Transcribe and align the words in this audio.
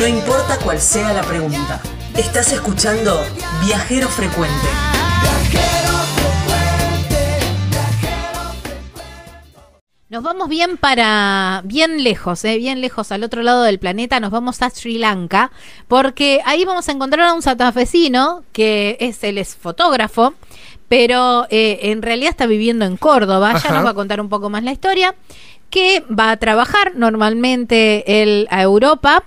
No 0.00 0.06
importa 0.06 0.58
cuál 0.64 0.80
sea 0.80 1.12
la 1.12 1.20
pregunta. 1.20 1.78
Estás 2.16 2.54
escuchando 2.54 3.20
Viajero 3.62 4.08
Frecuente. 4.08 4.66
Nos 10.08 10.22
vamos 10.22 10.48
bien 10.48 10.78
para, 10.78 11.60
bien 11.66 12.02
lejos, 12.02 12.42
eh, 12.46 12.56
bien 12.56 12.80
lejos 12.80 13.12
al 13.12 13.24
otro 13.24 13.42
lado 13.42 13.62
del 13.62 13.78
planeta, 13.78 14.20
nos 14.20 14.30
vamos 14.30 14.62
a 14.62 14.70
Sri 14.70 14.96
Lanka, 14.96 15.52
porque 15.86 16.40
ahí 16.46 16.64
vamos 16.64 16.88
a 16.88 16.92
encontrar 16.92 17.26
a 17.26 17.34
un 17.34 17.42
santafesino 17.42 18.42
que 18.52 18.96
es, 19.00 19.22
él 19.22 19.36
es 19.36 19.54
fotógrafo, 19.54 20.32
pero 20.88 21.46
eh, 21.50 21.78
en 21.82 22.00
realidad 22.00 22.30
está 22.30 22.46
viviendo 22.46 22.86
en 22.86 22.96
Córdoba, 22.96 23.60
ya 23.62 23.70
nos 23.70 23.84
va 23.84 23.90
a 23.90 23.94
contar 23.94 24.22
un 24.22 24.30
poco 24.30 24.48
más 24.48 24.64
la 24.64 24.72
historia, 24.72 25.14
que 25.68 26.02
va 26.08 26.30
a 26.30 26.38
trabajar 26.38 26.92
normalmente 26.96 28.22
él 28.22 28.48
a 28.50 28.62
Europa 28.62 29.24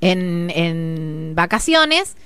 en, 0.00 0.50
en 0.54 1.32
vacaciones, 1.34 2.16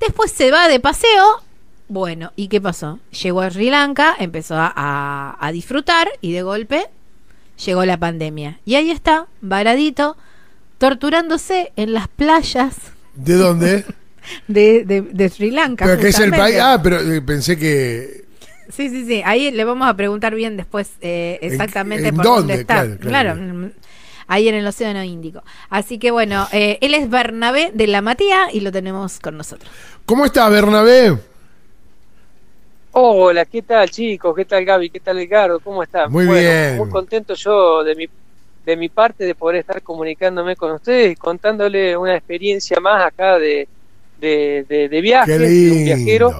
después 0.00 0.30
se 0.32 0.50
va 0.50 0.68
de 0.68 0.80
paseo, 0.80 1.42
bueno, 1.88 2.32
¿y 2.36 2.48
qué 2.48 2.60
pasó? 2.60 3.00
Llegó 3.22 3.40
a 3.40 3.50
Sri 3.50 3.68
Lanka, 3.70 4.14
empezó 4.18 4.54
a, 4.56 4.72
a- 4.74 5.36
a 5.40 5.52
disfrutar 5.52 6.08
y 6.20 6.32
de 6.32 6.42
golpe 6.42 6.86
llegó 7.64 7.84
la 7.84 7.96
pandemia. 7.98 8.60
Y 8.64 8.76
ahí 8.76 8.90
está, 8.90 9.26
varadito, 9.40 10.16
torturándose 10.78 11.72
en 11.76 11.92
las 11.92 12.08
playas 12.08 12.76
¿De 13.14 13.34
dónde? 13.34 13.84
de, 14.48 14.84
de- 14.84 15.02
de 15.02 15.28
Sri 15.28 15.50
Lanka. 15.50 15.84
pero 15.84 16.00
que 16.00 16.08
es 16.08 16.18
el 16.20 16.30
país. 16.30 16.56
Ah, 16.60 16.80
pero 16.82 17.00
eh, 17.00 17.20
pensé 17.22 17.58
que. 17.58 18.24
Sí, 18.70 18.88
sí, 18.88 19.04
sí. 19.04 19.20
Ahí 19.24 19.50
le 19.50 19.64
vamos 19.64 19.88
a 19.88 19.94
preguntar 19.96 20.32
bien 20.34 20.56
después 20.56 20.92
eh, 21.00 21.38
exactamente 21.42 22.08
en 22.08 22.14
por 22.14 22.24
dónde? 22.24 22.40
dónde 22.40 22.60
está. 22.60 22.82
Claro, 22.98 23.34
claro. 23.34 23.70
Ahí 24.30 24.48
en 24.48 24.54
el 24.54 24.64
Océano 24.66 25.02
Índico. 25.02 25.42
Así 25.70 25.98
que 25.98 26.12
bueno, 26.12 26.46
eh, 26.52 26.78
él 26.82 26.94
es 26.94 27.10
Bernabé 27.10 27.72
de 27.74 27.88
la 27.88 28.00
Matía 28.00 28.46
y 28.52 28.60
lo 28.60 28.70
tenemos 28.70 29.18
con 29.18 29.36
nosotros. 29.36 29.72
¿Cómo 30.06 30.24
estás, 30.24 30.48
Bernabé? 30.52 31.18
Hola, 32.92 33.44
¿qué 33.46 33.62
tal 33.62 33.88
chicos? 33.90 34.34
¿Qué 34.36 34.44
tal 34.44 34.64
Gaby? 34.64 34.90
¿Qué 34.90 35.00
tal 35.00 35.18
Edgardo? 35.18 35.60
¿Cómo 35.60 35.82
están? 35.82 36.10
Muy 36.10 36.26
Bueno, 36.26 36.40
bien. 36.40 36.76
Muy 36.76 36.88
contento 36.88 37.34
yo 37.34 37.84
de 37.84 37.94
mi, 37.94 38.06
de 38.64 38.76
mi 38.76 38.88
parte 38.88 39.24
de 39.24 39.34
poder 39.34 39.56
estar 39.56 39.82
comunicándome 39.82 40.56
con 40.56 40.72
ustedes 40.72 41.12
y 41.12 41.16
contándole 41.16 41.96
una 41.96 42.16
experiencia 42.16 42.80
más 42.80 43.04
acá 43.06 43.38
de, 43.38 43.68
de, 44.16 44.64
de, 44.68 44.88
de 44.88 45.00
viaje, 45.00 45.38
de 45.38 45.70
un 45.70 45.82
viajero 45.82 46.36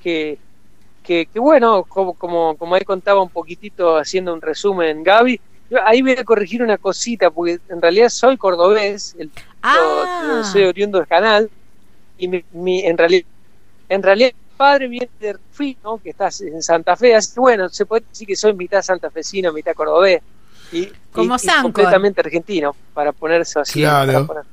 que, 0.00 0.38
que, 1.02 1.26
que 1.26 1.38
bueno, 1.40 1.84
como, 1.84 2.14
como, 2.14 2.56
como 2.56 2.74
ahí 2.74 2.84
contaba 2.84 3.22
un 3.22 3.30
poquitito 3.30 3.96
haciendo 3.96 4.34
un 4.34 4.40
resumen 4.42 5.02
Gaby, 5.02 5.40
yo 5.70 5.78
ahí 5.86 6.02
voy 6.02 6.12
a 6.12 6.24
corregir 6.24 6.62
una 6.62 6.78
cosita, 6.78 7.30
porque 7.30 7.58
en 7.68 7.80
realidad 7.82 8.08
soy 8.08 8.36
cordobés, 8.36 9.14
el, 9.18 9.30
Ah. 9.62 10.42
soy 10.52 10.64
oriundo 10.64 10.98
del 10.98 11.06
canal, 11.08 11.50
y 12.16 12.28
mi, 12.28 12.44
mi- 12.52 12.84
en 12.84 12.96
realidad 12.96 13.26
en 13.88 14.02
realidad 14.02 14.30
mi 14.34 14.56
padre 14.56 14.86
viene 14.88 15.08
de 15.18 15.32
Rufí, 15.32 15.76
¿no? 15.82 15.98
que 15.98 16.10
está 16.10 16.28
en 16.40 16.62
Santa 16.62 16.94
Fe, 16.96 17.14
así 17.14 17.34
que 17.34 17.40
bueno, 17.40 17.68
se 17.70 17.86
puede 17.86 18.04
decir 18.08 18.26
que 18.26 18.36
soy 18.36 18.52
mitad 18.54 18.82
santafesino, 18.82 19.52
mitad 19.52 19.72
cordobés. 19.74 20.20
Y, 20.72 20.86
Como 21.10 21.34
y- 21.36 21.38
y 21.46 21.62
completamente 21.62 22.20
argentino, 22.20 22.76
para 22.92 23.12
ponerse 23.12 23.58
así. 23.60 23.80
Claro. 23.80 24.26
poner- 24.26 24.44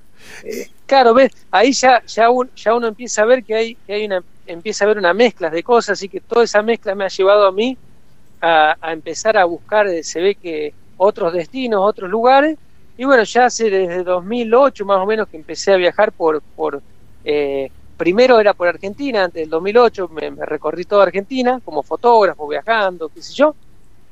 Eh, 0.44 0.70
claro, 0.88 1.14
ves, 1.14 1.32
ahí 1.52 1.72
ya, 1.74 2.02
ya, 2.06 2.30
un- 2.30 2.50
ya 2.56 2.74
uno 2.74 2.88
empieza 2.88 3.22
a 3.22 3.26
ver 3.26 3.44
que 3.44 3.54
hay, 3.56 3.76
que 3.86 3.94
hay 3.94 4.06
una, 4.06 4.24
empieza 4.48 4.86
a 4.86 4.88
ver 4.88 4.98
una 4.98 5.14
mezcla 5.14 5.50
de 5.50 5.62
cosas, 5.62 6.00
así 6.00 6.08
que 6.10 6.20
toda 6.22 6.46
esa 6.46 6.62
mezcla 6.62 6.96
me 6.96 7.04
ha 7.06 7.10
llevado 7.10 7.46
a 7.46 7.52
mí 7.52 7.78
a, 8.42 8.76
a 8.82 8.94
empezar 8.94 9.38
a 9.38 9.46
buscar, 9.46 9.88
eh, 9.88 10.04
se 10.04 10.22
ve 10.22 10.36
que 10.36 10.74
otros 10.98 11.34
destinos, 11.34 11.82
otros 11.84 12.10
lugares, 12.10 12.58
y 12.98 13.04
bueno, 13.06 13.24
ya 13.24 13.46
hace 13.46 13.70
desde 13.70 14.04
2008 14.04 14.86
más 14.86 14.98
o 15.00 15.06
menos 15.06 15.28
que 15.28 15.38
empecé 15.38 15.74
a 15.74 15.78
viajar 15.78 16.12
por, 16.14 16.42
por 16.56 16.82
eh, 17.24 17.70
primero 17.98 18.40
era 18.40 18.54
por 18.54 18.68
Argentina, 18.68 19.24
antes 19.26 19.42
del 19.42 19.50
2008 19.50 20.10
me, 20.10 20.32
me 20.32 20.46
recorrí 20.46 20.86
toda 20.86 21.04
Argentina 21.04 21.60
como 21.64 21.84
fotógrafo, 21.84 22.48
viajando, 22.48 23.10
qué 23.10 23.22
sé 23.22 23.34
yo, 23.34 23.56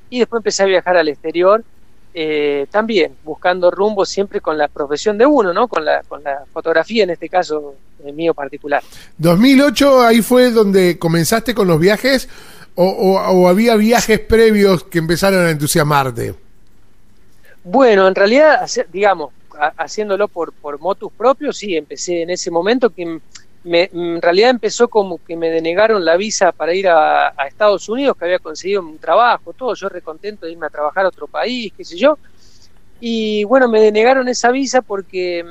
y 0.09 0.19
después 0.19 0.39
empecé 0.39 0.63
a 0.63 0.67
viajar 0.67 0.97
al 0.97 1.07
exterior, 1.07 1.63
eh, 2.15 2.67
también 2.69 3.15
buscando 3.23 3.71
rumbo 3.71 4.05
siempre 4.05 4.39
con 4.39 4.57
la 4.57 4.67
profesión 4.67 5.17
de 5.17 5.25
uno, 5.25 5.51
¿no? 5.53 5.67
Con 5.67 5.83
la, 5.83 6.03
con 6.03 6.23
la 6.23 6.43
fotografía, 6.53 7.03
en 7.05 7.09
este 7.09 7.27
caso 7.27 7.73
eh, 8.05 8.11
mío 8.11 8.33
particular. 8.35 8.83
2008, 9.17 10.01
ahí 10.01 10.21
fue 10.21 10.51
donde 10.51 10.99
comenzaste 10.99 11.55
con 11.55 11.67
los 11.67 11.79
viajes. 11.79 12.29
O- 12.75 12.85
o 12.85 13.47
había 13.47 13.75
viajes 13.75 14.19
previos 14.19 14.83
que 14.85 14.97
empezaron 14.97 15.45
a 15.45 15.51
entusiasmarte? 15.51 16.33
Bueno, 17.63 18.07
en 18.07 18.15
realidad, 18.15 18.67
digamos, 18.89 19.31
ha- 19.57 19.73
haciéndolo 19.77 20.27
por, 20.27 20.53
por 20.53 20.79
motus 20.79 21.11
propios, 21.15 21.57
sí, 21.57 21.75
empecé 21.77 22.21
en 22.23 22.29
ese 22.31 22.51
momento 22.51 22.89
que 22.91 23.19
me, 23.63 23.89
en 23.93 24.21
realidad 24.21 24.49
empezó 24.49 24.89
como 24.89 25.19
que 25.19 25.37
me 25.37 25.49
denegaron 25.49 26.03
la 26.03 26.17
visa 26.17 26.51
para 26.51 26.73
ir 26.73 26.89
a, 26.89 27.29
Estados 27.47 27.87
Unidos, 27.87 28.15
que 28.17 28.25
había 28.25 28.39
conseguido 28.39 28.81
un 28.81 28.99
trabajo, 28.99 29.53
todo, 29.53 29.73
yo 29.75 29.87
recontento 29.89 30.45
de 30.45 30.51
irme 30.51 30.65
a 30.67 30.69
trabajar 30.69 31.05
a 31.05 31.09
otro 31.09 31.27
país, 31.29 31.71
qué 31.75 31.85
sé 31.85 31.97
yo. 31.97 32.19
Y 32.99 33.43
bueno, 33.45 33.67
me 33.69 33.81
denegaron 33.81 34.27
esa 34.29 34.51
visa 34.51 34.81
porque 34.81 35.43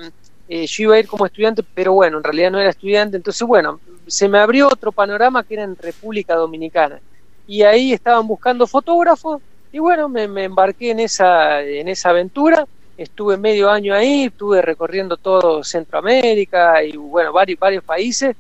eh, 0.48 0.66
yo 0.66 0.82
iba 0.84 0.94
a 0.96 0.98
ir 1.00 1.06
como 1.06 1.26
estudiante, 1.26 1.62
pero 1.74 1.92
bueno, 1.94 2.18
en 2.18 2.24
realidad 2.24 2.50
no 2.50 2.60
era 2.60 2.70
estudiante, 2.70 3.16
entonces 3.16 3.46
bueno, 3.46 3.82
se 4.06 4.28
me 4.28 4.38
abrió 4.38 4.68
otro 4.68 4.92
panorama 4.92 5.44
que 5.44 5.54
era 5.54 5.64
en 5.64 5.76
República 5.76 6.34
Dominicana. 6.36 7.00
Y 7.46 7.62
ahí 7.62 7.92
estaban 7.92 8.26
buscando 8.26 8.66
fotógrafos 8.66 9.42
y 9.72 9.78
bueno, 9.78 10.08
me, 10.08 10.28
me 10.28 10.44
embarqué 10.44 10.90
en 10.90 11.00
esa, 11.00 11.62
en 11.62 11.88
esa 11.88 12.10
aventura, 12.10 12.64
estuve 12.96 13.36
medio 13.38 13.70
año 13.70 13.94
ahí, 13.94 14.24
estuve 14.24 14.62
recorriendo 14.62 15.16
todo 15.16 15.64
Centroamérica 15.64 16.84
y 16.84 16.96
bueno, 16.96 17.32
varios, 17.32 17.58
varios 17.58 17.84
países, 17.84 18.36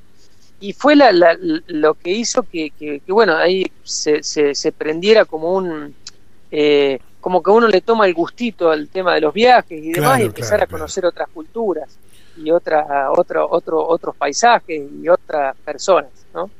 y 0.60 0.72
fue 0.74 0.94
la, 0.94 1.10
la- 1.12 1.36
lo 1.40 1.94
que 1.94 2.10
hizo 2.10 2.44
que, 2.44 2.70
que- 2.70 3.00
que, 3.00 3.12
bueno, 3.12 3.36
ahí 3.36 3.64
se, 3.82 4.22
se, 4.22 4.54
se 4.54 4.72
prendiera 4.72 5.24
como 5.24 5.54
un, 5.54 5.96
eh, 6.50 6.98
como 7.20 7.42
que 7.42 7.50
uno 7.50 7.66
le 7.68 7.80
toma 7.80 8.06
el 8.06 8.14
gustito 8.14 8.70
al 8.70 8.88
tema 8.90 9.14
de 9.14 9.20
los 9.22 9.32
viajes 9.32 9.82
y 9.82 9.90
demás, 9.92 10.18
Claro, 10.18 10.22
y 10.22 10.26
empezar 10.26 10.58
claro, 10.58 10.64
a 10.64 10.66
conocer 10.66 11.06
otras 11.06 11.28
culturas 11.32 11.98
y 12.36 12.50
otra, 12.50 13.10
otro, 13.12 13.48
otro, 13.50 13.86
otros 13.86 14.14
paisajes 14.16 14.82
y 15.02 15.08
otras 15.08 15.56
personas, 15.64 16.26
¿no? 16.34 16.50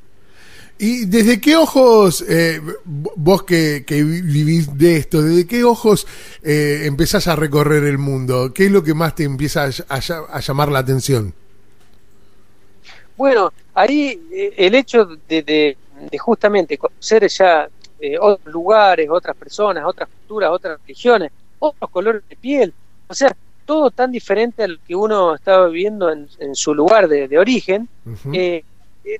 ¿Y 0.79 1.05
desde 1.05 1.39
qué 1.39 1.55
ojos, 1.55 2.23
eh, 2.27 2.59
vos 2.85 3.43
que, 3.43 3.83
que 3.85 4.03
vi- 4.03 4.21
vivís 4.21 4.75
de 4.77 4.97
esto, 4.97 5.21
desde 5.21 5.47
qué 5.47 5.63
ojos 5.63 6.05
eh, 6.41 6.81
empezás 6.85 7.27
a 7.27 7.35
recorrer 7.35 7.83
el 7.85 7.97
mundo? 7.97 8.51
¿Qué 8.53 8.65
es 8.65 8.71
lo 8.71 8.83
que 8.83 8.93
más 8.93 9.15
te 9.15 9.23
empieza 9.23 9.63
a, 9.63 9.65
a 9.67 9.69
ll- 10.01 10.25
a 10.29 10.39
llamar 10.39 10.69
la 10.71 10.79
atención? 10.79 11.33
Bueno, 13.15 13.51
ahí 13.73 14.19
eh, 14.33 14.53
el 14.57 14.75
hecho 14.75 15.05
de, 15.05 15.43
de- 15.43 15.77
de 16.11 16.17
justamente 16.17 16.77
conocer 16.77 17.27
ya 17.29 17.69
eh, 17.99 18.17
otros 18.19 18.51
lugares, 18.53 19.07
otras 19.09 19.35
personas, 19.37 19.83
otras 19.85 20.09
culturas, 20.09 20.49
otras 20.51 20.79
religiones, 20.85 21.31
otros 21.59 21.89
colores 21.91 22.23
de 22.27 22.35
piel, 22.35 22.73
o 23.07 23.13
sea, 23.13 23.31
todo 23.65 23.91
tan 23.91 24.11
diferente 24.11 24.63
al 24.63 24.81
que 24.85 24.95
uno 24.95 25.35
estaba 25.35 25.67
viviendo 25.67 26.11
en, 26.11 26.27
en 26.39 26.55
su 26.55 26.73
lugar 26.73 27.07
de, 27.07 27.27
de 27.29 27.37
origen, 27.39 27.87
eh, 28.33 28.63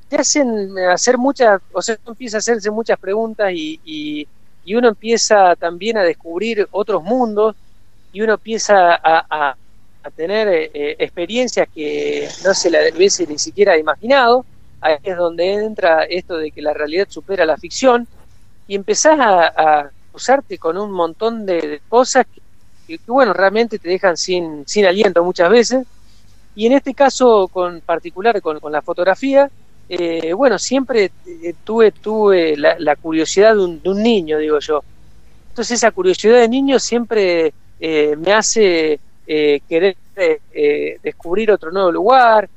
te 0.07 0.15
hacen 0.17 0.77
hacer 0.89 1.17
muchas, 1.17 1.59
o 1.73 1.81
sea, 1.81 1.97
uno 2.05 2.13
empieza 2.13 2.37
a 2.37 2.39
hacerse 2.39 2.71
muchas 2.71 2.97
preguntas 2.99 3.51
y, 3.53 3.79
y, 3.83 4.29
y 4.63 4.75
uno 4.75 4.89
empieza 4.89 5.55
también 5.57 5.97
a 5.97 6.03
descubrir 6.03 6.67
otros 6.71 7.03
mundos 7.03 7.55
y 8.11 8.21
uno 8.21 8.33
empieza 8.33 8.95
a, 8.95 9.25
a- 9.29 9.57
a 10.05 10.11
tener 10.11 10.47
eh, 10.49 10.71
eh, 10.73 10.95
experiencias 10.99 11.67
que 11.73 12.27
no 12.45 12.53
se 12.53 12.69
la 12.69 12.79
hubiese 12.95 13.25
ni 13.27 13.37
siquiera 13.39 13.77
imaginado. 13.77 14.45
Ahí 14.81 14.97
es 15.01 15.15
donde 15.17 15.53
entra 15.53 16.03
esto 16.03 16.37
de 16.37 16.51
que 16.51 16.61
la 16.61 16.73
realidad 16.73 17.07
supera 17.09 17.45
la 17.45 17.57
ficción 17.57 18.07
y 18.67 18.75
empezás 18.75 19.19
a, 19.19 19.47
a 19.81 19.91
cruzarte 20.11 20.57
con 20.59 20.77
un 20.77 20.91
montón 20.91 21.45
de, 21.45 21.55
de 21.61 21.81
cosas 21.87 22.25
que, 22.31 22.41
que, 22.87 22.99
que, 22.99 23.11
bueno, 23.11 23.33
realmente 23.33 23.79
te 23.79 23.89
dejan 23.89 24.17
sin, 24.17 24.65
sin 24.67 24.85
aliento 24.85 25.23
muchas 25.23 25.49
veces. 25.49 25.85
Y 26.53 26.67
en 26.67 26.73
este 26.73 26.93
caso 26.93 27.49
con 27.49 27.81
particular 27.81 28.41
con, 28.41 28.59
con 28.59 28.71
la 28.71 28.81
fotografía, 28.81 29.49
eh, 29.95 30.33
bueno, 30.33 30.57
siempre 30.57 31.11
eh, 31.25 31.53
tuve, 31.63 31.91
tuve 31.91 32.55
la, 32.57 32.95
curiosidad 32.95 33.55
de 33.55 33.89
un, 33.89 34.03
niño, 34.03 34.37
digo 34.39 34.59
yo. 34.59 34.83
Entonces 35.49 35.77
esa 35.77 35.91
curiosidad 35.91 36.39
de 36.39 36.49
niño 36.49 36.79
siempre 36.79 37.53
eh, 37.79 38.15
me 38.17 38.33
hace 38.33 38.99
querer 39.25 39.95
descubrir 41.01 41.51
otro 41.51 41.71
nuevo 41.71 41.91
lugar, 41.91 42.49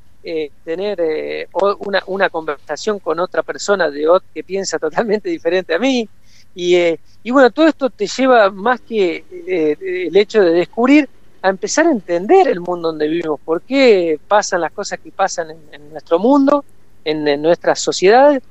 tener 0.65 1.49
una, 1.53 2.03
una 2.07 2.29
conversación 2.29 2.99
con 2.99 3.21
otra 3.21 3.43
persona 3.43 3.91
de 3.91 4.07
que 4.35 4.43
piensa 4.43 4.79
totalmente 4.81 5.29
diferente 5.29 5.75
a 5.75 5.79
mí. 5.79 6.09
Y, 6.55 6.77
y 7.23 7.31
bueno, 7.31 7.51
todo 7.51 7.69
esto 7.69 7.91
te 7.91 8.07
lleva 8.07 8.51
más 8.51 8.81
que 8.81 9.25
el 9.31 10.17
hecho 10.17 10.43
de 10.43 10.53
descubrir 10.53 11.09
a 11.43 11.51
empezar 11.51 11.87
a 11.87 11.91
entender 11.91 12.49
el 12.49 12.61
mundo 12.61 12.89
donde 12.89 13.07
vivimos, 13.07 13.39
por 13.45 13.61
qué 13.63 14.19
pasan 14.27 14.63
las 14.63 14.73
cosas 14.73 14.99
que 14.99 15.11
pasan 15.13 15.51
en 15.71 15.91
nuestro 15.91 16.19
mundo, 16.19 16.65
en, 17.07 17.27
en 17.29 17.41
nuestras 17.43 17.81
sociedades. 17.81 18.43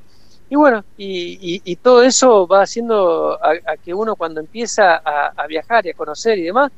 Y 0.49 0.55
bueno, 0.55 0.83
y, 0.97 1.55
y- 1.55 1.61
y 1.63 1.75
todo 1.77 2.03
eso 2.03 2.47
va 2.47 2.61
haciendo 2.63 3.33
a, 3.43 3.51
a 3.73 3.77
que 3.77 3.93
uno 3.93 4.15
cuando 4.15 4.39
empieza 4.39 4.95
a, 5.03 5.33
a 5.35 5.47
viajar 5.47 5.85
y 5.85 5.89
a 5.89 5.93
conocer 5.93 6.37
y 6.37 6.43
demás, 6.43 6.71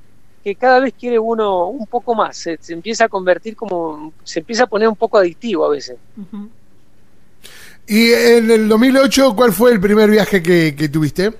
que 0.43 0.55
cada 0.55 0.79
vez 0.79 0.93
quiere 0.97 1.19
uno 1.19 1.67
un 1.67 1.85
poco 1.87 2.15
más, 2.15 2.37
se, 2.37 2.57
se 2.61 2.73
empieza 2.73 3.05
a 3.05 3.09
convertir 3.09 3.55
como, 3.55 4.13
se 4.23 4.39
empieza 4.39 4.63
a 4.63 4.67
poner 4.67 4.87
un 4.87 4.95
poco 4.95 5.17
adictivo 5.17 5.65
a 5.65 5.69
veces. 5.69 5.97
Y 7.87 8.11
en 8.13 8.51
el 8.51 8.67
2008, 8.69 9.35
¿cuál 9.35 9.51
fue 9.53 9.71
el 9.71 9.79
primer 9.81 10.09
viaje 10.09 10.41
que, 10.41 10.75
que 10.77 10.89
tuviste? 10.89 11.33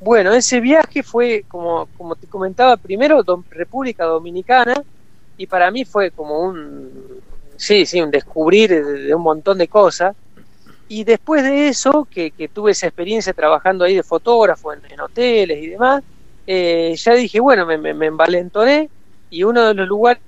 Bueno, 0.00 0.32
ese 0.32 0.60
viaje 0.60 1.02
fue, 1.02 1.44
como, 1.48 1.86
como 1.96 2.16
te 2.16 2.26
comentaba, 2.26 2.76
primero 2.76 3.22
Dom- 3.24 3.44
República 3.50 4.04
Dominicana, 4.04 4.74
y 5.36 5.46
para 5.46 5.70
mí 5.70 5.84
fue 5.84 6.10
como 6.10 6.40
un, 6.40 6.90
sí, 7.62 7.86
sí, 7.86 8.02
un 8.02 8.10
descubrir 8.10 8.70
de, 8.84 9.14
un 9.14 9.22
montón 9.22 9.58
de 9.58 9.68
cosas. 9.68 10.16
Y 10.88 11.04
después 11.04 11.42
de 11.44 11.68
eso, 11.68 12.06
que, 12.10 12.32
tuve 12.52 12.72
esa 12.72 12.88
experiencia 12.88 13.32
trabajando 13.32 13.84
ahí 13.84 13.94
de 13.94 14.02
fotógrafo 14.02 14.72
en, 14.72 14.80
en 14.90 15.00
hoteles 15.00 15.62
y 15.62 15.68
demás, 15.68 16.02
eh, 16.46 16.94
ya 16.96 17.14
dije, 17.14 17.38
bueno, 17.38 17.64
me, 17.64 17.78
me, 17.78 17.94
me 17.94 18.06
envalentoné 18.06 18.90
y 19.30 19.44
uno 19.44 19.68
de 19.68 19.74
los 19.74 19.86
lugares, 19.86 20.20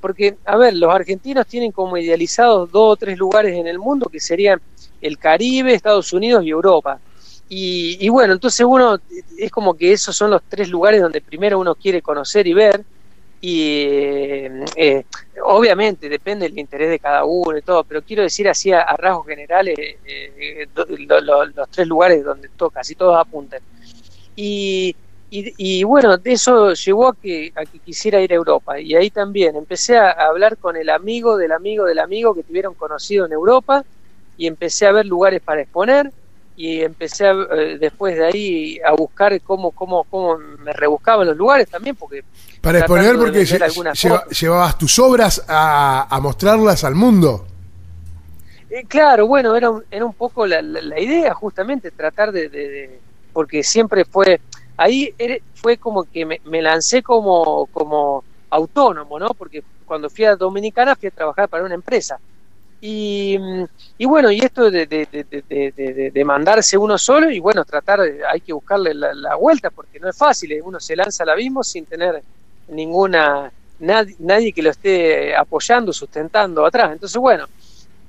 porque, 0.00 0.36
a 0.44 0.56
ver, 0.56 0.74
los 0.74 0.92
argentinos 0.92 1.46
tienen 1.46 1.70
como 1.70 1.96
idealizados 1.96 2.70
dos 2.72 2.92
o 2.92 2.96
tres 2.96 3.16
lugares 3.16 3.56
en 3.56 3.68
el 3.68 3.78
mundo 3.78 4.06
que 4.10 4.20
serían 4.20 4.60
el 5.00 5.18
Caribe, 5.18 5.72
Estados 5.72 6.12
Unidos 6.12 6.44
y 6.44 6.50
Europa. 6.50 7.00
Y, 7.48 7.98
y 8.04 8.08
bueno, 8.08 8.32
entonces 8.32 8.66
uno, 8.68 8.98
es 9.38 9.50
como 9.50 9.74
que 9.74 9.92
esos 9.92 10.14
son 10.16 10.30
los 10.30 10.42
tres 10.48 10.68
lugares 10.68 11.00
donde 11.00 11.20
primero 11.20 11.58
uno 11.58 11.74
quiere 11.76 12.02
conocer 12.02 12.46
y 12.46 12.52
ver. 12.52 12.84
Y 13.44 14.46
eh, 14.76 15.04
obviamente 15.44 16.08
depende 16.08 16.48
del 16.48 16.58
interés 16.60 16.90
de 16.90 17.00
cada 17.00 17.24
uno 17.24 17.58
y 17.58 17.62
todo, 17.62 17.84
pero 17.84 18.02
quiero 18.02 18.22
decir 18.22 18.48
así 18.48 18.72
a, 18.72 18.82
a 18.82 18.96
rasgos 18.96 19.26
generales 19.26 19.76
eh, 19.78 20.66
los 21.54 21.70
tres 21.70 21.88
lugares 21.88 22.24
donde 22.24 22.48
to- 22.56 22.70
casi 22.70 22.94
todos 22.94 23.16
apuntan. 23.18 23.60
Y, 24.36 24.96
y, 25.30 25.80
y 25.80 25.84
bueno, 25.84 26.16
eso 26.24 26.72
llevó 26.74 27.08
a 27.08 27.16
que, 27.16 27.50
a 27.54 27.66
que 27.66 27.80
quisiera 27.80 28.20
ir 28.22 28.32
a 28.32 28.36
Europa. 28.36 28.80
Y 28.80 28.94
ahí 28.94 29.10
también 29.10 29.56
empecé 29.56 29.98
a 29.98 30.10
hablar 30.12 30.58
con 30.58 30.76
el 30.76 30.90
amigo 30.90 31.36
del 31.36 31.52
amigo 31.52 31.84
del 31.86 31.98
amigo 32.00 32.34
que 32.34 32.44
tuvieron 32.44 32.74
conocido 32.74 33.26
en 33.26 33.32
Europa 33.32 33.84
y 34.36 34.46
empecé 34.46 34.86
a 34.86 34.92
ver 34.92 35.06
lugares 35.06 35.40
para 35.44 35.62
exponer 35.62 36.12
y 36.56 36.82
empecé 36.82 37.26
a, 37.26 37.32
eh, 37.32 37.78
después 37.78 38.16
de 38.16 38.26
ahí 38.26 38.78
a 38.84 38.92
buscar 38.92 39.40
cómo, 39.42 39.70
cómo, 39.70 40.04
cómo 40.04 40.36
me 40.36 40.72
rebuscaban 40.72 41.26
los 41.26 41.36
lugares 41.36 41.68
también, 41.68 41.96
porque 41.96 42.22
Para 42.60 42.78
exponer, 42.80 43.04
porque 43.26 43.38
lle- 43.56 43.58
lleva- 44.02 44.24
llevabas 44.40 44.78
tus 44.78 44.98
obras 44.98 45.44
a, 45.48 46.06
a 46.14 46.20
mostrarlas 46.20 46.84
al 46.84 46.94
mundo. 46.94 47.46
Eh, 48.70 48.84
claro, 48.86 49.26
bueno, 49.26 49.54
era 49.56 49.70
un, 49.70 49.84
era 49.90 50.04
un 50.04 50.14
poco 50.14 50.46
la, 50.46 50.62
la- 50.62 50.80
la 50.82 51.00
idea, 51.00 51.34
justamente, 51.34 51.90
tratar 51.90 52.32
de, 52.32 52.48
de- 52.48 52.68
de- 52.68 53.00
porque 53.32 53.62
siempre 53.62 54.04
fue, 54.04 54.40
ahí 54.76 55.14
fue 55.54 55.76
como 55.78 56.04
que 56.04 56.24
me, 56.26 56.40
me 56.44 56.60
lancé 56.62 57.02
como, 57.02 57.66
como 57.66 58.24
autónomo, 58.50 59.18
¿no? 59.18 59.28
Porque 59.28 59.62
cuando 59.86 60.08
fui 60.10 60.24
a 60.24 60.36
Dominicana 60.36 60.96
fui 60.96 61.08
a 61.08 61.12
trabajar 61.12 61.48
para 61.48 61.64
una 61.64 61.74
empresa. 61.74 62.18
Y, 62.84 63.38
y 63.96 64.06
bueno, 64.06 64.32
y 64.32 64.40
esto 64.40 64.68
de, 64.68 64.86
de, 64.88 66.24
mandarse 66.24 66.76
uno 66.76 66.98
solo 66.98 67.30
y 67.30 67.38
bueno, 67.38 67.64
tratar, 67.64 68.00
hay 68.00 68.40
que 68.40 68.52
buscarle 68.52 68.92
la, 68.92 69.14
la 69.14 69.36
vuelta 69.36 69.70
porque 69.70 70.00
no 70.00 70.08
es 70.10 70.16
fácil, 70.16 70.50
eh, 70.50 70.60
uno 70.60 70.80
se 70.80 70.96
lanza 70.96 71.22
al 71.22 71.28
abismo 71.30 71.62
sin 71.62 71.86
tener 71.86 72.20
ninguna, 72.66 73.52
nadie, 73.78 74.16
nadie 74.18 74.52
que 74.52 74.62
lo 74.62 74.70
esté 74.70 75.32
apoyando, 75.36 75.92
sustentando 75.92 76.66
atrás. 76.66 76.90
Entonces, 76.92 77.16
bueno, 77.18 77.46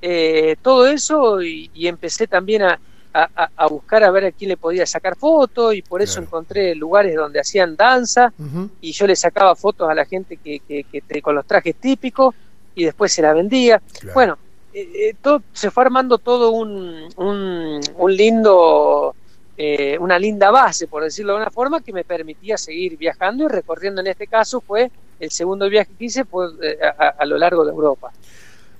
eh, 0.02 0.56
todo 0.60 0.88
eso 0.88 1.40
y, 1.40 1.70
y 1.72 1.86
empecé 1.86 2.26
también 2.26 2.62
a, 2.62 2.80
a- 3.12 3.30
a- 3.32 3.50
a 3.54 3.66
buscar 3.68 4.02
a 4.02 4.10
ver 4.10 4.24
a 4.24 4.32
quién 4.32 4.48
le 4.48 4.56
podía 4.56 4.86
sacar 4.86 5.14
fotos 5.14 5.72
y 5.76 5.82
por 5.82 6.02
eso 6.02 6.14
Claro. 6.14 6.26
encontré 6.26 6.74
lugares 6.74 7.14
donde 7.14 7.38
hacían 7.38 7.76
danza 7.76 8.32
y 8.80 8.90
yo 8.92 9.06
le 9.06 9.14
sacaba 9.14 9.54
fotos 9.54 9.88
a 9.88 9.94
la 9.94 10.04
gente 10.04 10.36
que, 10.42 10.58
que- 10.66 10.82
que 10.90 11.00
te- 11.02 11.22
con 11.22 11.36
los 11.36 11.46
trajes 11.46 11.76
típicos 11.80 12.34
y 12.74 12.84
después 12.86 13.12
se 13.12 13.22
la 13.22 13.32
vendía. 13.32 13.80
Claro. 14.00 14.14
Bueno, 14.14 14.38
eh, 14.74 15.10
eh, 15.10 15.14
todo, 15.20 15.40
se 15.52 15.70
fue 15.70 15.84
armando 15.84 16.18
todo 16.18 16.50
un, 16.52 17.08
un, 17.16 17.80
un 17.96 18.16
lindo, 18.16 19.16
eh, 19.56 19.96
una 20.00 20.18
linda 20.18 20.50
base, 20.50 20.88
por 20.88 21.02
decirlo 21.04 21.34
de 21.34 21.40
una 21.42 21.50
forma, 21.50 21.80
que 21.80 21.92
me 21.92 22.04
permitía 22.04 22.58
seguir 22.58 22.96
viajando 22.98 23.44
y 23.44 23.48
recorriendo. 23.48 24.00
En 24.00 24.08
este 24.08 24.26
caso 24.26 24.60
fue 24.66 24.90
el 25.18 25.30
segundo 25.30 25.68
viaje 25.70 25.94
que 25.96 26.04
hice 26.06 26.24
fue 26.24 26.46
eh, 26.62 26.76
a, 26.82 27.06
a- 27.06 27.14
a 27.20 27.26
lo 27.26 27.38
largo 27.38 27.64
de 27.64 27.70
Europa. 27.72 28.10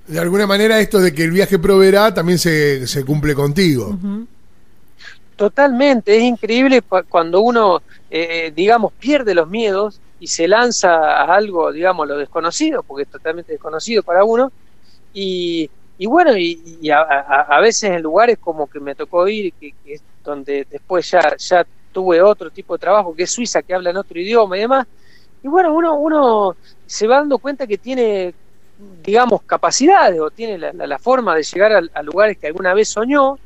De 0.07 0.19
alguna 0.19 0.45
manera, 0.45 0.79
esto 0.79 0.99
de 0.99 1.13
que 1.13 1.23
el 1.23 1.31
viaje 1.31 1.57
proveerá 1.57 2.13
también 2.13 2.37
se, 2.37 2.85
se 2.87 3.03
cumple 3.03 3.33
contigo. 3.33 3.97
Totalmente, 5.35 6.15
es 6.15 6.23
increíble 6.23 6.81
cu- 6.81 7.03
cuando 7.09 7.41
uno, 7.41 7.81
eh, 8.09 8.51
digamos, 8.55 8.93
pierde 8.97 9.33
los 9.35 9.47
miedos 9.49 10.01
y 10.19 10.27
se 10.27 10.47
lanza 10.47 10.95
a 10.95 11.35
algo, 11.35 11.71
digamos, 11.73 12.07
lo 12.07 12.17
desconocido, 12.17 12.83
porque 12.83 13.03
es 13.03 13.09
totalmente 13.09 13.51
desconocido 13.51 14.03
para 14.03 14.23
uno. 14.23 14.51
Y, 15.11 15.69
y 15.97 16.07
bueno, 16.07 16.37
y, 16.37 16.79
y 16.81 16.89
a, 16.91 17.01
a- 17.01 17.41
veces 17.61 17.91
en 17.91 18.01
lugares 18.03 18.37
como 18.39 18.67
que 18.67 18.79
me 18.79 18.95
tocó 18.95 19.27
ir, 19.27 19.53
que, 19.55 19.73
que 19.83 19.97
donde 20.23 20.65
después 20.69 21.09
ya, 21.11 21.35
ya 21.37 21.65
tuve 21.91 22.21
otro 22.21 22.51
tipo 22.51 22.73
de 22.75 22.79
trabajo, 22.79 23.15
que 23.15 23.23
es 23.23 23.31
Suiza, 23.31 23.63
que 23.63 23.73
habla 23.75 23.91
en 23.91 23.97
otro 23.97 24.19
idioma 24.19 24.57
y 24.57 24.61
demás. 24.61 24.85
Y 25.43 25.47
bueno, 25.49 25.73
uno, 25.73 25.95
uno 25.99 26.57
se 26.85 27.07
va 27.07 27.17
dando 27.19 27.39
cuenta 27.39 27.67
que 27.67 27.77
tiene, 27.77 28.35
digamos, 28.77 29.41
capacidades 29.45 30.19
o 30.21 30.31
tiene 30.31 30.57
la, 30.57 30.73
la- 30.73 30.87
la 30.87 30.99
forma 30.99 31.35
de 31.35 31.43
llegar 31.43 31.73
a, 31.73 31.81
a 31.93 32.03
lugares 32.03 32.37
que 32.39 32.47
alguna 32.47 32.73
vez 32.73 32.89
soñó. 32.89 33.39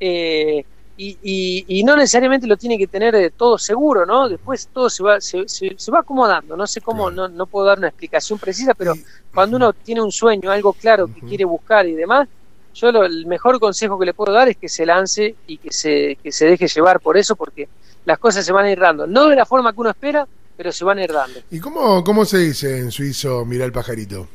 eh, 0.00 0.64
y, 0.96 1.18
y, 1.22 1.80
y 1.80 1.84
no 1.84 1.96
necesariamente 1.96 2.46
lo 2.46 2.56
tiene 2.56 2.78
que 2.78 2.86
tener 2.86 3.14
eh, 3.16 3.30
todo 3.36 3.58
seguro, 3.58 4.06
¿no? 4.06 4.28
Después 4.28 4.68
todo 4.72 4.88
se 4.88 5.02
va, 5.02 5.20
se, 5.20 5.42
se- 5.48 5.74
se 5.76 5.90
va 5.90 6.00
acomodando, 6.00 6.56
no 6.56 6.66
sé 6.66 6.80
cómo, 6.80 7.10
Claro. 7.10 7.28
no, 7.28 7.36
no 7.36 7.46
puedo 7.46 7.66
dar 7.66 7.78
una 7.78 7.88
explicación 7.88 8.38
precisa, 8.38 8.74
pero 8.74 8.94
cuando 9.32 9.56
uno 9.56 9.72
tiene 9.72 10.02
un 10.02 10.12
sueño, 10.12 10.50
algo 10.50 10.72
claro 10.72 11.08
que 11.08 11.20
quiere 11.20 11.44
buscar 11.44 11.86
y 11.86 11.94
demás, 11.94 12.28
yo 12.74 12.92
lo- 12.92 13.04
el 13.04 13.26
mejor 13.26 13.58
consejo 13.60 13.98
que 13.98 14.06
le 14.06 14.14
puedo 14.14 14.32
dar 14.32 14.48
es 14.48 14.56
que 14.56 14.68
se 14.68 14.86
lance 14.86 15.36
y 15.46 15.58
que 15.58 15.72
se, 15.72 16.16
que 16.22 16.30
se 16.32 16.46
deje 16.46 16.66
llevar 16.68 17.00
por 17.00 17.16
eso, 17.16 17.34
porque 17.36 17.68
las 18.04 18.18
cosas 18.18 18.44
se 18.44 18.52
van 18.52 18.66
a 18.66 18.70
ir 18.72 18.78
dando, 18.78 19.06
no 19.06 19.28
de 19.28 19.36
la 19.36 19.46
forma 19.46 19.72
que 19.72 19.80
uno 19.80 19.90
espera, 19.90 20.26
pero 20.56 20.70
se 20.72 20.84
van 20.84 20.98
a 20.98 21.04
ir 21.04 21.12
dando. 21.12 21.40
¿Y 21.50 21.58
cómo, 21.60 22.04
cómo 22.04 22.24
se 22.24 22.38
dice 22.38 22.78
en 22.78 22.90
suizo 22.92 23.44
mira 23.44 23.64
el 23.64 23.72
pajarito? 23.72 24.28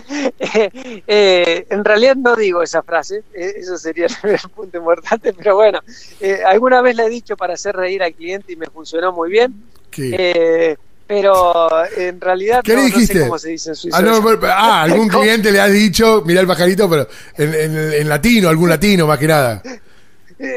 Eh, 1.07 1.67
en 1.71 1.85
realidad 1.85 2.17
no 2.17 2.37
digo 2.37 2.63
esa 2.63 2.83
frase, 2.83 3.23
eh, 3.35 3.55
eso 3.59 3.77
sería 3.77 4.07
el 4.23 4.39
punto 4.55 4.79
importante, 4.79 5.33
pero 5.33 5.55
bueno, 5.57 5.81
eh, 6.21 6.41
alguna 6.47 6.81
vez 6.83 6.97
la 6.97 7.05
he 7.07 7.09
dicho 7.11 7.37
para 7.37 7.55
hacer 7.55 7.75
reír 7.77 8.03
al 8.03 8.15
cliente 8.15 8.53
y 8.53 8.57
me 8.57 8.67
funcionó 8.67 9.13
muy 9.13 9.31
bien, 9.31 9.55
eh, 9.99 10.77
pero 11.07 11.69
en 11.97 12.21
realidad 12.21 12.61
¿Qué 12.63 12.75
no, 12.75 12.83
no 12.83 12.89
sé 12.89 12.95
dijiste? 12.95 13.21
cómo 13.23 13.39
se 13.39 13.49
dice 13.51 13.71
en 13.71 13.75
suizo. 13.77 13.97
Ah, 13.97 14.03
no, 14.03 14.21
bueno, 14.23 14.41
ah, 14.45 14.83
algún 14.83 15.09
cliente 15.09 15.51
le 15.51 15.61
ha 15.61 15.67
dicho, 15.69 16.23
mira 16.25 16.41
el 16.41 16.47
pajarito, 16.47 16.89
pero 16.89 17.09
en, 17.37 17.55
en- 17.55 17.93
en 17.95 18.09
latino, 18.09 18.49
algún 18.49 18.69
latino 18.69 19.07
más 19.07 19.19
que 19.19 19.27
nada. 19.27 19.63
Eh, 19.65 19.81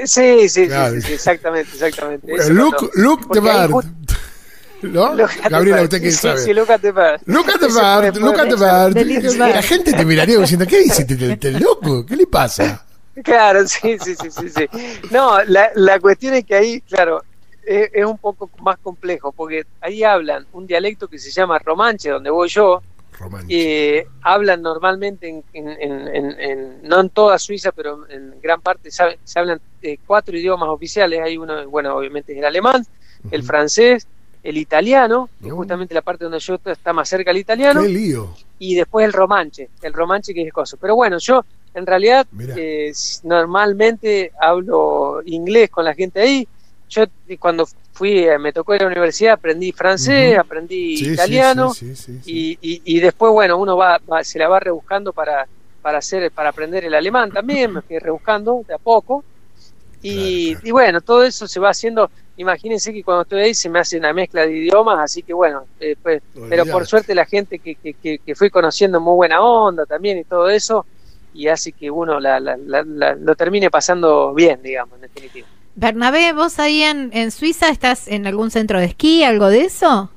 Sí, 0.05 0.47
sí, 0.47 0.67
Claro. 0.67 0.99
sí, 1.01 1.11
exactamente, 1.13 1.71
exactamente. 1.73 2.25
Bueno, 2.31 2.49
look, 2.53 2.91
look 2.95 3.29
the 3.33 3.41
bird. 3.41 3.83
¿No? 4.83 5.15
Gabriela. 5.49 5.81
¿usted 5.83 6.01
qué 6.01 6.11
Sí, 6.11 6.17
sabe? 6.17 6.39
Sí, 6.39 6.53
look 6.53 6.71
at 6.71 6.79
the 6.81 6.91
bird. 6.91 7.21
Look 7.25 7.49
at 7.49 7.59
the 7.59 7.67
bird, 7.67 8.17
look 8.17 8.39
at 8.39 8.49
the 8.49 9.37
La 9.37 9.61
gente 9.61 9.93
te 9.93 10.05
miraría 10.05 10.37
diciendo, 10.37 10.65
¿qué 10.67 10.79
dice? 10.79 11.05
¿Te, 11.05 11.15
te- 11.15 11.37
te 11.37 11.51
loco? 11.51 12.05
¿Qué 12.05 12.15
le 12.15 12.27
pasa? 12.27 12.85
Claro, 13.23 13.67
sí, 13.67 13.97
sí, 14.03 14.15
sí, 14.15 14.31
sí, 14.31 14.49
sí. 14.49 14.67
No, 15.11 15.43
la, 15.43 15.69
la 15.75 15.99
cuestión 15.99 16.33
es 16.33 16.45
que 16.45 16.55
ahí, 16.55 16.81
claro, 16.81 17.21
es, 17.65 17.89
es 17.93 18.05
un 18.05 18.17
poco 18.17 18.49
más 18.61 18.77
complejo, 18.79 19.31
porque 19.31 19.65
ahí 19.81 20.03
hablan 20.03 20.47
un 20.53 20.65
dialecto 20.65 21.07
que 21.07 21.19
se 21.19 21.29
llama 21.29 21.59
romanche, 21.59 22.09
donde 22.09 22.31
voy 22.31 22.49
yo, 22.49 22.81
Romántico. 23.19 23.53
eh, 23.55 24.07
hablan 24.23 24.63
normalmente, 24.63 25.29
en, 25.29 25.43
en- 25.53 25.69
en- 25.79 26.07
en- 26.07 26.39
en- 26.39 26.79
no 26.81 27.01
en 27.01 27.09
toda 27.11 27.37
Suiza, 27.37 27.71
pero 27.71 28.09
en 28.09 28.33
gran 28.41 28.61
parte 28.61 28.89
sabe- 28.89 29.19
se 29.23 29.37
hablan 29.37 29.61
eh, 29.83 29.97
cuatro 30.07 30.35
idiomas 30.35 30.69
oficiales. 30.69 31.21
Hay 31.23 31.37
uno, 31.37 31.69
bueno, 31.69 31.95
obviamente 31.95 32.31
es 32.33 32.39
el 32.39 32.45
alemán, 32.45 32.83
el 33.29 33.43
francés, 33.43 34.07
el 34.43 34.57
italiano, 34.57 35.29
que 35.41 35.51
Oh. 35.51 35.55
justamente 35.55 35.93
la 35.93 36.01
parte 36.01 36.25
donde 36.25 36.39
yo 36.39 36.55
estoy 36.55 36.73
está 36.73 36.91
más 36.93 37.07
cerca 37.09 37.31
al 37.31 37.37
italiano, 37.37 37.81
Qué 37.81 37.89
lío. 37.89 38.33
y 38.59 38.75
después 38.75 39.05
el 39.05 39.13
romanche, 39.13 39.69
el 39.81 39.93
romanche 39.93 40.33
que 40.33 40.41
es 40.43 40.51
coso. 40.53 40.77
Pero 40.77 40.95
bueno, 40.95 41.17
yo 41.17 41.43
en 41.73 41.85
realidad 41.85 42.27
eh, 42.57 42.91
normalmente 43.47 44.31
hablo 44.39 45.21
inglés 45.25 45.69
con 45.69 45.85
la 45.85 45.93
gente 45.93 46.21
ahí. 46.21 46.47
Yo 46.89 47.05
cuando 47.39 47.67
fui, 47.93 48.19
eh, 48.19 48.37
me 48.37 48.53
tocó 48.53 48.75
ir 48.75 48.81
a 48.81 48.85
la 48.85 48.91
universidad, 48.91 49.33
aprendí 49.33 49.71
francés, 49.71 50.37
aprendí 50.37 50.97
Sí, 50.97 51.09
italiano 51.11 51.73
sí, 51.73 51.95
sí, 51.95 51.95
sí, 51.95 52.19
sí. 52.23 52.57
y, 52.61 52.73
y, 52.73 52.81
y 52.97 52.99
después, 52.99 53.31
bueno, 53.31 53.57
uno 53.57 53.75
va, 53.77 53.99
va- 54.11 54.23
se 54.23 54.37
la 54.39 54.47
va 54.47 54.59
rebuscando 54.59 55.11
para, 55.13 55.47
para 55.81 55.97
hacer, 55.99 56.31
para 56.31 56.49
aprender 56.49 56.85
el 56.85 56.93
alemán 56.93 57.31
también, 57.31 57.73
me 57.73 57.81
fui 57.81 57.97
rebuscando 57.97 58.63
de 58.67 58.73
a 58.75 58.77
poco. 58.77 59.23
Y, 60.01 60.13
Claro, 60.13 60.59
claro. 60.59 60.67
y 60.67 60.71
bueno, 60.71 61.01
todo 61.01 61.23
eso 61.23 61.47
se 61.47 61.59
va 61.59 61.69
haciendo, 61.69 62.11
imagínense 62.37 62.91
que 62.93 63.03
cuando 63.03 63.23
estoy 63.23 63.41
ahí 63.41 63.53
se 63.53 63.69
me 63.69 63.79
hace 63.79 63.97
una 63.97 64.13
mezcla 64.13 64.45
de 64.45 64.57
idiomas, 64.57 64.99
así 64.99 65.21
que 65.23 65.33
bueno, 65.33 65.65
eh, 65.79 65.95
pues, 66.01 66.21
pero 66.49 66.63
por 66.65 66.85
suerte 66.85 67.13
la 67.15 67.25
gente 67.25 67.59
que, 67.59 67.75
que, 67.75 67.93
que, 67.93 68.19
que 68.19 68.35
fui 68.35 68.49
conociendo 68.49 68.99
muy 68.99 69.15
buena 69.15 69.41
onda 69.41 69.85
también 69.85 70.17
y 70.19 70.23
todo 70.23 70.49
eso, 70.49 70.85
y 71.33 71.47
hace 71.47 71.71
que 71.71 71.89
uno 71.89 72.19
la, 72.19 72.39
la, 72.39 72.57
la- 72.57 72.83
la- 72.83 73.15
lo 73.15 73.35
termine 73.35 73.69
pasando 73.69 74.33
bien, 74.33 74.61
digamos, 74.61 74.95
en 74.95 75.01
definitiva. 75.01 75.47
Bernabé, 75.75 76.33
vos 76.33 76.59
ahí 76.59 76.83
en, 76.83 77.09
en 77.13 77.31
Suiza 77.31 77.69
estás 77.69 78.07
en 78.07 78.27
algún 78.27 78.51
centro 78.51 78.79
de 78.79 78.85
esquí, 78.85 79.23
algo 79.23 79.47
de 79.49 79.61
eso? 79.61 80.11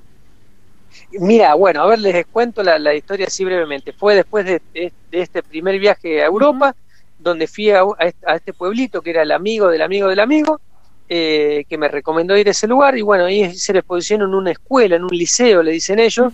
Mira, 1.13 1.55
bueno, 1.55 1.83
a 1.83 1.87
ver, 1.87 1.99
les 1.99 2.27
cuento 2.27 2.63
la, 2.63 2.79
la 2.79 2.95
historia 2.95 3.27
así 3.27 3.45
brevemente. 3.45 3.93
Fue 3.93 4.15
después 4.15 4.45
de, 4.45 4.61
de- 4.73 4.93
de 5.11 5.21
este 5.23 5.43
primer 5.43 5.79
viaje 5.79 6.23
a 6.23 6.27
Europa, 6.27 6.75
donde 7.19 7.47
fui 7.47 7.71
a, 7.71 7.83
a 8.27 8.35
este 8.35 8.53
pueblito 8.53 9.01
que 9.01 9.11
era 9.11 9.23
el 9.23 9.33
amigo 9.33 9.69
del 9.69 9.83
amigo 9.83 10.09
del 10.09 10.21
amigo, 10.21 10.61
eh, 11.09 11.65
que 11.69 11.79
me 11.79 11.89
recomendó 11.89 12.37
ir 12.39 12.49
a 12.49 12.53
ese 12.53 12.69
lugar. 12.69 12.99
Y 12.99 13.03
bueno, 13.03 13.27
ahí 13.27 13.45
hice 13.45 13.73
la 13.75 13.81
exposición 13.81 14.23
en 14.23 14.35
una 14.35 14.53
escuela, 14.53 14.97
en 14.97 15.05
un 15.05 15.11
liceo, 15.13 15.63
le 15.63 15.73
dicen 15.73 15.99
ellos, 16.01 16.33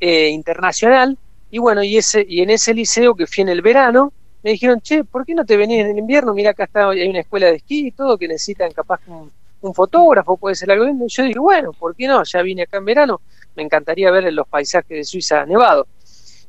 eh, 0.00 0.28
internacional. 0.30 1.18
Y 1.50 1.58
bueno, 1.58 1.82
y, 1.84 1.98
ese, 1.98 2.24
y 2.28 2.42
en 2.42 2.50
ese 2.50 2.74
liceo 2.74 3.14
que 3.14 3.26
fui 3.26 3.42
en 3.42 3.50
el 3.50 3.62
verano, 3.62 4.12
me 4.42 4.52
dijeron, 4.52 4.80
che, 4.82 5.04
¿por 5.04 5.26
qué 5.26 5.34
no 5.34 5.44
te 5.46 5.56
venís 5.56 5.80
en 5.82 5.90
el 5.92 5.98
invierno? 5.98 6.34
Mira, 6.34 6.50
acá 6.52 6.64
está, 6.64 6.90
hay 6.90 7.08
una 7.08 7.20
escuela 7.20 7.46
de 7.48 7.56
esquí 7.56 7.88
y 7.88 7.92
todo, 7.92 8.18
que 8.18 8.28
necesitan 8.28 8.72
capaz 8.72 9.00
un, 9.06 9.32
un 9.62 9.74
fotógrafo, 9.74 10.38
puede 10.38 10.56
ser 10.56 10.70
algo 10.72 10.84
lindo. 10.86 11.06
Y 11.06 11.10
yo 11.10 11.24
dije, 11.24 11.40
bueno, 11.40 11.74
¿por 11.74 11.96
qué 11.96 12.08
no? 12.08 12.22
Ya 12.24 12.42
vine 12.42 12.62
acá 12.64 12.78
en 12.78 12.86
verano, 12.86 13.22
me 13.56 13.64
encantaría 13.64 14.10
ver 14.12 14.32
los 14.34 14.48
paisajes 14.48 14.88
de 14.98 15.04
Suiza 15.04 15.46
nevado. 15.46 15.88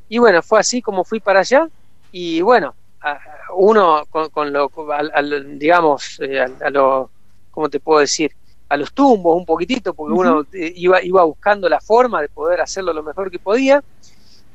Y 0.10 0.20
bueno, 0.20 0.44
fue 0.44 0.60
así 0.62 0.82
como 0.84 1.06
fui 1.06 1.22
para 1.22 1.42
allá. 1.42 1.70
Y 2.12 2.42
bueno, 2.44 2.76
a- 3.02 3.22
uno 3.58 4.06
con, 4.10 4.30
con 4.32 4.54
lo, 4.54 4.72
al- 4.94 5.12
al- 5.16 5.60
digamos, 5.60 6.18
eh, 6.22 6.42
a, 6.42 6.50
a 6.68 6.72
lo, 6.72 7.13
¿cómo 7.54 7.70
te 7.70 7.80
puedo 7.80 8.00
decir? 8.00 8.32
A 8.68 8.76
los 8.76 8.92
tumbos 8.92 9.38
un 9.38 9.46
poquitito, 9.46 9.94
porque 9.94 10.14
uno 10.14 10.46
eh, 10.52 10.74
iba, 10.76 11.02
iba 11.04 11.24
buscando 11.24 11.70
la 11.70 11.80
forma 11.80 12.22
de 12.22 12.30
poder 12.30 12.60
hacerlo 12.60 12.92
lo 12.92 13.04
mejor 13.04 13.30
que 13.30 13.40
podía. 13.40 13.84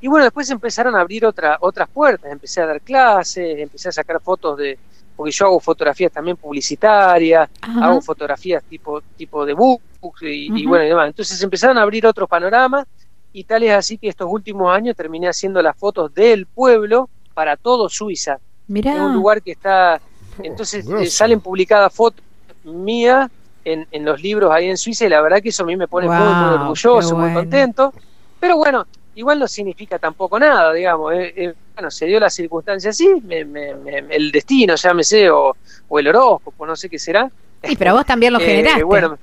Y 0.00 0.08
bueno, 0.08 0.24
después 0.24 0.50
empezaron 0.50 0.96
a 0.96 1.00
abrir 1.00 1.24
otra, 1.24 1.58
otras 1.60 1.88
puertas, 1.88 2.30
empecé 2.30 2.60
a 2.60 2.66
dar 2.66 2.80
clases, 2.80 3.58
empecé 3.58 3.88
a 3.88 3.92
sacar 3.92 4.20
fotos 4.20 4.58
de, 4.58 4.78
porque 5.16 5.32
yo 5.32 5.46
hago 5.46 5.60
fotografías 5.60 6.12
también 6.12 6.36
publicitarias, 6.36 7.48
Ajá. 7.60 7.86
hago 7.86 8.00
fotografías 8.00 8.62
tipo, 8.64 9.00
tipo 9.16 9.44
de 9.44 9.52
books 9.52 10.22
y, 10.22 10.66
bueno 10.66 10.84
y 10.84 10.88
demás. 10.88 11.08
Entonces 11.08 11.40
empezaron 11.42 11.78
a 11.78 11.82
abrir 11.82 12.06
otros 12.06 12.28
panoramas 12.28 12.86
y 13.32 13.44
tal 13.44 13.62
es 13.64 13.72
así 13.72 13.98
que 13.98 14.08
estos 14.08 14.28
últimos 14.30 14.72
años 14.72 14.96
terminé 14.96 15.28
haciendo 15.28 15.60
las 15.62 15.76
fotos 15.76 16.12
del 16.14 16.46
pueblo 16.46 17.08
para 17.34 17.56
todo 17.56 17.88
Suiza. 17.88 18.38
Mirá. 18.68 18.94
Es 18.94 19.00
un 19.00 19.14
lugar 19.14 19.42
que 19.42 19.52
está, 19.52 20.00
entonces 20.42 20.86
eh, 20.88 21.06
salen 21.06 21.40
publicadas 21.40 21.92
fotos 21.92 22.24
mías 22.68 23.28
en, 23.64 23.86
en 23.90 24.04
los 24.04 24.20
libros 24.22 24.50
ahí 24.52 24.68
en 24.68 24.76
Suiza 24.78 25.06
y 25.06 25.08
la 25.08 25.20
verdad 25.20 25.40
que 25.42 25.50
eso 25.50 25.62
a 25.62 25.66
mí 25.66 25.76
me 25.76 25.88
pone 25.88 26.08
muy, 26.08 26.34
muy 26.34 26.52
orgulloso, 26.52 27.16
muy 27.16 27.30
contento. 27.32 27.92
Pero 28.38 28.56
bueno, 28.56 28.86
igual 29.14 29.38
no 29.38 29.48
significa 29.48 29.98
tampoco 29.98 30.38
nada, 30.38 30.72
digamos. 30.72 31.12
eh, 31.14 31.32
eh, 31.36 31.54
bueno, 31.76 31.90
se 31.90 32.06
dio 32.06 32.18
la 32.20 32.30
circunstancia 32.30 32.90
así, 32.90 33.08
me- 33.22 33.44
me- 33.44 33.74
me- 33.74 33.98
el 34.10 34.30
destino, 34.32 34.74
llámese, 34.74 35.30
o, 35.30 35.56
o 35.88 35.98
el 35.98 36.08
horóscopo, 36.08 36.66
no 36.66 36.74
sé 36.74 36.88
qué 36.88 36.98
será. 36.98 37.30
Y 37.62 37.76
pero 37.76 37.94
vos 37.94 38.04
también 38.06 38.32
lo 38.32 38.38
Eh, 38.42 38.44
generaste. 38.46 38.84
bueno, 38.84 39.18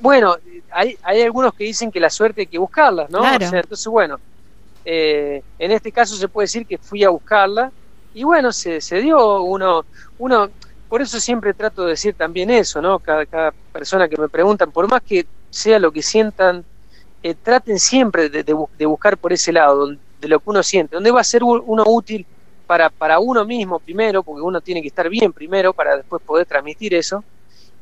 bueno, 0.00 0.36
hay, 0.72 0.96
hay 1.02 1.22
algunos 1.22 1.52
que 1.54 1.64
dicen 1.64 1.90
que 1.90 2.00
la 2.00 2.10
suerte 2.10 2.42
hay 2.42 2.46
que 2.46 2.58
buscarla, 2.58 3.06
¿no? 3.10 3.20
Claro. 3.20 3.46
O 3.46 3.48
sea, 3.48 3.60
entonces, 3.60 3.86
bueno, 3.86 4.18
eh, 4.84 5.42
en 5.58 5.70
este 5.72 5.92
caso 5.92 6.16
se 6.16 6.28
puede 6.28 6.44
decir 6.44 6.66
que 6.66 6.78
fui 6.78 7.04
a 7.04 7.10
buscarla 7.10 7.70
y 8.12 8.24
bueno, 8.24 8.52
se, 8.52 8.80
se 8.80 9.00
dio 9.00 9.42
uno, 9.42 9.86
uno, 10.18 10.50
por 10.94 11.02
eso 11.02 11.18
siempre 11.18 11.52
trato 11.52 11.82
de 11.82 11.90
decir 11.90 12.14
también 12.14 12.50
eso, 12.50 12.80
¿no? 12.80 13.00
Cada, 13.00 13.26
cada 13.26 13.50
persona 13.72 14.08
que 14.08 14.16
me 14.16 14.28
preguntan, 14.28 14.70
por 14.70 14.88
más 14.88 15.02
que 15.02 15.26
sea 15.50 15.80
lo 15.80 15.90
que 15.90 16.02
sientan, 16.02 16.64
eh, 17.20 17.34
traten 17.34 17.80
siempre 17.80 18.28
de, 18.28 18.44
de 18.44 18.54
de 18.78 18.86
buscar 18.86 19.18
por 19.18 19.32
ese 19.32 19.52
lado, 19.52 19.88
de 19.88 20.28
lo 20.28 20.38
que 20.38 20.50
uno 20.50 20.62
siente, 20.62 20.94
donde 20.94 21.10
va 21.10 21.20
a 21.20 21.24
ser 21.24 21.42
uno 21.42 21.82
útil 21.84 22.24
para, 22.68 22.90
para 22.90 23.18
uno 23.18 23.44
mismo 23.44 23.80
primero, 23.80 24.22
porque 24.22 24.40
uno 24.40 24.60
tiene 24.60 24.80
que 24.82 24.86
estar 24.86 25.08
bien 25.08 25.32
primero 25.32 25.72
para 25.72 25.96
después 25.96 26.22
poder 26.22 26.46
transmitir 26.46 26.94
eso, 26.94 27.24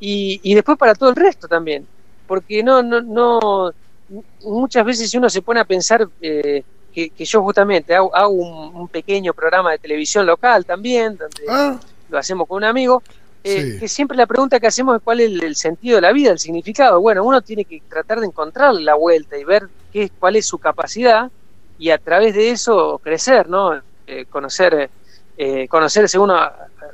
y, 0.00 0.40
y 0.42 0.54
después 0.54 0.78
para 0.78 0.94
todo 0.94 1.10
el 1.10 1.16
resto 1.16 1.46
también, 1.46 1.86
porque 2.26 2.62
no, 2.62 2.82
no, 2.82 3.02
no, 3.02 3.74
muchas 4.42 4.86
veces 4.86 5.12
uno 5.12 5.28
se 5.28 5.42
pone 5.42 5.60
a 5.60 5.66
pensar 5.66 6.08
eh, 6.22 6.64
que, 6.94 7.10
que 7.10 7.24
yo 7.26 7.42
justamente 7.42 7.94
hago, 7.94 8.16
hago 8.16 8.32
un, 8.32 8.74
un 8.74 8.88
pequeño 8.88 9.34
programa 9.34 9.72
de 9.72 9.78
televisión 9.80 10.24
local 10.24 10.64
también, 10.64 11.18
donde 11.18 11.44
Ah, 11.46 11.78
lo 12.12 12.18
hacemos 12.18 12.46
con 12.46 12.58
un 12.58 12.64
amigo, 12.64 13.02
eh, 13.44 13.72
Sí. 13.72 13.78
que 13.80 13.88
siempre 13.88 14.16
la 14.16 14.26
pregunta 14.26 14.60
que 14.60 14.68
hacemos 14.68 14.96
es 14.96 15.02
cuál 15.02 15.20
es 15.20 15.26
el, 15.30 15.42
el 15.42 15.56
sentido 15.56 15.96
de 15.96 16.02
la 16.02 16.12
vida, 16.12 16.30
el 16.30 16.38
significado. 16.38 17.00
Bueno, 17.00 17.24
uno 17.24 17.42
tiene 17.42 17.64
que 17.64 17.80
tratar 17.88 18.20
de 18.20 18.26
encontrar 18.26 18.74
la 18.74 18.94
vuelta 18.94 19.36
y 19.36 19.44
ver 19.44 19.68
qué, 19.90 20.10
cuál 20.18 20.36
es 20.36 20.46
su 20.46 20.58
capacidad 20.58 21.28
y 21.76 21.90
a 21.90 21.98
través 21.98 22.34
de 22.34 22.50
eso 22.50 23.00
crecer, 23.02 23.48
¿no? 23.48 23.82
Eh, 24.06 24.26
conocer, 24.26 24.90
eh, 25.36 25.66
conocerse 25.68 26.18
uno, 26.18 26.38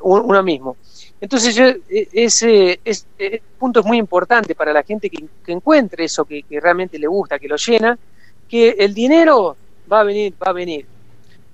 un- 0.03 0.23
uno 0.25 0.43
mismo. 0.43 0.79
Entonces 1.21 1.55
yo, 1.55 1.65
eh, 1.67 2.09
ese, 2.13 2.81
ese 2.85 3.43
punto 3.59 3.81
es 3.81 3.87
muy 3.87 3.99
importante 3.99 4.55
para 4.55 4.73
la 4.73 4.83
gente 4.83 5.11
que, 5.11 5.19
que 5.45 5.53
encuentre 5.53 6.05
eso 6.05 6.25
que, 6.25 6.43
que 6.45 6.61
realmente 6.61 6.99
le 6.99 7.09
gusta, 7.09 7.39
que 7.39 7.49
lo 7.49 7.57
llena, 7.57 7.99
que 8.47 8.71
el 8.79 8.95
dinero 8.95 9.59
va 9.91 10.01
a 10.01 10.05
venir, 10.05 10.35
va 10.43 10.51
a 10.51 10.55
venir. 10.55 10.87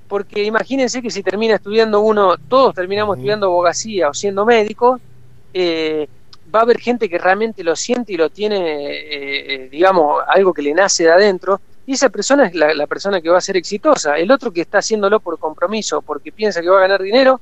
Porque 0.08 0.44
imagínense 0.44 1.00
que 1.02 1.10
si 1.10 1.22
termina 1.22 1.56
estudiando 1.56 2.00
uno, 2.00 2.36
todos 2.48 2.74
terminamos 2.74 3.16
estudiando 3.16 3.46
abogacía 3.46 4.08
o 4.08 4.14
siendo 4.14 4.44
médicos, 4.44 5.00
eh, 5.52 6.06
va 6.54 6.60
a 6.60 6.62
haber 6.62 6.78
gente 6.78 7.08
que 7.08 7.18
realmente 7.18 7.64
lo 7.64 7.74
siente 7.74 8.12
y 8.12 8.16
lo 8.16 8.30
tiene, 8.30 8.56
eh, 8.58 9.54
eh, 9.54 9.68
digamos, 9.70 10.22
algo 10.28 10.52
que 10.52 10.62
le 10.62 10.74
nace 10.74 11.04
de 11.04 11.12
adentro, 11.12 11.60
y 11.86 11.92
esa 11.92 12.08
persona 12.08 12.46
es 12.46 12.54
la, 12.54 12.72
la 12.74 12.86
persona 12.86 13.20
que 13.20 13.28
va 13.28 13.38
a 13.38 13.42
ser 13.42 13.56
exitosa. 13.56 14.16
El 14.16 14.30
otro 14.30 14.52
que 14.52 14.62
está 14.62 14.78
haciéndolo 14.78 15.20
por 15.20 15.38
compromiso, 15.38 16.02
porque 16.02 16.32
piensa 16.32 16.62
que 16.62 16.68
va 16.68 16.78
a 16.78 16.82
ganar 16.82 17.02
dinero, 17.02 17.40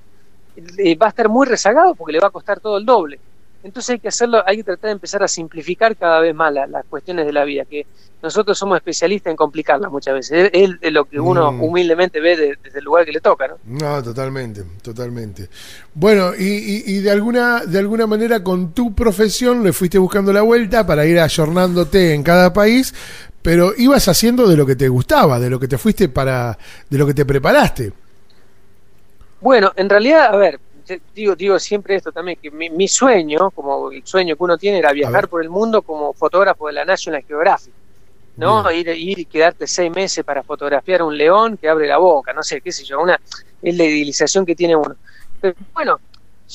eh, 0.56 0.96
va 0.96 1.06
a 1.06 1.08
estar 1.10 1.28
muy 1.28 1.46
rezagado 1.46 1.94
porque 1.94 2.12
le 2.12 2.20
va 2.20 2.28
a 2.28 2.30
costar 2.30 2.60
todo 2.60 2.76
el 2.78 2.84
doble. 2.84 3.20
Entonces 3.62 3.90
hay 3.90 3.98
que 4.00 4.08
hacerlo, 4.08 4.42
hay 4.46 4.56
que 4.56 4.64
tratar 4.64 4.88
de 4.88 4.92
empezar 4.92 5.22
a 5.22 5.28
simplificar 5.28 5.96
cada 5.96 6.18
vez 6.20 6.34
más 6.34 6.52
la- 6.52 6.66
las 6.66 6.84
cuestiones 6.86 7.26
de 7.26 7.32
la 7.32 7.44
vida, 7.44 7.64
que 7.64 7.86
nosotros 8.22 8.58
somos 8.58 8.76
especialistas 8.76 9.30
en 9.30 9.36
complicarlas 9.36 9.90
muchas 9.90 10.14
veces. 10.14 10.50
Es, 10.52 10.92
lo 10.92 11.04
que 11.04 11.20
uno 11.20 11.52
Mm. 11.52 11.62
humildemente 11.62 12.20
ve 12.20 12.36
de- 12.36 12.56
desde 12.62 12.78
el 12.80 12.84
lugar 12.84 13.04
que 13.04 13.12
le 13.12 13.20
toca, 13.20 13.48
¿no? 13.48 13.58
no, 13.64 14.02
totalmente, 14.02 14.64
totalmente. 14.82 15.48
Bueno, 15.94 16.32
y, 16.36 16.42
y- 16.44 16.82
y 16.86 17.00
de 17.00 17.10
alguna 17.10 17.60
de 17.64 17.78
alguna 17.78 18.06
manera 18.06 18.42
con 18.42 18.72
tu 18.72 18.94
profesión 18.94 19.62
le 19.62 19.72
fuiste 19.72 19.98
buscando 19.98 20.32
la 20.32 20.42
vuelta 20.42 20.84
para 20.86 21.06
ir 21.06 21.18
ayornándote 21.20 22.14
en 22.14 22.22
cada 22.22 22.52
país, 22.52 22.92
pero 23.42 23.72
ibas 23.76 24.06
haciendo 24.08 24.48
de 24.48 24.56
lo 24.56 24.66
que 24.66 24.76
te 24.76 24.88
gustaba, 24.88 25.38
de 25.40 25.50
lo 25.50 25.58
que 25.60 25.68
te 25.68 25.78
fuiste 25.78 26.08
para, 26.08 26.56
de 26.90 26.98
lo 26.98 27.06
que 27.06 27.14
te 27.14 27.24
preparaste. 27.24 27.92
Bueno, 29.40 29.72
en 29.76 29.88
realidad, 29.90 30.32
a 30.32 30.36
ver, 30.36 30.60
digo, 31.14 31.34
digo 31.34 31.58
siempre 31.58 31.96
esto 31.96 32.12
también, 32.12 32.38
que 32.40 32.50
mi, 32.50 32.70
mi 32.70 32.88
sueño, 32.88 33.50
como 33.50 33.90
el 33.90 34.06
sueño 34.06 34.36
que 34.36 34.44
uno 34.44 34.58
tiene, 34.58 34.78
era 34.78 34.92
viajar 34.92 35.28
por 35.28 35.42
el 35.42 35.50
mundo 35.50 35.82
como 35.82 36.12
fotógrafo 36.12 36.66
de 36.66 36.74
la 36.74 36.84
National 36.84 37.24
Geographic, 37.26 37.72
¿no? 38.36 38.70
Ir, 38.70 38.88
ir 38.88 39.18
y 39.18 39.24
quedarte 39.26 39.66
seis 39.66 39.90
meses 39.94 40.24
para 40.24 40.42
fotografiar 40.42 41.02
un 41.02 41.16
león 41.16 41.56
que 41.56 41.68
abre 41.68 41.86
la 41.86 41.98
boca, 41.98 42.32
no 42.32 42.42
sé, 42.42 42.60
qué 42.60 42.72
sé 42.72 42.84
yo, 42.84 43.00
una, 43.00 43.20
es 43.62 43.76
la 43.76 43.84
idealización 43.84 44.46
que 44.46 44.54
tiene 44.54 44.76
uno. 44.76 44.96
Pero 45.40 45.54
bueno, 45.74 46.00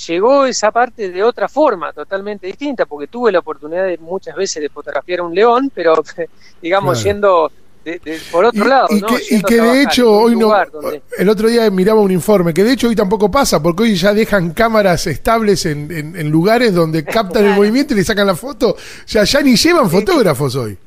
llegó 0.07 0.45
esa 0.45 0.71
parte 0.71 1.09
de 1.09 1.23
otra 1.23 1.47
forma, 1.47 1.91
totalmente 1.93 2.47
distinta, 2.47 2.85
porque 2.85 3.07
tuve 3.07 3.31
la 3.31 3.39
oportunidad 3.39 3.85
de, 3.85 3.97
muchas 3.97 4.35
veces 4.35 4.61
de 4.61 4.69
fotografiar 4.69 5.21
un 5.21 5.33
león, 5.33 5.71
pero 5.73 5.95
digamos, 6.61 7.01
Claro. 7.01 7.13
yendo 7.13 7.51
de- 7.91 7.99
de- 8.03 8.19
por 8.31 8.43
otro 8.43 8.65
Y- 8.65 8.67
lado, 8.67 8.87
y, 8.89 8.99
¿no? 8.99 9.07
que, 9.07 9.15
y 9.29 9.41
de 9.41 9.81
hecho 9.83 10.11
hoy 10.11 10.35
no, 10.35 10.53
donde- 10.73 11.01
el 11.17 11.29
otro 11.29 11.47
día 11.47 11.69
miraba 11.69 12.01
un 12.01 12.11
informe, 12.11 12.53
que 12.53 12.63
de 12.63 12.73
hecho 12.73 12.89
hoy 12.89 12.95
tampoco 12.95 13.31
pasa, 13.31 13.61
porque 13.63 13.83
hoy 13.83 13.95
ya 13.95 14.13
dejan 14.13 14.51
cámaras 14.51 15.07
estables 15.07 15.65
en, 15.65 15.89
en- 15.91 16.15
en 16.17 16.29
lugares 16.29 16.73
donde 16.73 17.03
captan 17.05 17.45
el 17.45 17.53
movimiento 17.55 17.93
y 17.93 17.97
le 17.97 18.03
sacan 18.03 18.27
la 18.27 18.35
foto, 18.35 18.75
ya, 19.07 19.23
ya 19.23 19.39
ni 19.41 19.55
llevan 19.55 19.89
fotógrafos 19.89 20.55
hoy. 20.55 20.77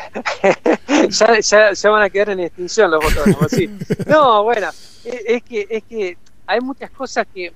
ya, 1.08 1.38
ya, 1.40 1.72
ya 1.72 1.90
van 1.90 2.02
a 2.02 2.10
quedar 2.10 2.30
en 2.30 2.40
extinción 2.40 2.90
los 2.90 3.02
fotógrafos, 3.04 3.50
sí. 3.50 3.70
No, 4.06 4.42
bueno, 4.44 4.68
es, 5.04 5.14
es 5.26 5.42
que 5.42 5.66
es 5.70 5.82
que 5.88 6.16
hay 6.46 6.60
muchas 6.60 6.90
cosas 6.90 7.26
que 7.34 7.52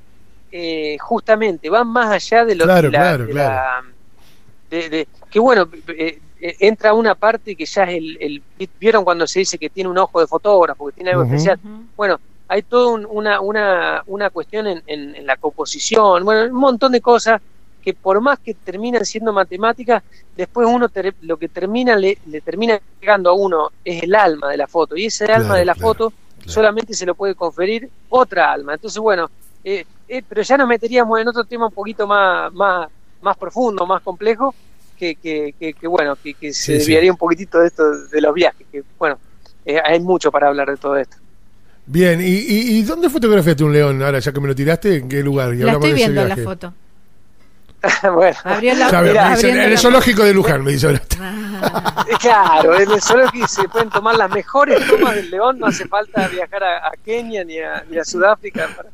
eh, 0.53 0.97
justamente 1.01 1.69
van 1.69 1.87
más 1.89 2.11
allá 2.11 2.45
de 2.45 2.55
lo 2.55 2.65
Claro, 2.65 2.91
que 2.91 2.97
la, 2.97 3.03
claro, 3.03 3.27
de 3.27 3.33
claro. 3.33 3.55
la- 3.55 3.85
de- 4.71 4.89
de- 4.89 5.09
que 5.31 5.39
bueno, 5.41 5.69
eh, 5.89 6.19
entra 6.61 6.93
una 6.93 7.15
parte 7.15 7.57
que 7.57 7.65
ya 7.65 7.85
es 7.85 7.97
el, 7.97 8.43
el- 8.59 8.71
vieron 8.79 9.05
cuando 9.05 9.27
se 9.27 9.39
dice 9.41 9.57
que 9.59 9.71
tiene 9.71 9.89
un 9.91 9.99
ojo 9.99 10.21
de 10.21 10.27
fotógrafo, 10.27 10.87
que 10.87 10.93
tiene 10.93 11.11
algo 11.11 11.25
especial. 11.25 11.59
Bueno, 11.97 12.19
hay 12.49 12.63
toda 12.63 12.93
un- 12.93 13.07
una, 13.09 13.41
una, 13.41 14.03
una 14.07 14.31
cuestión 14.31 14.67
en, 14.67 14.83
en- 14.87 15.15
en 15.15 15.27
la 15.27 15.37
composición, 15.37 16.25
bueno, 16.25 16.45
un 16.53 16.61
montón 16.61 16.93
de 16.93 17.01
cosas 17.01 17.41
que 17.83 17.93
por 17.95 18.21
más 18.21 18.39
que 18.39 18.55
terminan 18.55 19.05
siendo 19.05 19.33
matemáticas, 19.33 20.03
después 20.37 20.67
uno 20.71 20.89
ter- 20.89 21.15
lo 21.23 21.37
que 21.37 21.49
termina 21.49 21.95
le, 21.97 22.19
le 22.27 22.41
termina 22.41 22.79
llegando 23.01 23.31
a 23.31 23.35
uno 23.35 23.71
es 23.85 24.03
el 24.03 24.15
alma 24.15 24.51
de 24.51 24.57
la 24.57 24.67
foto, 24.67 24.97
y 24.97 25.07
ese 25.07 25.25
alma 25.27 25.45
Claro, 25.49 25.55
de 25.61 25.65
la 25.67 25.75
claro, 25.75 25.89
foto 25.95 26.13
solamente 26.47 26.93
se 26.95 27.07
lo 27.07 27.15
puede 27.15 27.35
conferir 27.35 27.89
otra 28.11 28.53
alma. 28.53 28.75
Entonces, 28.75 28.99
bueno, 29.01 29.31
eh, 29.63 29.85
eh, 30.09 30.23
pero 30.29 30.43
ya 30.43 30.57
nos 30.59 30.69
meteríamos 30.69 31.19
en 31.21 31.29
otro 31.29 31.45
tema 31.45 31.67
un 31.67 31.73
poquito 31.73 32.07
más, 32.07 32.53
más, 32.53 32.89
más 33.23 33.37
profundo, 33.37 33.87
más 33.87 34.03
complejo, 34.03 34.55
que, 35.05 35.17
que, 35.17 35.55
que, 35.59 35.75
que, 35.75 35.87
bueno, 35.87 36.17
que, 36.17 36.33
que 36.35 36.53
se 36.55 36.61
Sí, 36.61 36.73
sí. 36.73 36.79
desviaría 36.79 37.11
un 37.13 37.19
poquitito 37.19 37.59
de 37.61 37.67
esto 37.67 38.07
de 38.07 38.21
los 38.23 38.33
viajes, 38.33 38.67
que 38.73 38.83
bueno, 38.99 39.19
eh, 39.67 39.79
hay 39.85 40.01
mucho 40.01 40.31
para 40.31 40.49
hablar 40.49 40.71
de 40.71 40.77
todo 40.79 40.97
esto. 40.97 41.17
Bien, 41.87 42.21
¿y, 42.21 42.25
y, 42.25 42.79
y 42.79 42.83
dónde 42.83 43.11
fotografiaste 43.11 43.63
un 43.65 43.73
león? 43.73 44.03
Ahora, 44.03 44.19
ya 44.19 44.33
que 44.33 44.41
me 44.41 44.49
lo 44.49 44.55
tiraste, 44.55 44.97
¿en 44.97 45.09
qué 45.09 45.23
lugar? 45.23 45.53
Y 45.53 45.59
La 45.59 45.73
hablamos 45.73 45.85
estoy 45.89 45.91
de 45.91 46.05
ese 46.05 46.13
viendo 46.13 46.29
la 46.37 46.43
foto. 46.43 46.75
bueno, 48.15 48.37
la, 48.45 49.03
me 49.03 49.11
en 49.51 49.61
el 49.61 49.71
la- 49.73 49.77
zoológico 49.77 50.25
de 50.25 50.33
Luján, 50.33 50.65
me 50.65 50.73
dice 50.73 50.87
ahora. 50.87 51.03
Ah, 51.67 52.05
claro, 52.21 52.79
en 52.79 52.91
el 52.91 53.01
zoológico 53.03 53.47
se 53.49 53.69
pueden 53.69 53.89
tomar 53.91 54.17
las 54.17 54.31
mejores 54.31 54.87
tomas 54.87 55.15
del 55.17 55.31
león, 55.31 55.59
no 55.59 55.67
hace 55.67 55.87
falta 55.87 56.27
viajar 56.29 56.63
a, 56.65 56.77
a 56.89 56.93
Kenia 57.05 57.45
ni 57.45 57.59
a, 57.59 57.85
ni 57.91 57.99
a 57.99 58.05
Sudáfrica. 58.05 58.69
para- 58.77 58.91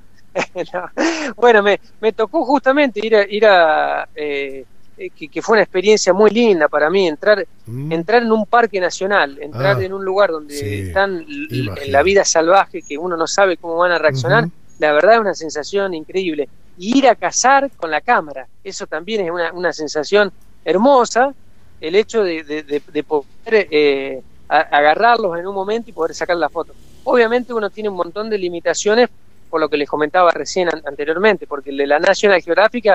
No. 0.73 1.35
Bueno, 1.37 1.63
me, 1.63 1.81
me 2.01 2.13
tocó 2.13 2.45
justamente 2.45 3.05
ir 3.05 3.17
a, 3.17 3.23
ir 3.29 3.45
a 3.47 4.09
eh, 4.15 4.65
que, 5.09 5.29
que 5.29 5.41
fue 5.41 5.55
una 5.55 5.63
experiencia 5.63 6.13
muy 6.13 6.31
linda 6.31 6.69
para 6.69 6.91
mí, 6.91 7.09
entrar, 7.09 7.47
Mm. 7.67 7.93
entrar 7.93 8.23
en 8.23 8.33
un 8.33 8.45
parque 8.45 8.79
nacional, 8.81 9.39
entrar 9.41 9.79
Ah, 9.79 9.83
en 9.83 9.93
un 9.95 10.05
lugar 10.05 10.31
donde 10.31 10.55
sí, 10.55 10.81
están 10.89 11.25
en 11.27 11.93
la 11.93 12.03
vida 12.03 12.25
salvaje, 12.25 12.83
que 12.83 12.99
uno 12.99 13.17
no 13.17 13.27
sabe 13.27 13.57
cómo 13.57 13.77
van 13.77 13.93
a 13.93 13.99
reaccionar, 13.99 14.45
la 14.79 14.93
verdad 14.93 15.15
es 15.15 15.21
una 15.21 15.35
sensación 15.35 15.95
increíble. 15.95 16.49
Y 16.77 16.99
ir 16.99 17.09
a 17.09 17.15
cazar 17.15 17.71
con 17.77 17.91
la 17.91 18.01
cámara, 18.01 18.47
eso 18.65 18.87
también 18.87 19.25
es 19.25 19.31
una, 19.31 19.53
una 19.53 19.73
sensación 19.73 20.31
hermosa, 20.65 21.33
el 21.81 21.95
hecho 21.95 22.23
de, 22.23 22.43
de- 22.43 22.63
de- 22.63 22.83
de 22.93 23.03
poder 23.05 23.25
eh, 23.71 24.21
a- 24.49 24.61
agarrarlos 24.61 25.39
en 25.39 25.47
un 25.47 25.55
momento 25.55 25.89
y 25.91 25.93
poder 25.93 26.15
sacar 26.15 26.37
la 26.37 26.49
foto. 26.49 26.75
Obviamente 27.05 27.53
uno 27.55 27.71
tiene 27.71 27.89
un 27.89 27.97
montón 27.97 28.29
de 28.29 28.37
limitaciones, 28.39 29.09
por 29.49 29.61
lo 29.61 29.69
que 29.69 29.77
les 29.77 29.89
comentaba 29.89 30.31
recién 30.33 30.69
an- 30.69 30.83
anteriormente, 30.85 31.47
porque 31.47 31.71
el 31.71 31.77
de 31.79 31.87
la 31.87 31.99
National 31.99 32.41
Geographic, 32.43 32.87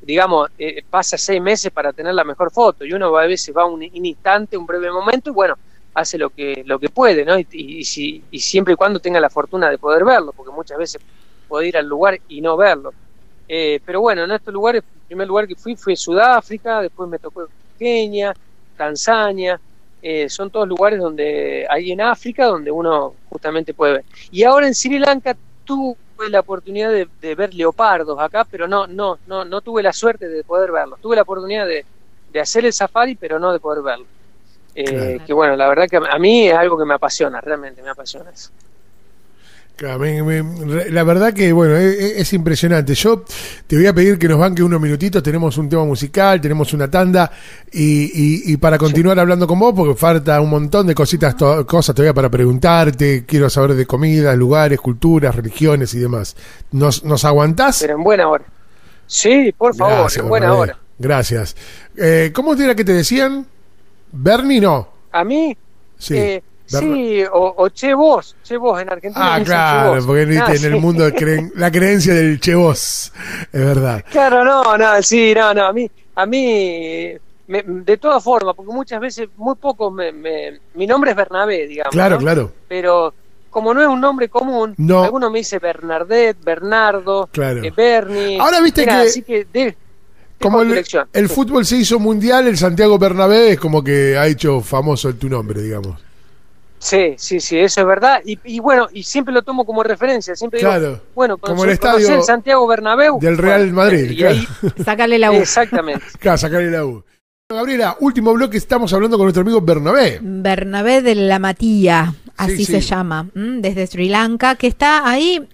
digamos, 0.00 0.50
eh, 0.58 0.82
pasa 0.88 1.18
seis 1.18 1.40
meses 1.40 1.70
para 1.72 1.92
tener 1.92 2.14
la 2.14 2.24
mejor 2.24 2.50
foto, 2.50 2.84
y 2.84 2.92
uno 2.92 3.16
a 3.16 3.26
veces 3.26 3.54
va 3.56 3.64
un, 3.64 3.82
un 3.82 4.06
instante, 4.06 4.56
un 4.56 4.66
breve 4.66 4.90
momento, 4.90 5.30
y 5.30 5.32
bueno, 5.32 5.56
hace 5.94 6.18
lo 6.18 6.30
que, 6.30 6.62
lo 6.64 6.78
que 6.78 6.88
puede, 6.88 7.24
¿no? 7.24 7.36
Y 7.38 7.84
siempre 7.84 8.74
y 8.74 8.76
cuando 8.76 9.00
tenga 9.00 9.20
la 9.20 9.30
fortuna 9.30 9.70
de 9.70 9.78
poder 9.78 10.04
verlo, 10.04 10.32
porque 10.32 10.52
muchas 10.52 10.78
veces 10.78 11.00
puede 11.46 11.68
ir 11.68 11.76
al 11.76 11.86
lugar 11.86 12.18
y 12.28 12.40
no 12.40 12.56
verlo. 12.56 12.92
Eh, 13.48 13.80
pero 13.84 14.00
bueno, 14.00 14.24
en 14.24 14.30
estos 14.30 14.52
lugares, 14.52 14.82
el 14.94 15.00
primer 15.08 15.26
lugar 15.26 15.48
que 15.48 15.56
fui 15.56 15.74
fue 15.74 15.96
Sudáfrica, 15.96 16.82
después 16.82 17.08
me 17.08 17.18
tocó 17.18 17.48
Kenia, 17.78 18.34
Tanzania, 18.76 19.60
eh, 20.00 20.28
son 20.28 20.50
todos 20.50 20.68
lugares 20.68 21.00
donde 21.00 21.66
hay 21.68 21.90
en 21.90 22.00
África 22.00 22.46
donde 22.46 22.70
uno 22.70 23.14
justamente 23.28 23.74
puede 23.74 23.94
ver. 23.94 24.04
Y 24.30 24.44
ahora 24.44 24.66
en 24.68 24.74
Sri 24.74 24.98
Lanka 24.98 25.36
tuve 25.64 25.96
la 26.28 26.40
oportunidad 26.40 26.90
de, 26.90 27.08
de 27.20 27.34
ver 27.34 27.54
leopardos 27.54 28.18
acá, 28.18 28.44
pero 28.44 28.66
no, 28.66 28.86
no, 28.86 29.18
no, 29.26 29.44
no 29.44 29.60
tuve 29.60 29.82
la 29.82 29.92
suerte 29.92 30.28
de 30.28 30.42
poder 30.44 30.72
verlos. 30.72 31.00
Tuve 31.00 31.16
la 31.16 31.22
oportunidad 31.22 31.66
de, 31.66 31.84
de 32.32 32.40
hacer 32.40 32.64
el 32.66 32.72
safari, 32.72 33.14
pero 33.14 33.38
no 33.38 33.52
de 33.52 33.60
poder 33.60 33.82
verlo. 33.82 34.06
Eh, 34.74 34.84
Claro. 34.84 35.26
Que 35.26 35.32
bueno, 35.32 35.56
la 35.56 35.68
verdad 35.68 35.88
que 35.88 35.96
a 35.96 36.18
mí 36.18 36.48
es 36.48 36.54
algo 36.54 36.76
que 36.78 36.84
me 36.84 36.94
apasiona, 36.94 37.40
realmente 37.40 37.82
me 37.82 37.90
apasiona 37.90 38.30
eso. 38.30 38.50
La 39.80 41.04
verdad 41.04 41.32
que, 41.32 41.52
bueno, 41.52 41.76
es, 41.76 41.94
es 42.16 42.32
impresionante. 42.32 42.94
Yo 42.94 43.24
te 43.66 43.76
voy 43.76 43.86
a 43.86 43.92
pedir 43.94 44.18
que 44.18 44.26
nos 44.28 44.38
banques 44.38 44.64
unos 44.64 44.80
minutitos. 44.80 45.22
Tenemos 45.22 45.56
un 45.56 45.68
tema 45.68 45.84
musical, 45.84 46.40
tenemos 46.40 46.72
una 46.72 46.90
tanda. 46.90 47.30
Y, 47.72 48.04
y- 48.06 48.52
y 48.52 48.56
para 48.56 48.76
continuar 48.76 49.18
hablando 49.20 49.46
con 49.46 49.58
vos, 49.58 49.72
porque 49.76 49.94
falta 49.94 50.40
un 50.40 50.50
montón 50.50 50.86
de 50.88 50.94
cositas, 50.94 51.36
to- 51.36 51.64
cosas 51.66 51.94
todavía 51.94 52.12
para 52.14 52.28
preguntarte. 52.28 53.24
Quiero 53.24 53.48
saber 53.48 53.74
de 53.74 53.86
comida, 53.86 54.34
lugares, 54.34 54.80
culturas, 54.80 55.34
religiones 55.36 55.94
y 55.94 55.98
demás. 56.00 56.34
¿Nos, 56.72 57.04
nos 57.04 57.24
aguantás? 57.24 57.78
Pero 57.80 57.94
en 57.96 58.02
buena 58.02 58.28
hora. 58.28 58.44
Sí, 59.06 59.54
por 59.56 59.74
favor, 59.76 59.98
Gracias, 60.00 60.22
en 60.22 60.28
buena 60.28 60.54
hora. 60.54 60.78
Gracias. 60.98 61.56
Eh, 61.96 62.32
¿Cómo 62.34 62.52
era 62.54 62.74
que 62.74 62.84
te 62.84 62.92
decían? 62.92 63.46
Bernie, 64.10 64.60
no. 64.60 64.88
A 65.12 65.22
mí, 65.24 65.56
Sí. 65.98 66.14
eh, 66.16 66.42
sí, 66.68 67.22
o, 67.32 67.54
o 67.56 67.68
Che 67.70 67.94
Vos, 67.94 68.36
Che 68.42 68.56
Vos 68.56 68.80
en 68.80 68.88
Argentina. 68.90 69.34
Ah, 69.34 69.38
Che 69.38 69.44
claro, 69.44 69.94
Vos. 69.94 70.06
porque 70.06 70.24
viste, 70.24 70.44
Ah, 70.46 70.54
en 70.54 70.64
el 70.64 70.80
mundo 70.80 71.10
creen 71.16 71.52
la 71.56 71.70
creencia 71.70 72.14
del 72.14 72.38
chevos. 72.40 73.12
Es 73.52 73.64
verdad. 73.64 74.04
Claro, 74.10 74.44
no, 74.44 74.76
no, 74.76 75.02
sí, 75.02 75.32
no, 75.34 75.52
no, 75.54 75.66
a 75.66 75.72
mí, 75.72 75.90
a 76.14 76.26
mí, 76.26 77.12
me- 77.46 77.62
de 77.62 77.96
todas 77.96 78.22
formas, 78.22 78.54
porque 78.54 78.72
muchas 78.72 79.00
veces, 79.00 79.28
muy 79.36 79.54
pocos, 79.56 79.92
me, 79.92 80.12
me- 80.12 80.60
mi 80.74 80.86
nombre 80.86 81.10
es 81.12 81.16
Bernabé, 81.16 81.66
digamos. 81.66 81.92
Claro, 81.92 82.16
¿no? 82.16 82.20
claro. 82.20 82.52
Pero 82.68 83.14
como 83.50 83.72
no 83.72 83.80
es 83.80 83.88
un 83.88 84.00
nombre 84.00 84.28
común, 84.28 84.74
No. 84.76 85.02
algunos 85.04 85.32
me 85.32 85.38
dice 85.38 85.58
Bernardet, 85.58 86.36
Bernardo, 86.44 87.28
Claro. 87.32 87.62
eh, 87.64 87.72
Bernie. 87.74 88.38
Ahora 88.38 88.60
viste 88.60 88.82
Mira, 88.82 89.00
que- 89.02 89.08
Así 89.08 89.22
que 89.22 89.46
de, 89.52 89.76
Como 90.40 90.60
el, 90.62 90.84
el 91.14 91.28
fútbol 91.28 91.64
se 91.66 91.76
hizo 91.78 91.98
mundial, 91.98 92.46
el 92.46 92.56
Santiago 92.58 92.98
Bernabé 92.98 93.52
es 93.52 93.58
como 93.58 93.82
que 93.82 94.16
ha 94.18 94.26
hecho 94.26 94.60
famoso 94.60 95.12
tu 95.14 95.28
nombre, 95.28 95.62
digamos. 95.62 95.98
Sí, 96.80 97.14
sí, 97.18 97.40
sí, 97.40 97.58
eso 97.58 97.80
es 97.80 97.86
verdad. 97.86 98.20
Y, 98.24 98.38
y 98.44 98.60
bueno, 98.60 98.86
y 98.92 99.02
siempre 99.02 99.34
lo 99.34 99.42
tomo 99.42 99.64
como 99.66 99.82
referencia. 99.82 100.36
Siempre 100.36 100.60
digo, 100.60 100.70
Claro. 100.70 101.00
bueno, 101.14 101.36
Como 101.38 101.64
el 101.64 101.70
estadio 101.70 102.14
el 102.14 102.22
Santiago 102.22 102.66
Bernabéu. 102.66 103.18
Del 103.20 103.36
Real 103.36 103.72
Bueno, 103.72 103.74
Madrid, 103.76 104.10
Y 104.12 104.16
claro. 104.16 104.36
ahí, 104.36 104.48
Sácale 104.84 105.18
la 105.18 105.30
U. 105.32 105.34
exactamente. 105.34 106.04
Claro, 106.20 106.38
sacarle 106.38 106.70
la 106.70 106.84
U. 106.84 107.02
Gabriela, 107.50 107.96
último 108.00 108.32
bloque, 108.34 108.58
estamos 108.58 108.92
hablando 108.92 109.16
con 109.16 109.24
nuestro 109.24 109.40
amigo 109.40 109.60
Bernabé. 109.62 110.18
Bernabé 110.20 111.00
de 111.02 111.14
la 111.14 111.38
Matía, 111.38 112.14
así 112.36 112.58
Sí, 112.58 112.64
se 112.66 112.80
llama, 112.82 113.26
desde 113.34 113.86
Sri 113.86 114.08
Lanka, 114.10 114.54
que 114.56 114.66
está 114.66 115.08
ahí 115.08 115.48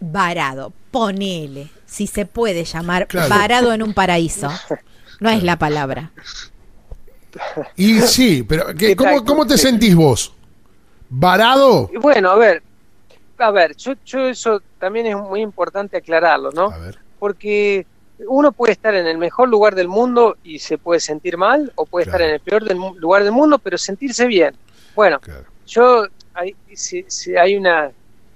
varado, 0.00 0.72
ponele, 0.90 1.70
si 1.86 2.06
se 2.06 2.26
puede 2.26 2.64
llamar 2.64 3.06
Claro. 3.06 3.30
varado 3.30 3.72
en 3.72 3.82
un 3.82 3.94
paraíso. 3.94 4.50
No 5.18 5.30
es 5.30 5.42
la 5.42 5.58
palabra. 5.58 6.10
Y 7.76 8.00
sí, 8.00 8.44
pero 8.46 8.66
¿qué- 8.68 8.88
¿Qué 8.88 8.96
¿cómo, 8.96 9.24
cómo 9.24 9.46
te 9.46 9.56
sentís 9.56 9.94
vos? 9.94 10.34
¿Varado? 11.12 11.90
Bueno, 12.00 12.30
a 12.30 12.36
ver, 12.36 12.62
a 13.38 13.50
ver, 13.50 13.74
yo, 13.76 13.94
yo 14.04 14.28
eso 14.28 14.60
también 14.78 15.06
es 15.06 15.16
muy 15.16 15.40
importante 15.40 15.96
aclararlo, 15.96 16.52
¿no? 16.52 16.70
A 16.70 16.78
ver. 16.78 16.98
Porque 17.18 17.84
uno 18.28 18.52
puede 18.52 18.72
estar 18.74 18.94
en 18.94 19.06
el 19.06 19.18
mejor 19.18 19.48
lugar 19.48 19.74
del 19.74 19.88
mundo 19.88 20.36
y 20.42 20.60
se 20.60 20.78
puede 20.78 21.00
sentir 21.00 21.36
mal, 21.36 21.72
o 21.74 21.84
puede 21.86 22.04
Claro. 22.04 22.18
estar 22.18 22.28
en 22.28 22.34
el 22.34 22.40
peor 22.40 22.64
del 22.64 22.78
lugar 22.96 23.24
del 23.24 23.32
mundo, 23.32 23.58
pero 23.58 23.76
sentirse 23.76 24.26
bien. 24.26 24.56
Bueno, 24.94 25.18
Claro. 25.20 25.46
yo 25.66 26.06
hay, 26.34 26.54
si- 26.74 27.04
si 27.08 27.36
hay 27.36 27.56
una, 27.56 27.90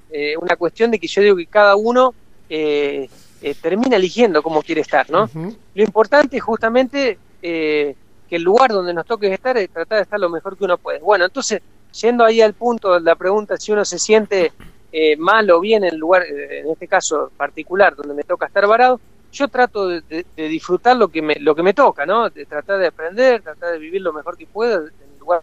eh, 0.08 0.36
una 0.36 0.56
cuestión 0.56 0.90
de 0.90 0.98
que 0.98 1.06
yo 1.06 1.22
digo 1.22 1.36
que 1.36 1.46
cada 1.46 1.76
uno 1.76 2.14
eh, 2.48 3.08
eh, 3.40 3.54
termina 3.60 3.96
eligiendo 3.96 4.42
cómo 4.42 4.62
quiere 4.62 4.80
estar, 4.80 5.08
¿no? 5.10 5.30
Lo 5.74 5.82
importante 5.82 6.36
es 6.38 6.42
justamente 6.42 7.18
eh, 7.40 7.94
que 8.26 8.36
el 8.36 8.42
lugar 8.42 8.70
donde 8.70 8.92
nos 8.94 9.04
toque 9.06 9.32
estar 9.32 9.56
es 9.58 9.70
tratar 9.70 9.98
de 9.98 10.02
estar 10.02 10.18
lo 10.20 10.28
mejor 10.28 10.56
que 10.58 10.64
uno 10.64 10.76
puede. 10.78 10.98
Bueno, 11.00 11.24
entonces, 11.26 11.60
yendo 12.00 12.24
ahí 12.24 12.40
al 12.40 12.54
punto 12.54 12.94
de 12.94 13.00
la 13.00 13.14
pregunta, 13.14 13.56
si 13.56 13.72
uno 13.72 13.84
se 13.84 13.98
siente 13.98 14.52
eh, 14.92 15.16
mal 15.16 15.50
o 15.50 15.60
bien 15.60 15.84
en 15.84 15.94
el 15.94 15.98
lugar, 15.98 16.22
eh, 16.22 16.60
en 16.60 16.70
este 16.70 16.88
caso 16.88 17.30
particular, 17.36 17.94
donde 17.96 18.14
me 18.14 18.24
toca 18.24 18.46
estar 18.46 18.66
varado, 18.66 19.00
yo 19.32 19.48
trato 19.48 19.88
de, 19.88 20.24
disfrutar 20.36 20.96
lo 20.96 21.08
que, 21.08 21.20
me, 21.20 21.34
lo 21.36 21.54
que 21.54 21.62
me 21.62 21.74
toca, 21.74 22.06
¿no? 22.06 22.30
De 22.30 22.46
tratar 22.46 22.78
de 22.78 22.86
aprender, 22.86 23.42
tratar 23.42 23.72
de 23.72 23.78
vivir 23.78 24.00
lo 24.00 24.12
mejor 24.12 24.36
que 24.36 24.46
puedo 24.46 24.86
en 24.86 25.12
el 25.12 25.18
lugar. 25.18 25.40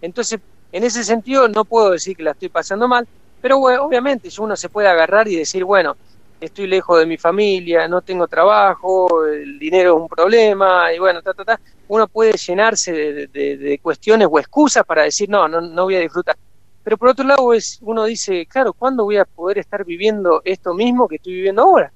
Entonces, 0.00 0.38
en 0.70 0.84
ese 0.84 1.02
sentido, 1.02 1.48
no 1.48 1.64
puedo 1.64 1.90
decir 1.90 2.16
que 2.16 2.22
la 2.22 2.30
estoy 2.30 2.48
pasando 2.48 2.86
mal, 2.86 3.08
pero 3.40 3.58
bueno, 3.58 3.84
obviamente 3.84 4.28
uno 4.38 4.54
se 4.54 4.68
puede 4.68 4.86
agarrar 4.86 5.26
y 5.26 5.34
decir, 5.34 5.64
bueno, 5.64 5.96
estoy 6.40 6.68
lejos 6.68 6.98
de 6.98 7.06
mi 7.06 7.16
familia, 7.16 7.88
no 7.88 8.02
tengo 8.02 8.28
trabajo, 8.28 9.26
el 9.26 9.58
dinero 9.58 9.96
es 9.96 10.02
un 10.02 10.08
problema, 10.08 10.92
y 10.92 10.98
bueno, 10.98 11.22
ta, 11.22 11.34
ta, 11.34 11.44
ta. 11.44 11.60
Uno 11.90 12.06
puede 12.06 12.34
llenarse 12.34 12.92
de, 12.92 13.80
cuestiones 13.82 14.28
o 14.30 14.38
excusas 14.38 14.84
para 14.84 15.02
decir, 15.02 15.28
no, 15.28 15.48
no, 15.48 15.60
no 15.60 15.84
voy 15.84 15.96
a 15.96 16.00
disfrutar. 16.00 16.36
Pero 16.84 16.96
por 16.96 17.08
otro 17.08 17.26
lado, 17.26 17.52
es, 17.52 17.78
uno 17.82 18.04
dice, 18.04 18.46
claro, 18.46 18.72
¿cuándo 18.72 19.02
voy 19.02 19.16
a 19.16 19.24
poder 19.24 19.58
estar 19.58 19.84
viviendo 19.84 20.40
esto 20.44 20.72
mismo 20.72 21.08
que 21.08 21.16
estoy 21.16 21.34
viviendo 21.34 21.62
ahora? 21.62 21.92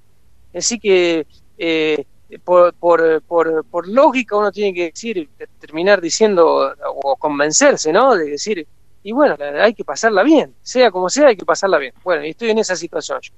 Así 0.53 0.81
que, 0.81 1.29
eh, 1.57 2.05
por, 2.43 2.75
por, 2.75 3.23
por, 3.23 3.65
por 3.67 3.87
lógica, 3.87 4.37
uno 4.37 4.51
tiene 4.51 4.75
que 4.75 4.91
decir, 4.91 5.31
terminar 5.61 6.01
diciendo 6.01 6.75
o 7.05 7.15
convencerse, 7.15 7.93
¿no? 7.93 8.17
De 8.17 8.31
decir, 8.31 8.67
y 9.05 9.13
bueno, 9.13 9.37
hay 9.61 9.75
que 9.75 9.85
pasarla 9.85 10.25
bien, 10.25 10.57
sea 10.61 10.91
como 10.91 11.09
sea, 11.09 11.29
hay 11.29 11.37
que 11.37 11.45
pasarla 11.45 11.79
bien. 11.79 11.95
Bueno, 12.03 12.25
y 12.25 12.31
estoy 12.31 12.51
en 12.51 12.59
esa 12.59 12.75
situación 12.75 13.21
yo. 13.23 13.33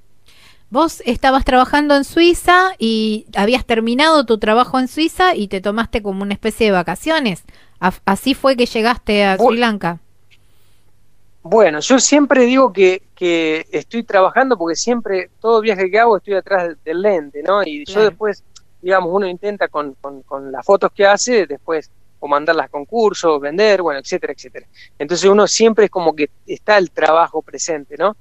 Vos 0.68 1.00
estabas 1.07 1.44
trabajando 1.44 1.94
en 1.94 2.05
Suiza 2.05 2.72
y 2.79 3.26
habías 3.37 3.64
terminado 3.64 4.26
tu 4.26 4.38
trabajo 4.38 4.81
en 4.81 4.88
Suiza 4.88 5.35
y 5.35 5.46
te 5.46 5.61
tomaste 5.61 6.02
como 6.02 6.22
una 6.22 6.35
especie 6.35 6.66
de 6.66 6.72
vacaciones. 6.72 7.44
Así 7.79 8.35
fue 8.35 8.57
que 8.57 8.66
llegaste 8.66 9.24
a 9.24 9.37
Sri 9.37 9.59
Lanka. 9.59 10.00
Bueno, 11.42 11.79
yo 11.79 12.00
siempre 12.00 12.44
digo 12.44 12.72
que, 12.72 13.02
que 13.14 13.66
estoy 13.70 14.02
trabajando 14.02 14.59
porque 14.59 14.74
siempre, 14.74 15.31
todo 15.40 15.61
viaje 15.61 15.88
que 15.88 16.00
hago 16.00 16.16
estoy 16.16 16.35
atrás 16.35 16.76
del 16.85 17.00
lente, 17.00 17.44
¿no? 17.44 17.62
Y 17.62 17.85
yo 17.85 18.02
después, 18.02 18.42
digamos, 18.83 19.11
uno 19.12 19.29
intenta 19.29 19.68
con, 19.68 19.94
con, 20.00 20.22
con 20.22 20.50
las 20.50 20.66
fotos 20.66 20.90
que 20.92 21.07
hace, 21.07 21.46
después 21.46 21.88
o 22.18 22.26
mandarlas 22.26 22.66
a 22.66 22.68
concursos, 22.68 23.40
vender, 23.40 23.83
bueno, 23.83 24.00
etcétera, 24.00 24.33
etcétera. 24.33 24.66
Entonces 24.98 25.31
uno 25.31 25.46
siempre 25.46 25.85
es 25.85 25.90
como 25.90 26.16
que 26.16 26.31
está 26.46 26.79
el 26.79 26.90
trabajo 26.90 27.42
presente, 27.42 27.96
¿no? 27.96 28.16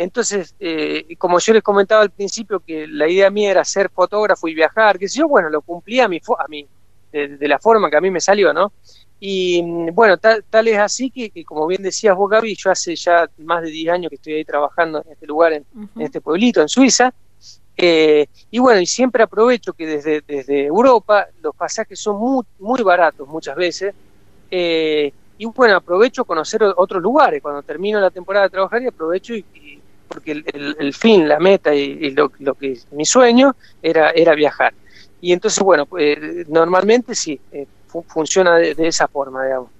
Entonces, 0.00 0.54
eh, 0.58 1.04
y 1.10 1.16
como 1.16 1.38
yo 1.38 1.52
les 1.52 1.62
comentaba 1.62 2.00
al 2.00 2.10
principio 2.10 2.60
que 2.60 2.86
la 2.86 3.06
idea 3.06 3.28
mía 3.28 3.50
era 3.50 3.64
ser 3.66 3.90
fotógrafo 3.90 4.48
y 4.48 4.54
viajar, 4.54 4.98
que 4.98 5.06
yo, 5.06 5.28
bueno, 5.28 5.50
lo 5.50 5.60
cumplí 5.60 6.00
a 6.00 6.08
mi, 6.08 6.16
a 6.16 6.48
mi 6.48 6.66
de, 7.12 7.36
de 7.36 7.48
la 7.48 7.58
forma 7.58 7.90
que 7.90 7.98
a 7.98 8.00
mí 8.00 8.10
me 8.10 8.18
salió, 8.18 8.50
¿no? 8.54 8.72
Y 9.20 9.62
mm, 9.62 9.94
bueno, 9.94 10.16
tal, 10.16 10.42
tal 10.48 10.68
es 10.68 10.78
así 10.78 11.10
que, 11.10 11.28
que, 11.28 11.44
como 11.44 11.66
bien 11.66 11.82
decías 11.82 12.16
vos, 12.16 12.30
Gaby, 12.30 12.56
yo 12.56 12.70
hace 12.70 12.96
ya 12.96 13.28
más 13.40 13.62
de 13.62 13.68
10 13.68 13.92
años 13.92 14.08
que 14.08 14.16
estoy 14.16 14.32
ahí 14.32 14.44
trabajando 14.46 15.02
en 15.04 15.12
este 15.12 15.26
lugar, 15.26 15.52
en, 15.52 15.66
en 15.76 16.00
este 16.00 16.22
pueblito, 16.22 16.62
en 16.62 16.68
Suiza. 16.70 17.12
Eh, 17.76 18.26
y 18.50 18.58
bueno, 18.58 18.80
y 18.80 18.86
siempre 18.86 19.22
aprovecho 19.22 19.74
que 19.74 19.86
desde, 19.86 20.22
desde 20.26 20.64
Europa 20.64 21.26
los 21.42 21.54
pasajes 21.54 22.00
son 22.00 22.18
muy, 22.18 22.42
muy 22.58 22.82
baratos 22.82 23.28
muchas 23.28 23.54
veces. 23.54 23.94
Eh, 24.50 25.12
y 25.40 25.46
bueno, 25.46 25.76
aprovecho 25.76 26.26
conocer 26.26 26.62
otros 26.76 27.02
lugares. 27.02 27.40
Cuando 27.40 27.62
termino 27.62 27.98
la 27.98 28.10
temporada 28.10 28.44
de 28.44 28.50
trabajar 28.50 28.82
y 28.82 28.88
aprovecho 28.88 29.34
y, 29.34 29.69
porque 30.10 30.32
el, 30.32 30.76
el, 30.78 30.92
fin, 30.92 31.28
la 31.28 31.38
meta 31.38 31.72
y, 31.72 32.10
lo, 32.10 32.32
lo, 32.40 32.54
que 32.54 32.78
mi 32.90 33.04
sueño 33.04 33.54
era, 33.80 34.10
era 34.10 34.34
viajar. 34.34 34.74
Y 35.20 35.32
entonces, 35.32 35.62
bueno, 35.62 35.86
pues, 35.86 36.18
normalmente 36.48 37.14
sí, 37.14 37.40
eh, 37.52 37.66
funciona 38.08 38.56
de, 38.56 38.74
esa 38.78 39.06
forma, 39.06 39.44
digamos. 39.44 39.70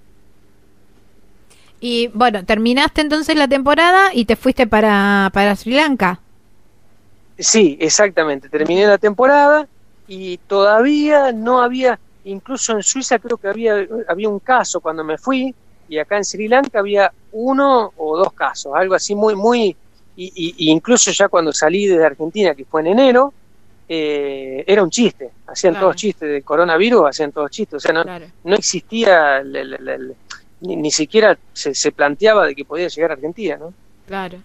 Y 1.81 2.09
bueno, 2.15 2.45
terminaste 2.45 3.01
entonces 3.01 3.35
la 3.35 3.49
temporada 3.49 4.15
y 4.15 4.25
te 4.25 4.37
fuiste 4.37 4.69
para, 4.69 5.31
para 5.33 5.57
Sri 5.57 5.73
Lanka. 5.73 6.21
Sí, 7.37 7.77
exactamente. 7.81 8.49
Terminé 8.49 8.87
la 8.87 8.99
temporada 8.99 9.67
y 10.07 10.37
todavía 10.47 11.33
no 11.33 11.61
había, 11.61 11.99
incluso 12.25 12.73
en 12.73 12.85
Suiza 12.85 13.19
creo 13.19 13.37
que 13.37 13.49
había, 13.49 13.85
había 14.07 14.29
un 14.29 14.39
caso 14.39 14.81
cuando 14.81 15.03
me 15.03 15.19
fui 15.19 15.53
y 15.89 15.99
acá 15.99 16.19
en 16.19 16.25
Sri 16.25 16.47
Lanka 16.47 16.79
había 16.79 17.13
uno 17.33 17.93
o 17.97 18.17
dos 18.17 18.33
casos, 18.33 18.73
algo 18.77 18.95
así 18.95 19.15
muy, 19.15 19.35
muy, 19.35 19.77
y, 20.23 20.71
incluso 20.71 21.11
ya 21.13 21.29
cuando 21.29 21.53
salí 21.53 21.87
de 21.87 22.05
Argentina, 22.05 22.55
que 22.55 22.65
fue 22.65 22.83
en 22.83 22.89
enero, 22.89 23.33
eh, 23.89 24.63
era 24.67 24.83
un 24.83 24.91
chiste, 24.91 25.31
hacían 25.47 25.79
todos 25.79 25.97
chistes 25.97 26.31
de 26.31 26.43
coronavirus, 26.43 27.09
hacían 27.09 27.33
todos 27.33 27.51
chistes, 27.51 27.75
o 27.75 27.81
sea, 27.81 27.93
no, 27.93 28.05
no 28.05 28.55
existía, 28.55 29.43
ni, 30.61 30.91
siquiera 30.91 31.37
se, 31.53 31.75
se 31.75 31.93
planteaba 31.93 32.47
de 32.47 32.55
que 32.55 32.65
podía 32.65 32.89
llegar 32.89 33.13
a 33.13 33.15
Argentina, 33.15 33.57
¿no? 33.57 33.73
Claro. 34.07 34.39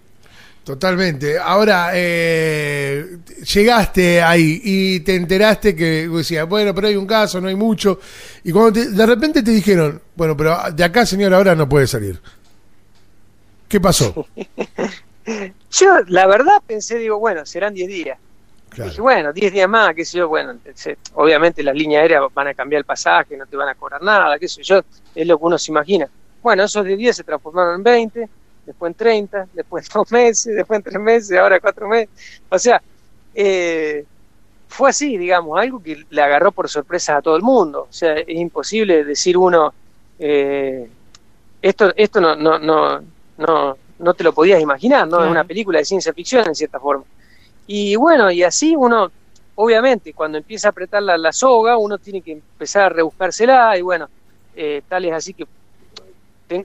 Totalmente. 0.64 1.38
Ahora, 1.38 1.92
eh, 1.94 3.20
llegaste 3.54 4.24
ahí 4.24 4.62
y 4.64 5.00
te 5.02 5.16
enteraste 5.16 5.76
que 5.76 6.08
decías, 6.08 6.50
bueno, 6.50 6.74
pero 6.74 6.88
hay 6.88 6.96
un 6.96 7.06
caso, 7.06 7.40
no 7.40 7.48
hay 7.48 7.56
mucho. 7.56 8.00
Y 8.44 8.52
cuando 8.52 8.84
de 8.84 9.06
repente 9.06 9.44
te 9.44 9.52
dijeron, 9.52 10.02
bueno, 10.16 10.36
pero 10.36 10.58
de 10.74 10.84
acá, 10.84 11.06
señor, 11.06 11.36
ahora 11.36 11.54
no 11.54 11.70
puede 11.70 11.86
salir. 11.86 12.20
¿Qué 13.68 13.80
pasó? 13.80 14.26
yo, 15.72 16.00
la 16.08 16.28
verdad, 16.28 16.62
pensé, 16.66 16.98
digo, 16.98 17.20
bueno, 17.20 17.46
serán 17.46 17.74
10 17.74 17.88
días. 17.88 18.20
Dije, 18.76 19.02
bueno, 19.02 19.32
10 19.32 19.54
días 19.54 19.70
más, 19.70 19.96
qué 19.96 20.04
sé 20.04 20.18
yo, 20.18 20.28
bueno, 20.28 20.58
obviamente 21.14 21.64
las 21.64 21.76
líneas 21.76 22.02
aéreas 22.02 22.24
van 22.34 22.48
a 22.48 22.54
cambiar 22.54 22.80
el 22.80 22.86
pasaje, 22.86 23.38
no 23.38 23.46
te 23.46 23.56
van 23.56 23.70
a 23.70 23.76
cobrar 23.76 24.02
nada, 24.02 24.38
qué 24.38 24.50
sé 24.50 24.64
yo, 24.64 24.82
es 25.14 25.28
lo 25.28 25.38
que 25.38 25.46
uno 25.46 25.58
se 25.58 25.72
imagina. 25.72 26.10
Bueno, 26.44 26.64
esos 26.64 26.86
10 26.86 26.98
días 26.98 27.16
se 27.16 27.24
transformaron 27.24 27.76
en 27.76 27.84
20 27.84 28.30
después 28.66 28.90
en 28.90 28.96
30, 28.96 29.48
después 29.54 29.86
en 29.86 29.94
dos 29.94 30.12
meses, 30.12 30.56
después 30.56 30.78
en 30.78 30.84
tres 30.84 31.00
meses, 31.00 31.38
ahora 31.38 31.60
cuatro 31.60 31.88
meses. 31.88 32.10
O 32.50 32.58
sea, 32.58 32.82
eh, 33.34 34.06
fue 34.68 34.90
así, 34.90 35.18
digamos, 35.18 35.58
algo 35.60 35.82
que 35.82 36.06
le 36.10 36.22
agarró 36.22 36.52
por 36.52 36.70
sorpresa 36.70 37.18
a 37.18 37.22
todo 37.22 37.36
el 37.36 37.44
mundo. 37.44 37.88
O 37.90 37.94
sea, 37.94 38.16
es 38.16 38.28
imposible 38.28 39.04
decir 39.04 39.38
uno, 39.38 39.74
eh, 40.20 40.90
esto, 41.62 41.94
esto 41.96 42.22
no, 42.22 42.36
no, 42.36 42.60
no, 42.60 43.02
no, 43.38 43.78
no 44.00 44.14
te 44.14 44.24
lo 44.24 44.34
podías 44.34 44.62
imaginar, 44.62 45.08
¿no? 45.08 45.24
Es 45.24 45.30
una 45.30 45.44
película 45.44 45.80
de 45.80 45.86
ciencia 45.86 46.14
ficción 46.14 46.48
en 46.48 46.56
cierta 46.56 46.80
forma. 46.80 47.04
Y 47.68 47.96
bueno, 47.96 48.30
y 48.32 48.44
así 48.44 48.76
uno, 48.76 49.12
obviamente, 49.56 50.14
cuando 50.14 50.38
empieza 50.38 50.68
a 50.68 50.72
apretar 50.72 51.02
la, 51.02 51.32
soga, 51.32 51.78
uno 51.78 51.98
tiene 51.98 52.22
que 52.22 52.34
empezar 52.34 52.84
a 52.84 52.90
rebuscársela 52.90 53.78
y 53.78 53.82
bueno, 53.82 54.08
eh, 54.56 54.82
tal 54.88 55.06
es 55.06 55.14
así 55.14 55.34
que 55.34 55.46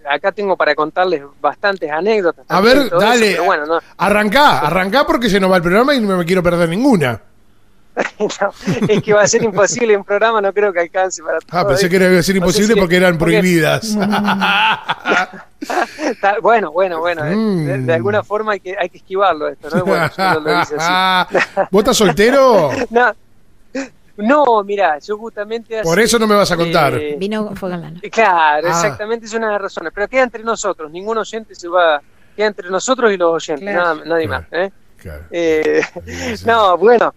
acá 0.09 0.33
tengo 0.33 0.57
para 0.57 0.75
contarles 0.75 1.23
bastantes 1.41 1.91
anécdotas. 1.91 2.45
A 2.49 2.61
ver, 2.61 2.91
dale. 2.91 3.39
Arrancá, 3.97 4.59
arrancá 4.61 5.07
porque 5.07 5.31
se 5.31 5.41
nos 5.41 5.51
va 5.51 5.57
el 5.57 5.63
programa 5.63 5.95
y 5.95 6.01
no 6.01 6.19
me 6.19 6.25
quiero 6.25 6.43
perder 6.43 6.69
ninguna. 6.69 7.23
Es 8.89 9.03
que 9.03 9.13
va 9.13 9.23
a 9.23 9.27
ser 9.27 9.43
imposible 9.43 9.97
un 9.97 10.05
programa, 10.05 10.41
no 10.41 10.53
creo 10.53 10.73
que 10.73 10.81
alcance 10.81 11.23
para 11.23 11.39
Ah, 11.51 11.67
pensé 11.67 11.89
que 11.89 11.97
iba 11.97 12.19
a 12.19 12.23
ser 12.23 12.37
imposible 12.37 12.77
porque 12.77 12.97
eran 12.97 13.19
prohibidas. 13.19 13.95
bueno, 16.43 16.73
bueno, 16.73 17.01
bueno. 17.01 17.27
Eh, 17.27 17.79
de, 17.79 17.93
alguna 17.93 18.23
forma 18.23 18.53
hay 18.53 18.61
que, 18.61 18.77
hay 18.79 18.89
que 18.89 18.99
esquivarlo 18.99 19.49
esto, 19.49 19.69
¿no? 19.71 19.85
Bueno, 19.85 20.09
lo 20.17 20.57
así. 20.57 20.75
¿Vos 21.71 21.81
estás 21.81 21.97
soltero? 21.97 22.71
no. 22.91 23.15
No, 24.17 24.63
mira, 24.65 24.99
yo 24.99 25.17
justamente... 25.17 25.83
Por 25.83 25.99
eso 25.99 26.19
no 26.19 26.27
me 26.27 26.35
vas 26.35 26.53
a 26.53 26.57
contar. 26.57 26.95
Eh, 26.95 27.17
Vino 27.19 27.55
fue 27.57 27.71
Claro, 28.11 28.69
ah. 28.69 28.71
exactamente, 28.71 29.25
es 29.25 29.33
una 29.33 29.47
de 29.47 29.53
las 29.55 29.63
razones. 29.63 29.93
Pero 29.95 30.09
queda 30.09 30.25
entre 30.25 30.45
nosotros, 30.45 30.91
ningún 30.91 31.17
oyente 31.17 31.55
se 31.55 31.69
va... 31.69 32.03
Queda 32.37 32.49
entre 32.49 32.69
nosotros 32.69 33.11
y 33.13 33.17
los 33.17 33.33
oyentes, 33.33 33.75
nada, 33.75 33.95
nadie 34.05 34.29
más. 34.29 34.45
¿eh? 34.53 34.71
Eh, 35.31 35.83
no, 36.47 36.77
bueno, 36.77 37.15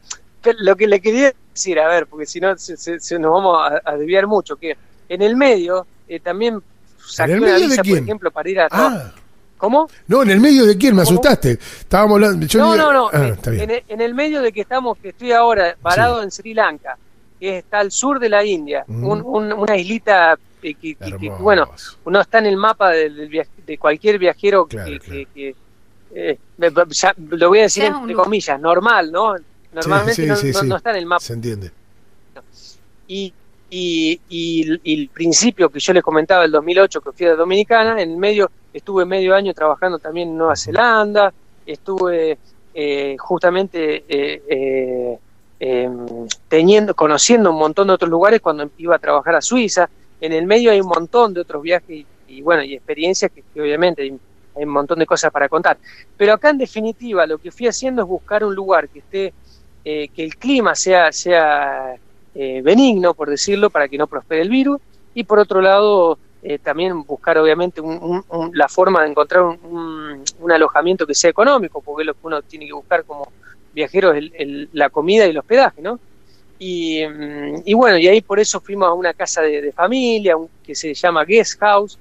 lo 0.59 0.75
que 0.75 0.87
le 0.87 0.99
quería 0.99 1.33
decir, 1.53 1.79
a 1.79 1.87
ver, 1.87 2.07
porque 2.07 2.25
si 2.25 2.39
no 2.39 2.57
se, 2.57 3.19
nos 3.19 3.31
vamos 3.31 3.71
a, 3.83 3.95
desviar 3.95 4.27
mucho, 4.27 4.55
que 4.55 4.75
en 5.09 5.21
el 5.21 5.35
medio 5.35 5.85
también 6.23 6.61
saqué 6.97 7.35
una 7.35 7.55
visa, 7.57 7.83
por 7.83 7.97
ejemplo, 7.97 8.31
para 8.31 8.49
ir 8.49 8.59
a... 8.59 8.67
Ah. 8.71 9.13
¿Cómo? 9.57 9.87
No, 10.07 10.23
en 10.23 10.31
el 10.31 10.41
medio 10.41 10.65
de 10.65 10.77
quién, 10.77 10.93
me 10.93 11.03
asustaste. 11.03 11.51
Estábamos 11.51 12.15
hablando. 12.15 12.45
no, 12.55 12.75
no, 12.75 12.91
no, 12.91 13.09
ah, 13.13 13.33
en, 13.45 14.01
el, 14.01 14.13
medio 14.13 14.41
de 14.41 14.51
que 14.51 14.59
estamos, 14.59 14.97
que 14.97 15.09
estoy 15.09 15.31
ahora 15.31 15.77
parado 15.81 16.21
en 16.21 16.31
Sri 16.31 16.53
Lanka, 16.53 16.97
que 17.39 17.59
está 17.59 17.79
al 17.79 17.89
sur 17.89 18.19
de 18.19 18.27
la 18.27 18.43
India, 18.43 18.83
mm. 18.85 19.05
una 19.05 19.77
islita 19.77 20.37
que, 20.61 20.97
bueno, 21.39 21.69
uno 22.03 22.19
está 22.19 22.39
en 22.39 22.47
el 22.47 22.57
mapa 22.57 22.89
de 22.89 23.77
cualquier 23.79 24.19
viajero 24.19 24.65
que, 24.65 25.55
eh, 26.15 26.37
lo 26.57 27.49
voy 27.49 27.59
a 27.59 27.63
decir 27.63 27.85
entre 27.85 28.13
comillas, 28.13 28.59
normal, 28.59 29.11
¿no? 29.11 29.35
Normalmente 29.73 30.25
no, 30.27 30.75
está 30.75 30.91
en 30.91 30.95
el 30.97 31.05
mapa. 31.05 31.19
Se 31.19 31.33
entiende. 31.33 31.71
Y, 33.07 33.33
y, 33.69 34.19
y, 34.29 34.93
el 34.93 35.09
principio 35.09 35.69
que 35.69 35.79
yo 35.79 35.93
les 35.93 36.03
comentaba, 36.03 36.45
el 36.45 36.51
2008, 36.51 37.01
que 37.01 37.11
fui 37.11 37.25
a 37.25 37.35
Dominicana, 37.35 38.01
en 38.01 38.11
el 38.11 38.17
medio 38.17 38.51
estuve 38.73 39.05
medio 39.05 39.35
año 39.35 39.53
trabajando 39.53 39.99
también 39.99 40.29
en 40.29 40.37
Nueva 40.37 40.55
Zelanda, 40.55 41.33
estuve 41.65 42.37
eh, 42.73 43.15
justamente 43.19 44.03
eh, 44.07 44.41
eh, 44.47 45.19
em, 45.59 46.27
teniendo, 46.47 46.95
conociendo 46.95 47.51
un 47.51 47.57
montón 47.57 47.87
de 47.87 47.93
otros 47.93 48.09
lugares 48.09 48.41
cuando 48.41 48.69
iba 48.77 48.95
a 48.95 48.99
trabajar 48.99 49.35
a 49.35 49.41
Suiza. 49.41 49.89
En 50.19 50.33
el 50.33 50.45
medio 50.45 50.71
hay 50.71 50.81
un 50.81 50.87
montón 50.87 51.33
de 51.33 51.41
otros 51.41 51.61
viajes 51.61 52.05
y, 52.27 52.41
bueno, 52.41 52.63
y 52.63 52.73
experiencias 52.73 53.31
que, 53.31 53.43
obviamente 53.61 54.01
hay, 54.01 54.19
un 54.55 54.69
montón 54.69 54.99
de 54.99 55.05
cosas 55.05 55.31
para 55.31 55.49
contar. 55.49 55.77
Pero 56.17 56.33
acá 56.33 56.49
en 56.49 56.57
definitiva 56.57 57.25
lo 57.25 57.37
que 57.37 57.51
fui 57.51 57.67
haciendo 57.67 58.01
es 58.01 58.07
buscar 58.07 58.43
un 58.43 58.55
lugar 58.55 58.89
que 58.89 58.99
esté, 58.99 59.33
que 59.83 60.11
el 60.15 60.35
clima 60.37 60.75
sea, 60.75 61.11
sea 61.11 61.95
benigno, 62.33 63.13
por 63.13 63.29
decirlo, 63.29 63.69
para 63.69 63.87
que 63.87 63.97
no 63.97 64.07
prospere 64.07 64.41
el 64.41 64.49
virus, 64.49 64.79
y 65.13 65.23
por 65.23 65.39
otro 65.39 65.61
lado 65.61 66.17
eh, 66.45 66.59
también 66.59 67.03
buscar 67.03 67.37
obviamente 67.37 67.81
la 68.51 68.67
forma 68.67 69.01
de 69.01 69.09
encontrar 69.09 69.43
un, 69.43 70.21
alojamiento 70.51 71.07
que 71.07 71.15
sea 71.15 71.29
económico, 71.29 71.81
porque 71.81 72.01
es 72.01 72.07
lo 72.07 72.13
que 72.13 72.19
uno 72.23 72.41
tiene 72.41 72.65
que 72.65 72.73
buscar 72.73 73.05
como 73.05 73.31
viajero 73.73 74.13
es 74.13 74.29
la 74.73 74.89
comida 74.89 75.25
y 75.25 75.29
el 75.29 75.37
hospedaje, 75.37 75.81
¿no? 75.81 75.99
Y, 76.59 77.01
mm, 77.07 77.77
bueno, 77.77 77.97
y 77.97 78.09
ahí 78.09 78.21
por 78.21 78.41
eso 78.41 78.59
fuimos 78.59 78.89
a 78.89 78.93
una 78.93 79.13
casa 79.13 79.41
de, 79.41 79.71
familia 79.71 80.35
que 80.63 80.75
se 80.75 80.93
llama 80.93 81.23
Guest 81.23 81.59
House, 81.61 81.97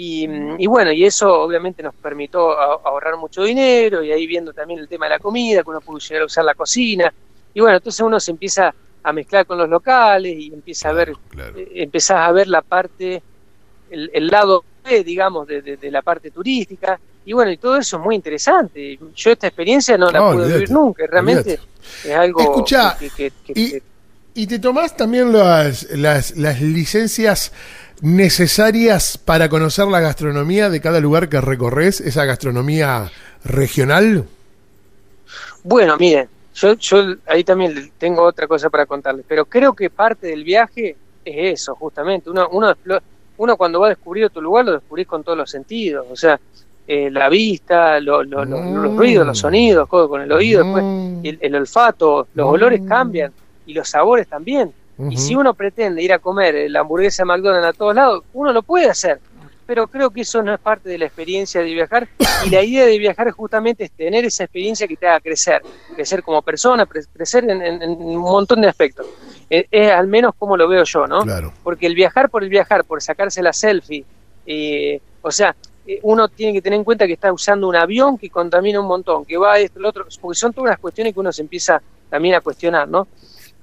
y, 0.00 0.28
y, 0.58 0.66
bueno, 0.68 0.92
y 0.92 1.04
eso 1.04 1.40
obviamente 1.42 1.82
nos 1.82 1.92
permitió 1.92 2.56
ahorrar 2.56 3.16
mucho 3.16 3.42
dinero, 3.42 4.00
y 4.04 4.12
ahí 4.12 4.28
viendo 4.28 4.52
también 4.52 4.78
el 4.78 4.86
tema 4.86 5.06
de 5.06 5.10
la 5.10 5.18
comida, 5.18 5.64
que 5.64 5.70
uno 5.70 5.80
pudo 5.80 5.98
llegar 5.98 6.22
a 6.22 6.26
usar 6.26 6.44
la 6.44 6.54
cocina, 6.54 7.12
y 7.52 7.60
bueno, 7.60 7.78
entonces 7.78 8.00
uno 8.00 8.20
se 8.20 8.30
empieza 8.30 8.72
a 9.02 9.12
mezclar 9.12 9.44
con 9.44 9.58
los 9.58 9.68
locales 9.68 10.36
y 10.38 10.52
empieza 10.54 10.90
a 10.90 10.92
ver, 10.92 11.14
eh, 11.56 11.68
empezás 11.74 12.28
a 12.28 12.30
ver 12.30 12.46
la 12.46 12.62
parte 12.62 13.20
el, 13.90 14.28
lado 14.28 14.64
B, 14.84 15.02
digamos, 15.02 15.48
de, 15.48 15.78
la 15.90 16.02
parte 16.02 16.30
turística. 16.30 17.00
Y 17.24 17.32
bueno, 17.32 17.50
y 17.50 17.56
todo 17.56 17.76
eso 17.78 17.96
es 17.96 18.02
muy 18.04 18.14
interesante. 18.14 18.98
Yo 19.16 19.32
esta 19.32 19.48
experiencia 19.48 19.98
no 19.98 20.12
la 20.12 20.30
pude 20.30 20.46
vivir 20.46 20.70
nunca, 20.70 21.06
realmente 21.08 21.58
es 22.04 22.14
algo 22.14 22.64
que, 22.64 23.32
y, 23.54 23.82
y, 24.34 24.46
te 24.46 24.58
tomás 24.60 24.96
también 24.96 25.32
las, 25.32 25.90
las, 25.90 26.36
las 26.36 26.60
licencias 26.60 27.52
necesarias 28.00 29.18
para 29.18 29.48
conocer 29.48 29.86
la 29.86 30.00
gastronomía 30.00 30.70
de 30.70 30.80
cada 30.80 31.00
lugar 31.00 31.28
que 31.28 31.40
recorres, 31.40 32.00
esa 32.00 32.24
gastronomía 32.24 33.10
regional? 33.44 34.24
Bueno, 35.62 35.96
miren, 35.96 36.28
yo, 36.54 36.74
yo 36.74 37.14
ahí 37.26 37.44
también 37.44 37.90
tengo 37.98 38.22
otra 38.22 38.46
cosa 38.46 38.70
para 38.70 38.86
contarles, 38.86 39.24
pero 39.28 39.44
creo 39.44 39.74
que 39.74 39.90
parte 39.90 40.28
del 40.28 40.44
viaje 40.44 40.96
es 41.24 41.60
eso, 41.60 41.74
justamente. 41.74 42.30
Uno, 42.30 42.48
uno 42.50 42.74
uno 43.38 43.56
cuando 43.56 43.80
va 43.80 43.86
a 43.86 43.90
descubrir 43.90 44.26
otro 44.26 44.42
lugar 44.42 44.64
lo 44.64 44.72
descubrís 44.72 45.06
con 45.06 45.24
todos 45.24 45.38
los 45.38 45.50
sentidos, 45.50 46.06
o 46.10 46.16
sea, 46.16 46.38
eh, 46.86 47.10
la 47.10 47.28
vista, 47.28 48.00
los 48.00 48.26
ruidos, 48.96 49.26
los 49.26 49.38
sonidos, 49.38 49.88
con 49.88 50.20
el 50.20 50.32
oído, 50.32 50.64
después 50.64 50.84
el, 51.40 51.54
olfato, 51.54 52.28
los 52.34 52.48
olores 52.48 52.80
cambian 52.86 53.32
y 53.66 53.74
los 53.74 53.88
sabores 53.88 54.26
también. 54.26 54.72
Y 55.10 55.16
si 55.16 55.34
uno 55.34 55.54
pretende 55.54 56.02
ir 56.02 56.12
a 56.12 56.18
comer 56.18 56.70
la 56.70 56.80
hamburguesa 56.80 57.22
de 57.22 57.26
McDonald's 57.26 57.68
a 57.68 57.72
todos 57.72 57.94
lados, 57.94 58.24
uno 58.32 58.52
lo 58.52 58.62
puede 58.62 58.90
hacer. 58.90 59.20
pero 59.64 59.86
creo 59.86 60.10
que 60.10 60.22
eso 60.22 60.42
no 60.42 60.54
es 60.54 60.58
parte 60.58 60.88
de 60.88 60.96
la 60.96 61.04
experiencia 61.04 61.60
de 61.60 61.72
viajar 61.72 62.08
y 62.46 62.48
la 62.48 62.62
idea 62.62 62.86
de 62.86 62.98
viajar 62.98 63.30
justamente 63.32 63.84
es 63.84 63.90
tener 63.90 64.24
esa 64.24 64.44
experiencia 64.44 64.88
que 64.88 64.96
te 64.96 65.06
haga 65.06 65.20
crecer, 65.20 65.60
crecer 65.94 66.22
como 66.22 66.40
persona, 66.40 66.86
crecer 66.86 67.44
en, 67.48 67.82
un 67.82 68.16
montón 68.16 68.62
de 68.62 68.68
aspectos. 68.68 69.06
Es, 69.50 69.90
al 69.90 70.06
menos 70.06 70.34
como 70.38 70.56
lo 70.56 70.66
veo 70.68 70.84
yo, 70.84 71.06
¿no? 71.06 71.20
Claro. 71.20 71.52
Porque 71.62 71.86
el 71.86 71.94
viajar 71.94 72.30
por 72.30 72.42
el 72.42 72.48
viajar, 72.48 72.84
por 72.84 73.02
sacarse 73.02 73.42
la 73.42 73.52
selfie, 73.52 74.04
eh, 74.46 75.00
o 75.20 75.30
sea, 75.30 75.54
eh, 75.86 76.00
uno 76.02 76.28
tiene 76.28 76.52
que 76.54 76.62
tener 76.62 76.78
en 76.78 76.84
cuenta 76.84 77.06
que 77.06 77.12
está 77.14 77.32
usando 77.32 77.68
un 77.68 77.76
avión 77.76 78.18
que 78.18 78.30
contamina 78.30 78.80
un 78.80 78.86
montón, 78.86 79.24
que 79.24 79.36
va 79.36 79.58
esto, 79.58 79.80
lo 79.80 79.88
otro, 79.88 80.06
porque 80.20 80.38
son 80.38 80.52
todas 80.52 80.70
las 80.70 80.78
cuestiones 80.78 81.14
que 81.14 81.20
uno 81.20 81.32
se 81.32 81.42
empieza 81.42 81.80
también 82.10 82.34
a 82.34 82.40
cuestionar, 82.40 82.88
¿no? 82.88 83.08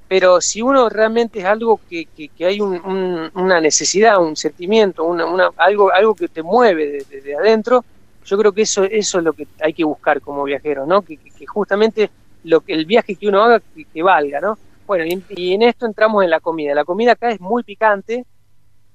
Pero 0.07 0.39
si 0.39 0.61
uno 0.61 0.87
realmente 0.89 1.39
es 1.39 1.45
algo 1.45 1.79
que, 1.89 2.05
que, 2.05 2.45
hay 2.45 2.61
una 2.61 3.59
necesidad, 3.59 4.21
un 4.21 4.35
sentimiento, 4.35 5.03
una, 5.03 5.49
algo, 5.57 5.91
algo 5.91 6.13
que 6.13 6.27
te 6.27 6.43
mueve 6.43 7.03
desde 7.09 7.35
adentro, 7.35 7.83
yo 8.25 8.37
creo 8.37 8.51
que 8.51 8.63
eso, 8.63 8.83
eso 8.83 9.17
es 9.19 9.23
lo 9.23 9.33
que 9.33 9.47
hay 9.61 9.73
que 9.73 9.83
buscar 9.83 10.21
como 10.21 10.43
viajero, 10.43 10.85
¿no? 10.85 11.01
Que, 11.01 11.17
justamente 11.47 12.09
lo 12.43 12.61
que 12.61 12.73
el 12.73 12.85
viaje 12.85 13.15
que 13.15 13.27
uno 13.27 13.41
haga 13.43 13.61
que, 13.93 14.03
valga, 14.03 14.39
¿no? 14.41 14.57
Bueno, 14.85 15.05
y, 15.05 15.53
en 15.53 15.61
esto 15.63 15.85
entramos 15.85 16.23
en 16.23 16.29
la 16.29 16.39
comida. 16.39 16.75
La 16.75 16.85
comida 16.85 17.13
acá 17.13 17.29
es 17.29 17.39
muy 17.39 17.63
picante, 17.63 18.25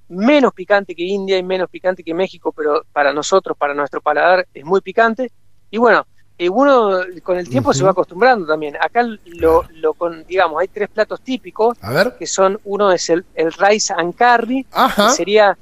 menos 0.07 0.53
picante 0.53 0.95
que 0.95 1.03
India 1.03 1.37
y 1.37 1.43
menos 1.43 1.69
picante 1.69 2.03
que 2.03 2.13
México, 2.13 2.53
pero 2.53 2.85
para 2.93 3.13
nosotros, 3.13 3.57
para 3.57 3.73
nuestro 3.73 4.01
paladar, 4.01 4.47
es 4.53 4.63
muy 4.63 4.79
picante. 4.79 5.31
Y 5.69 5.77
bueno, 5.77 6.05
uno 6.49 7.01
con 7.23 7.37
el 7.37 7.47
tiempo 7.47 7.73
se 7.73 7.83
va 7.83 7.91
acostumbrando 7.91 8.47
también. 8.47 8.75
Acá 8.79 9.03
lo, 9.25 9.63
lo 9.75 9.93
con, 9.93 10.25
digamos, 10.25 10.59
hay 10.61 10.67
tres 10.67 10.89
platos 10.89 11.21
típicos, 11.21 11.77
que 12.17 12.25
son, 12.25 12.59
uno 12.63 12.91
es 12.91 13.09
el, 13.09 13.25
el 13.35 13.51
rice 13.53 13.93
and 13.95 14.15
curry, 14.15 14.65
que 14.65 15.09
sería 15.15 15.57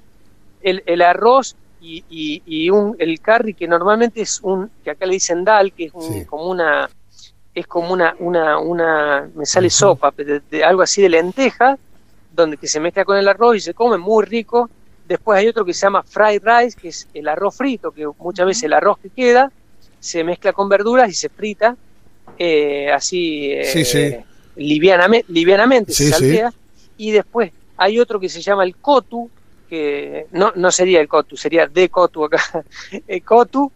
el, 0.62 0.84
el 0.86 1.02
arroz 1.02 1.56
y, 1.82 2.42
y, 2.46 2.70
un, 2.70 2.96
el 3.00 3.20
curry 3.20 3.54
que 3.54 3.68
normalmente 3.68 4.22
es 4.22 4.40
un, 4.42 4.70
que 4.84 4.92
acá 4.92 5.06
le 5.06 5.14
dicen 5.14 5.44
dal, 5.44 5.74
que 5.74 5.86
es 5.86 5.92
como 6.28 6.50
una, 6.50 6.90
es 7.54 7.68
como 7.68 7.94
una, 7.94 8.16
una, 8.20 8.58
una, 8.60 9.30
me 9.34 9.46
sale 9.46 9.70
sopa, 9.70 10.14
de, 10.16 10.64
algo 10.64 10.82
así 10.82 11.02
de 11.02 11.10
lenteja, 11.10 11.78
donde 12.34 12.58
que 12.58 12.68
se 12.68 12.80
mezcla 12.80 13.06
con 13.06 13.18
el 13.18 13.28
arroz 13.28 13.58
y 13.58 13.60
se 13.60 13.74
come 13.74 13.98
muy 13.98 14.26
rico. 14.26 14.70
Después 15.08 15.40
hay 15.40 15.48
otro 15.48 15.66
que 15.66 15.74
se 15.74 15.88
llama 15.88 16.04
fried 16.04 16.42
rice, 16.44 16.78
que 16.80 16.90
es 16.90 17.08
el 17.14 17.28
arroz 17.28 17.56
frito, 17.56 17.92
que 17.92 18.08
muchas 18.20 18.46
veces 18.46 18.64
el 18.64 18.74
arroz 18.74 19.00
que 19.00 19.10
queda 19.10 19.52
se 20.00 20.24
mezcla 20.24 20.54
con 20.54 20.70
verduras 20.70 21.10
y 21.10 21.14
se 21.14 21.30
frita 21.30 21.76
eh, 22.38 22.90
así 22.92 23.52
eh, 23.52 24.24
livianamente, 24.56 25.94
se 25.94 26.10
saltea. 26.10 26.54
Y 26.98 27.12
después 27.12 27.52
hay 27.78 28.00
otro 28.00 28.20
que 28.20 28.30
se 28.30 28.42
llama 28.42 28.64
el 28.64 28.76
cotu, 28.78 29.30
que 29.70 30.28
no, 30.32 30.52
no 30.56 30.72
sería 30.72 31.02
el 31.02 31.08
cotu, 31.08 31.38
sería 31.38 31.68
de 31.68 31.90
cotu 31.90 32.26
acá, 32.26 32.42
el 33.08 33.24
cotu, 33.24 33.72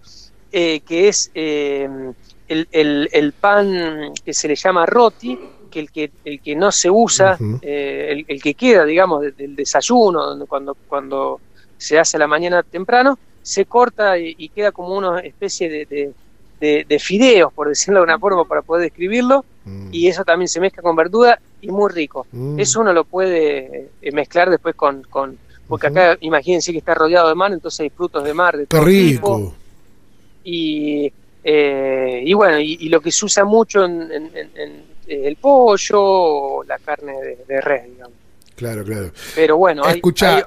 eh, 0.51 0.81
que 0.81 1.07
es 1.09 1.31
el, 1.33 2.15
el, 2.47 3.33
pan 3.33 4.13
que 4.23 4.33
se 4.33 4.47
le 4.47 4.55
llama 4.55 4.85
roti, 4.85 5.37
que 5.69 5.79
el 5.79 5.91
que, 5.91 6.11
el 6.23 6.39
que 6.41 6.55
no 6.55 6.71
se 6.71 6.89
usa, 6.89 7.37
el, 7.61 8.25
el, 8.27 8.41
que 8.41 8.53
queda, 8.53 8.85
digamos, 8.85 9.23
del 9.35 9.55
desayuno, 9.55 10.45
cuando, 10.47 10.75
cuando 10.87 11.41
se 11.77 11.99
hace 11.99 12.17
a 12.17 12.19
la 12.19 12.27
mañana 12.27 12.63
temprano, 12.63 13.17
se 13.43 13.65
corta 13.65 14.17
y, 14.17 14.49
queda 14.49 14.71
como 14.71 14.95
una 14.97 15.19
especie 15.19 15.69
de, 15.69 16.13
de, 16.59 16.99
fideos, 16.99 17.51
por 17.53 17.67
decirlo 17.67 17.99
de 17.99 18.05
una 18.05 18.17
forma, 18.17 18.45
para 18.45 18.61
poder 18.61 18.85
describirlo, 18.85 19.45
mm. 19.65 19.89
y 19.91 20.07
eso 20.07 20.23
también 20.23 20.47
se 20.47 20.61
mezcla 20.61 20.81
con 20.81 20.95
verdura 20.95 21.39
y 21.61 21.69
muy 21.69 21.91
rico. 21.91 22.25
Mm. 22.31 22.59
Eso 22.59 22.79
uno 22.79 22.93
lo 22.93 23.03
puede 23.03 23.89
eh, 24.01 24.11
mezclar 24.13 24.49
después 24.49 24.73
con, 24.75 25.03
con 25.03 25.37
porque 25.67 25.87
acá 25.87 26.17
imagínense 26.21 26.71
que 26.71 26.77
está 26.77 26.93
rodeado 26.93 27.29
de 27.29 27.35
mar, 27.35 27.51
entonces 27.51 27.81
hay 27.81 27.89
frutos 27.89 28.23
de 28.23 28.33
mar 28.33 28.57
de 28.57 28.65
todo 28.65 28.83
rico. 28.83 29.53
Y, 30.43 31.11
eh, 31.43 32.21
y 32.25 32.33
bueno, 32.33 32.59
y, 32.59 32.89
lo 32.89 33.01
que 33.01 33.11
se 33.11 33.25
usa 33.25 33.45
mucho 33.45 33.83
en, 33.85 34.31
el 35.07 35.35
pollo, 35.37 36.63
la 36.63 36.77
carne 36.79 37.13
de, 37.13 37.37
de 37.47 37.61
res, 37.61 37.89
digamos. 37.89 38.22
Claro, 38.55 38.83
claro. 38.83 39.11
Pero 39.35 39.57
bueno, 39.57 39.83
hay, 39.83 39.99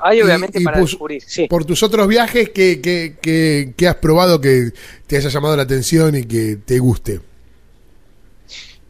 hay, 0.02 0.22
obviamente 0.22 0.60
para 0.60 0.80
descubrir. 0.80 1.22
Por 1.48 1.64
tus 1.64 1.82
otros 1.82 2.06
viajes, 2.06 2.50
¿qué, 2.50 2.80
qué, 2.80 3.88
has 3.88 3.96
probado 3.96 4.40
que 4.40 4.70
te 5.06 5.16
haya 5.16 5.28
llamado 5.28 5.56
la 5.56 5.64
atención 5.64 6.14
y 6.14 6.24
que 6.24 6.58
te 6.64 6.78
guste? 6.78 7.20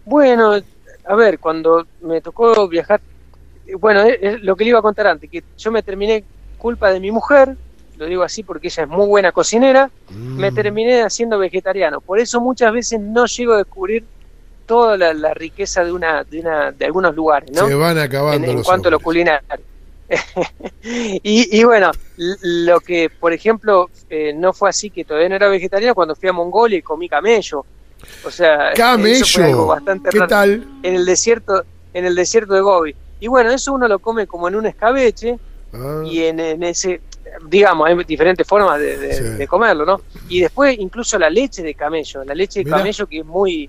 Bueno, 0.05 0.61
a 1.07 1.14
ver, 1.14 1.38
cuando 1.38 1.87
me 2.02 2.20
tocó 2.20 2.68
viajar, 2.68 3.00
bueno, 3.79 4.02
es, 4.02 4.42
lo 4.42 4.55
que 4.55 4.64
le 4.64 4.70
iba 4.70 4.81
a 4.81 4.83
contar 4.83 5.07
antes, 5.07 5.31
que 5.31 5.42
yo 5.57 5.72
me 5.72 5.83
terminé 5.83 6.22
culpa 6.59 6.92
de 6.92 7.00
mi 7.00 7.11
mujer, 7.11 7.57
lo 7.96 8.07
digo 8.07 8.22
así 8.22 8.42
porque 8.42 8.68
ella 8.68 8.83
es 8.83 8.88
muy 8.88 9.07
buena 9.07 9.33
cocinera, 9.33 9.90
me 10.11 10.50
mm. 10.50 10.55
terminé 10.55 11.02
haciendo 11.02 11.38
vegetariano. 11.38 12.02
Por 12.02 12.18
eso 12.18 12.40
muchas 12.40 12.70
veces 12.70 13.00
no 13.00 13.24
llego 13.24 13.55
a 13.55 13.59
descubrir 13.59 14.05
toda 14.66 14.96
la, 14.96 15.35
riqueza 15.35 15.85
de 15.85 15.92
una, 15.92 16.24
de 16.24 16.40
una 16.40 16.72
de 16.72 16.85
algunos 16.85 17.14
lugares, 17.14 17.50
¿no? 17.52 17.66
Se 17.66 17.74
van 17.74 17.98
acabando 17.98 18.50
en, 18.50 18.62
cuanto 18.62 18.88
a 18.88 18.90
lo 18.90 19.00
culinario. 19.00 19.46
y, 20.83 21.64
bueno, 21.64 21.90
lo 22.16 22.81
que, 22.81 23.11
por 23.11 23.33
ejemplo, 23.33 23.90
eh, 24.09 24.33
no 24.35 24.52
fue 24.52 24.68
así 24.68 24.90
que 24.90 25.05
todavía 25.05 25.29
no 25.29 25.37
era 25.37 25.48
vegetariano 25.48 25.94
cuando 25.94 26.14
fui 26.14 26.29
a 26.29 26.33
Mongolia 26.33 26.79
y 26.79 26.83
comí 26.83 27.09
camello. 27.09 27.64
O 28.24 28.31
sea, 28.31 28.72
camello. 28.74 29.66
bastante 29.66 30.11
¿Qué 30.11 30.20
tal? 30.20 30.66
En 30.83 30.94
el 30.94 31.05
desierto, 31.05 31.64
en 31.92 32.05
el 32.05 32.14
desierto 32.14 32.55
de 32.55 32.61
Gobi. 32.61 32.94
Y 33.18 33.29
bueno, 33.29 33.50
eso 33.50 33.72
uno 33.72 33.88
lo 33.88 33.98
come 33.98 34.26
como 34.26 34.48
en 34.48 34.57
un 34.57 34.66
escabeche 34.66 35.38
ah. 35.72 36.02
y 36.05 36.22
en, 36.22 36.62
ese, 36.62 37.00
digamos, 37.48 37.88
hay 37.88 37.96
diferentes 38.05 38.46
formas 38.46 38.79
de, 38.79 39.46
comerlo, 39.48 39.85
¿no? 39.87 40.00
Y 40.29 40.40
después 40.40 40.76
incluso 40.79 41.18
la 41.18 41.31
leche 41.31 41.62
de 41.62 41.74
camello, 41.74 42.22
la 42.24 42.35
leche 42.35 42.62
de 42.62 42.70
camello 42.70 43.07
que 43.07 43.20
es 43.20 43.26
muy 43.26 43.68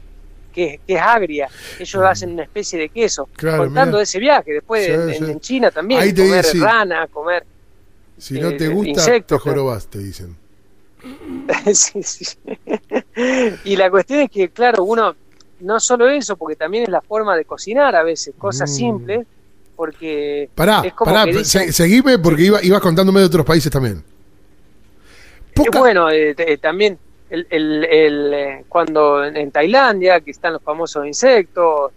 que, 0.58 0.80
es 0.88 1.00
agria. 1.00 1.48
Ellos 1.80 2.04
hacen 2.04 2.32
una 2.32 2.44
especie 2.44 2.80
de 2.80 2.90
queso. 2.90 3.30
contando 3.40 3.98
de 3.98 4.04
ese 4.04 4.20
viaje. 4.20 4.54
Después 4.54 4.90
en, 4.90 5.40
China 5.40 5.70
también, 5.70 6.16
comer 6.16 6.46
rana, 6.56 7.08
comer. 7.08 7.46
Si 8.18 8.40
no 8.40 8.56
te 8.56 8.66
eh, 8.66 8.70
gusta, 8.70 8.90
insectos, 8.90 9.44
te 9.44 9.50
jorobas, 9.50 9.88
te 9.88 10.00
dicen. 10.00 10.36
sí, 11.74 12.02
sí. 12.02 12.38
y 13.64 13.76
la 13.76 13.92
cuestión 13.92 14.22
es 14.22 14.32
que, 14.32 14.50
claro, 14.50 14.84
uno, 14.84 15.16
no 15.60 15.80
solo 15.80 16.10
eso, 16.10 16.36
porque 16.36 16.56
también 16.56 16.86
es 16.86 16.90
la 16.90 17.02
forma 17.02 17.38
de 17.38 17.46
cocinar 17.46 17.96
a 17.96 18.02
veces, 18.02 18.34
cosas 18.36 18.72
mm. 18.72 18.74
simples, 18.74 19.28
porque... 19.76 20.50
Pará, 20.56 20.84
pará, 20.98 21.26
seguime 21.44 22.18
porque 22.18 22.46
iba, 22.46 22.64
ibas 22.64 22.82
contándome 22.82 23.20
de 23.20 23.28
otros 23.28 23.46
países 23.46 23.72
también. 23.72 24.04
Bueno, 25.72 26.10
eh, 26.10 26.58
también 26.60 26.98
el, 27.30 27.48
el, 27.50 27.84
el, 27.86 28.34
eh, 28.34 28.66
cuando 28.68 29.24
en, 29.24 29.52
Tailandia, 29.52 30.22
que 30.22 30.32
están 30.32 30.54
los 30.54 30.62
famosos 30.62 31.06
insectos, 31.06 31.92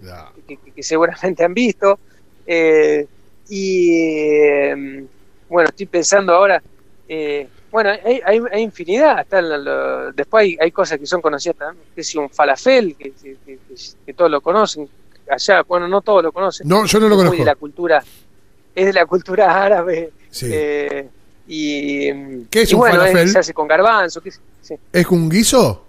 que, 0.46 0.82
seguramente 0.82 1.44
han 1.44 1.54
visto, 1.54 1.98
eh, 2.46 3.06
y 3.48 3.90
em, 3.92 5.06
bueno, 5.48 5.68
estoy 5.68 5.86
pensando 5.86 6.34
ahora, 6.34 6.62
eh, 7.08 7.48
bueno, 7.70 7.90
hay, 7.90 8.20
hay, 8.24 8.62
infinidad, 8.62 9.24
después 10.14 10.42
hay, 10.42 10.56
hay, 10.60 10.72
cosas 10.72 10.98
que 10.98 11.06
son 11.06 11.20
conocidas 11.20 11.56
también, 11.56 11.86
que 11.94 12.00
es 12.00 12.14
un 12.16 12.28
falafel, 12.28 12.96
que, 12.96 13.12
que, 14.04 14.14
todos 14.14 14.30
lo 14.30 14.40
conocen, 14.40 14.88
allá, 15.28 15.62
bueno, 15.62 15.86
no 15.86 16.00
todos 16.00 16.22
lo 16.24 16.32
conocen. 16.32 16.66
No, 16.66 16.84
yo 16.86 16.98
no 16.98 17.08
lo 17.08 17.16
conozco. 17.16 17.34
Es 17.34 17.38
de 17.40 17.44
la 17.44 17.54
cultura, 17.54 18.02
es 18.74 18.86
de 18.86 18.92
la 18.92 19.06
cultura 19.06 19.62
árabe. 19.62 20.10
Y, 21.52 22.44
¿Qué 22.48 22.62
es 22.62 22.72
un 22.72 22.78
bueno, 22.78 23.00
falafel? 23.00 23.28
se 23.28 23.38
hace 23.40 23.52
con 23.52 23.66
garbanzo, 23.66 24.20
¿qué, 24.20 24.30
¿Es 24.92 25.06
un 25.08 25.28
guiso? 25.28 25.84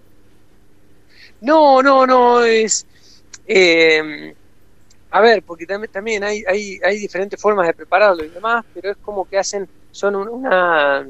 No, 1.42 1.84
no, 1.84 2.08
no, 2.08 2.44
es... 2.44 2.84
Eh, 3.46 4.34
a 5.12 5.22
ver, 5.22 5.44
porque 5.44 5.68
también, 5.68 5.92
también 5.92 6.24
hay, 6.24 6.44
hay, 6.48 6.80
hay 6.84 6.98
diferentes 6.98 7.40
formas 7.40 7.68
de 7.68 7.74
prepararlo 7.76 8.26
y 8.26 8.30
demás, 8.30 8.66
pero 8.74 8.90
es 8.90 8.98
como 9.04 9.30
que 9.30 9.38
hacen, 9.38 9.68
son 9.92 10.16
una... 10.16 11.06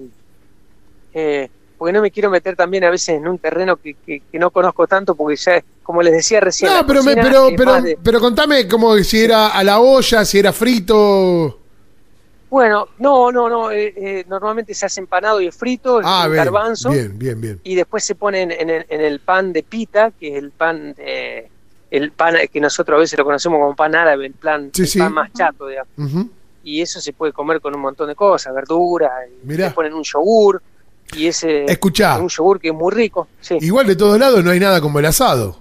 Eh, 1.14 1.50
porque 1.78 1.94
no 1.94 2.02
me 2.02 2.12
quiero 2.12 2.30
meter 2.30 2.58
también 2.58 2.84
a 2.84 2.90
veces 2.90 3.16
en 3.16 3.30
un 3.30 3.38
terreno 3.38 3.78
que, 3.78 3.94
que, 4.06 4.22
no 4.34 4.52
conozco 4.52 4.86
tanto, 4.86 5.16
porque 5.16 5.38
ya, 5.38 5.64
como 5.82 6.02
les 6.02 6.12
decía 6.12 6.42
recién... 6.42 6.74
No, 6.74 6.86
pero, 6.86 7.02
pero, 7.06 7.50
pero, 7.56 7.84
pero 8.04 8.20
contame 8.20 8.68
como 8.68 8.98
si 8.98 9.22
era 9.22 9.48
a 9.48 9.64
la 9.64 9.80
olla, 9.80 10.26
si 10.26 10.40
era 10.40 10.52
frito... 10.52 11.61
Bueno, 12.52 12.90
no, 13.00 13.32
no, 13.32 13.48
no. 13.48 13.72
Eh, 13.72 13.94
eh, 13.96 14.26
normalmente 14.28 14.74
se 14.74 14.86
hace 14.86 15.00
empanado 15.00 15.40
y 15.40 15.50
frito, 15.52 16.00
el 16.00 16.06
ah, 16.06 16.28
garbanzo. 16.28 16.90
Bien, 16.90 17.18
bien, 17.18 17.40
bien. 17.40 17.62
Y 17.64 17.76
después 17.76 18.04
se 18.04 18.14
pone 18.14 18.42
en, 18.42 18.70
el, 18.70 19.20
pan 19.22 19.54
de 19.54 19.64
pita, 19.64 20.12
que 20.12 20.36
es 20.36 20.44
el 20.44 20.52
pan 20.52 20.94
el 21.92 22.12
pan 22.12 22.36
que 22.52 22.60
nosotros 22.60 22.98
a 22.98 23.00
veces 23.00 23.18
lo 23.18 23.24
conocemos 23.24 23.58
como 23.58 23.74
pan 23.74 23.96
árabe, 23.96 24.26
el, 24.26 24.34
plan, 24.34 24.70
pan 24.98 25.14
más 25.14 25.32
chato, 25.32 25.68
digamos. 25.68 26.28
Y 26.62 26.82
eso 26.82 27.00
se 27.00 27.14
puede 27.14 27.32
comer 27.32 27.62
con 27.62 27.74
un 27.74 27.82
montón 27.82 28.10
de 28.10 28.16
cosas, 28.16 28.54
verduras, 28.54 29.12
le 29.46 29.72
ponen 29.72 29.94
un 29.94 30.04
yogur. 30.04 30.62
Y 31.16 31.28
ese 31.28 31.64
Escuchá, 31.66 32.20
un 32.20 32.28
yogur 32.28 32.60
que 32.60 32.68
es 32.68 32.74
muy 32.74 32.92
rico. 32.92 33.30
Igual 33.62 33.88
de 33.88 33.96
todos 33.96 34.20
lados 34.20 34.44
no 34.44 34.52
hay 34.52 34.60
nada 34.60 34.82
como 34.82 35.00
el 35.00 35.06
asado. 35.06 35.58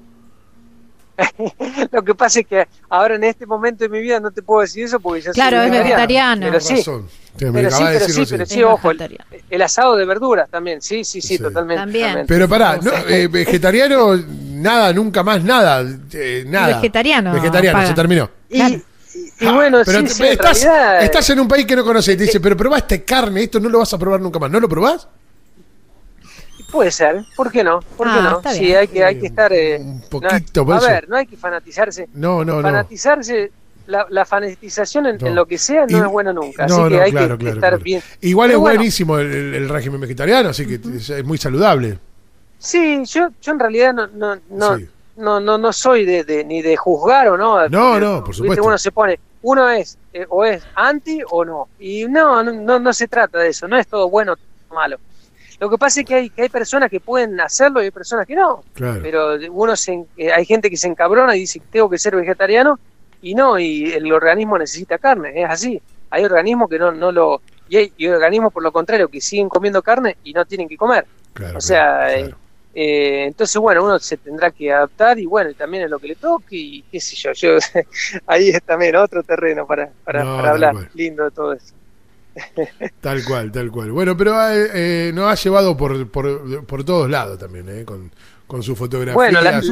Lo 1.92 2.02
que 2.02 2.14
pasa 2.14 2.40
es 2.40 2.46
que 2.46 2.68
ahora 2.88 3.14
en 3.16 3.24
este 3.24 3.46
momento 3.46 3.84
de 3.84 3.88
mi 3.90 4.00
vida 4.00 4.20
no 4.20 4.30
te 4.30 4.42
puedo 4.42 4.60
decir 4.62 4.84
eso 4.84 5.00
porque 5.00 5.22
ya 5.22 5.32
Claro, 5.32 5.58
soy 5.58 5.66
es 5.66 5.72
vegetariano. 5.72 6.46
Pero 6.46 6.60
sí, 6.60 6.76
Razón. 6.76 7.08
Pero 7.38 7.70
sí, 7.70 7.82
pero 7.86 8.06
sí, 8.08 8.24
pero 8.28 8.46
sí, 8.46 8.58
Es 8.60 8.64
ojo, 8.66 8.90
el, 8.90 9.62
asado 9.62 9.96
de 9.96 10.04
verduras 10.04 10.50
también, 10.50 10.82
sí, 10.82 11.04
sí, 11.04 11.20
sí, 11.20 11.36
Sí. 11.36 11.38
totalmente. 11.38 11.80
También. 11.80 12.04
totalmente. 12.08 12.34
Pero 12.34 12.48
pará, 12.48 12.76
no, 12.82 12.90
eh, 13.08 13.28
vegetariano, 13.28 14.16
nada, 14.16 14.92
nunca 14.92 15.22
más, 15.22 15.42
nada. 15.42 15.84
eh, 16.12 16.44
nada. 16.46 16.76
Vegetariano, 16.76 17.32
Vegetariano, 17.32 17.78
paga. 17.78 17.88
se 17.88 17.94
terminó. 17.94 18.28
y, 18.48 18.56
claro. 18.56 18.74
y- 18.74 19.44
y 19.44 19.48
bueno, 19.52 19.78
Ah, 19.78 19.82
pero 19.86 19.98
sí, 20.00 20.04
te- 20.06 20.10
sí, 20.14 20.22
en 20.24 20.32
estás, 20.32 20.62
realidad, 20.64 21.00
eh, 21.02 21.04
estás 21.04 21.30
en 21.30 21.40
un 21.40 21.48
país 21.48 21.66
que 21.66 21.74
no 21.76 21.84
conoces 21.84 22.14
y 22.14 22.18
te 22.18 22.24
dice, 22.24 22.40
pero 22.40 22.56
probaste 22.56 23.04
carne, 23.04 23.42
esto 23.44 23.58
no 23.60 23.68
lo 23.68 23.78
vas 23.78 23.92
a 23.94 23.98
probar 23.98 24.20
nunca 24.20 24.38
más. 24.38 24.50
¿No 24.50 24.60
lo 24.60 24.68
probás? 24.68 25.08
Puede 26.70 26.90
ser, 26.90 27.24
¿por 27.36 27.50
qué 27.50 27.64
no? 27.64 27.80
¿Por 27.96 28.06
qué 28.06 28.18
Ah, 28.18 28.40
no? 28.44 28.52
Sí, 28.52 28.60
bien. 28.60 28.78
hay 28.78 28.88
que, 28.88 29.04
hay 29.04 29.18
que 29.18 29.26
estar... 29.26 29.52
eh, 29.52 29.78
Un 29.80 30.00
poquito, 30.02 30.64
no, 30.64 30.72
a 30.74 30.78
eso. 30.78 30.86
ver, 30.86 31.08
no 31.08 31.16
hay 31.16 31.26
que 31.26 31.36
fanatizarse. 31.36 32.08
No, 32.14 32.44
no, 32.44 32.56
no. 32.56 32.62
Fanatizarse, 32.62 33.50
la, 33.86 34.06
la 34.08 34.24
fanatización 34.24 35.06
en, 35.06 35.18
No. 35.18 35.26
en 35.26 35.34
lo 35.34 35.46
que 35.46 35.58
sea 35.58 35.86
no 35.86 35.98
Y- 35.98 36.00
es 36.00 36.06
bueno 36.06 36.32
nunca. 36.32 36.66
no, 36.66 36.74
así 36.84 36.88
que 36.90 36.96
no, 36.96 37.02
hay 37.02 37.10
claro, 37.10 37.38
que 37.38 37.44
claro, 37.44 37.56
estar 37.56 37.70
claro. 37.72 37.84
bien. 37.84 38.02
Igual 38.20 38.48
Pero 38.48 38.58
es 38.58 38.60
bueno, 38.60 38.76
buenísimo 38.78 39.18
el, 39.18 39.32
el- 39.34 39.54
el 39.54 39.68
régimen 39.68 40.00
vegetariano, 40.00 40.48
así 40.50 40.66
que 40.66 40.74
es, 40.96 41.10
es 41.10 41.24
muy 41.24 41.38
saludable. 41.38 41.98
Sí, 42.58 43.02
yo, 43.06 43.28
yo 43.40 43.52
en 43.52 43.58
realidad 43.58 43.94
no, 43.94 44.06
no, 44.08 44.36
no, 44.50 44.76
Sí. 44.76 44.86
no, 45.16 45.40
no, 45.40 45.58
no 45.58 45.72
soy 45.72 46.04
de, 46.04 46.24
de- 46.24 46.44
ni 46.44 46.62
de 46.62 46.76
juzgar 46.76 47.28
o 47.28 47.36
no. 47.36 47.68
No, 47.68 47.98
no, 47.98 48.18
por 48.20 48.28
viste, 48.28 48.34
supuesto. 48.42 48.64
Uno 48.64 48.78
se 48.78 48.92
pone, 48.92 49.18
uno 49.42 49.68
es 49.70 49.96
eh, 50.12 50.26
o 50.28 50.44
es 50.44 50.62
anti 50.74 51.20
o 51.30 51.44
no. 51.44 51.68
Y 51.78 52.04
no, 52.06 52.42
no, 52.42 52.52
no, 52.52 52.78
no 52.78 52.92
se 52.92 53.08
trata 53.08 53.38
de 53.38 53.48
eso, 53.48 53.66
no 53.66 53.78
es 53.78 53.86
todo 53.86 54.08
bueno 54.10 54.36
o 54.68 54.74
malo. 54.74 54.98
Lo 55.60 55.68
que 55.68 55.76
pasa 55.76 56.00
es 56.00 56.06
que 56.06 56.14
hay, 56.14 56.30
que 56.30 56.42
hay 56.42 56.48
personas 56.48 56.90
que 56.90 57.00
pueden 57.00 57.38
hacerlo 57.38 57.82
y 57.82 57.84
hay 57.84 57.90
personas 57.90 58.26
que 58.26 58.34
no. 58.34 58.64
Claro. 58.72 59.00
Pero 59.02 59.36
uno 59.50 59.76
se, 59.76 60.04
eh, 60.16 60.32
hay 60.32 60.46
gente 60.46 60.70
que 60.70 60.76
se 60.78 60.88
encabrona 60.88 61.36
y 61.36 61.40
dice, 61.40 61.60
tengo 61.70 61.90
que 61.90 61.98
ser 61.98 62.16
vegetariano 62.16 62.78
y 63.20 63.34
no, 63.34 63.58
y 63.58 63.92
el 63.92 64.10
organismo 64.10 64.56
necesita 64.56 64.96
carne, 64.96 65.32
es 65.34 65.48
así. 65.48 65.80
Hay 66.08 66.24
organismos 66.24 66.68
que 66.70 66.78
no, 66.78 66.92
no 66.92 67.12
lo... 67.12 67.42
Y 67.68 67.76
hay, 67.76 67.92
y 67.98 68.08
organismos, 68.08 68.52
por 68.52 68.62
lo 68.62 68.72
contrario, 68.72 69.08
que 69.08 69.20
siguen 69.20 69.48
comiendo 69.48 69.82
carne 69.82 70.16
y 70.24 70.32
no 70.32 70.44
tienen 70.46 70.66
que 70.66 70.78
comer. 70.78 71.06
claro, 71.34 71.58
o 71.58 71.60
sea, 71.60 72.06
claro, 72.08 72.28
eh. 72.28 72.34
Eh, 72.74 73.24
entonces, 73.26 73.60
bueno, 73.60 73.84
uno 73.84 73.98
se 73.98 74.16
tendrá 74.16 74.50
que 74.50 74.72
adaptar 74.72 75.18
y 75.18 75.26
bueno, 75.26 75.52
también 75.54 75.84
es 75.84 75.90
lo 75.90 75.98
que 75.98 76.08
le 76.08 76.14
toque 76.14 76.56
y 76.56 76.82
qué 76.82 77.00
sé 77.00 77.16
yo, 77.16 77.32
yo 77.32 77.58
ahí 78.26 78.50
es 78.50 78.62
también 78.62 78.94
otro 78.94 79.22
terreno 79.24 79.66
para, 79.66 79.90
para, 80.04 80.22
No, 80.22 80.36
para 80.36 80.50
hablar, 80.50 80.74
lindo 80.94 81.24
de 81.24 81.30
todo 81.32 81.52
eso. 81.52 81.74
Tal 83.00 83.24
cual, 83.24 83.50
tal 83.52 83.70
cual. 83.70 83.92
Bueno, 83.92 84.16
pero 84.16 84.32
eh, 84.50 84.70
eh, 85.08 85.12
nos 85.14 85.30
ha 85.30 85.34
llevado 85.34 85.76
por, 85.76 86.08
por, 86.10 86.64
por 86.66 86.84
todos 86.84 87.10
lados 87.10 87.38
también, 87.38 87.68
eh, 87.68 87.84
con, 87.84 88.10
con 88.46 88.62
sus 88.62 88.76
fotografías. 88.78 89.14
Bueno, 89.14 89.40
la, 89.40 89.62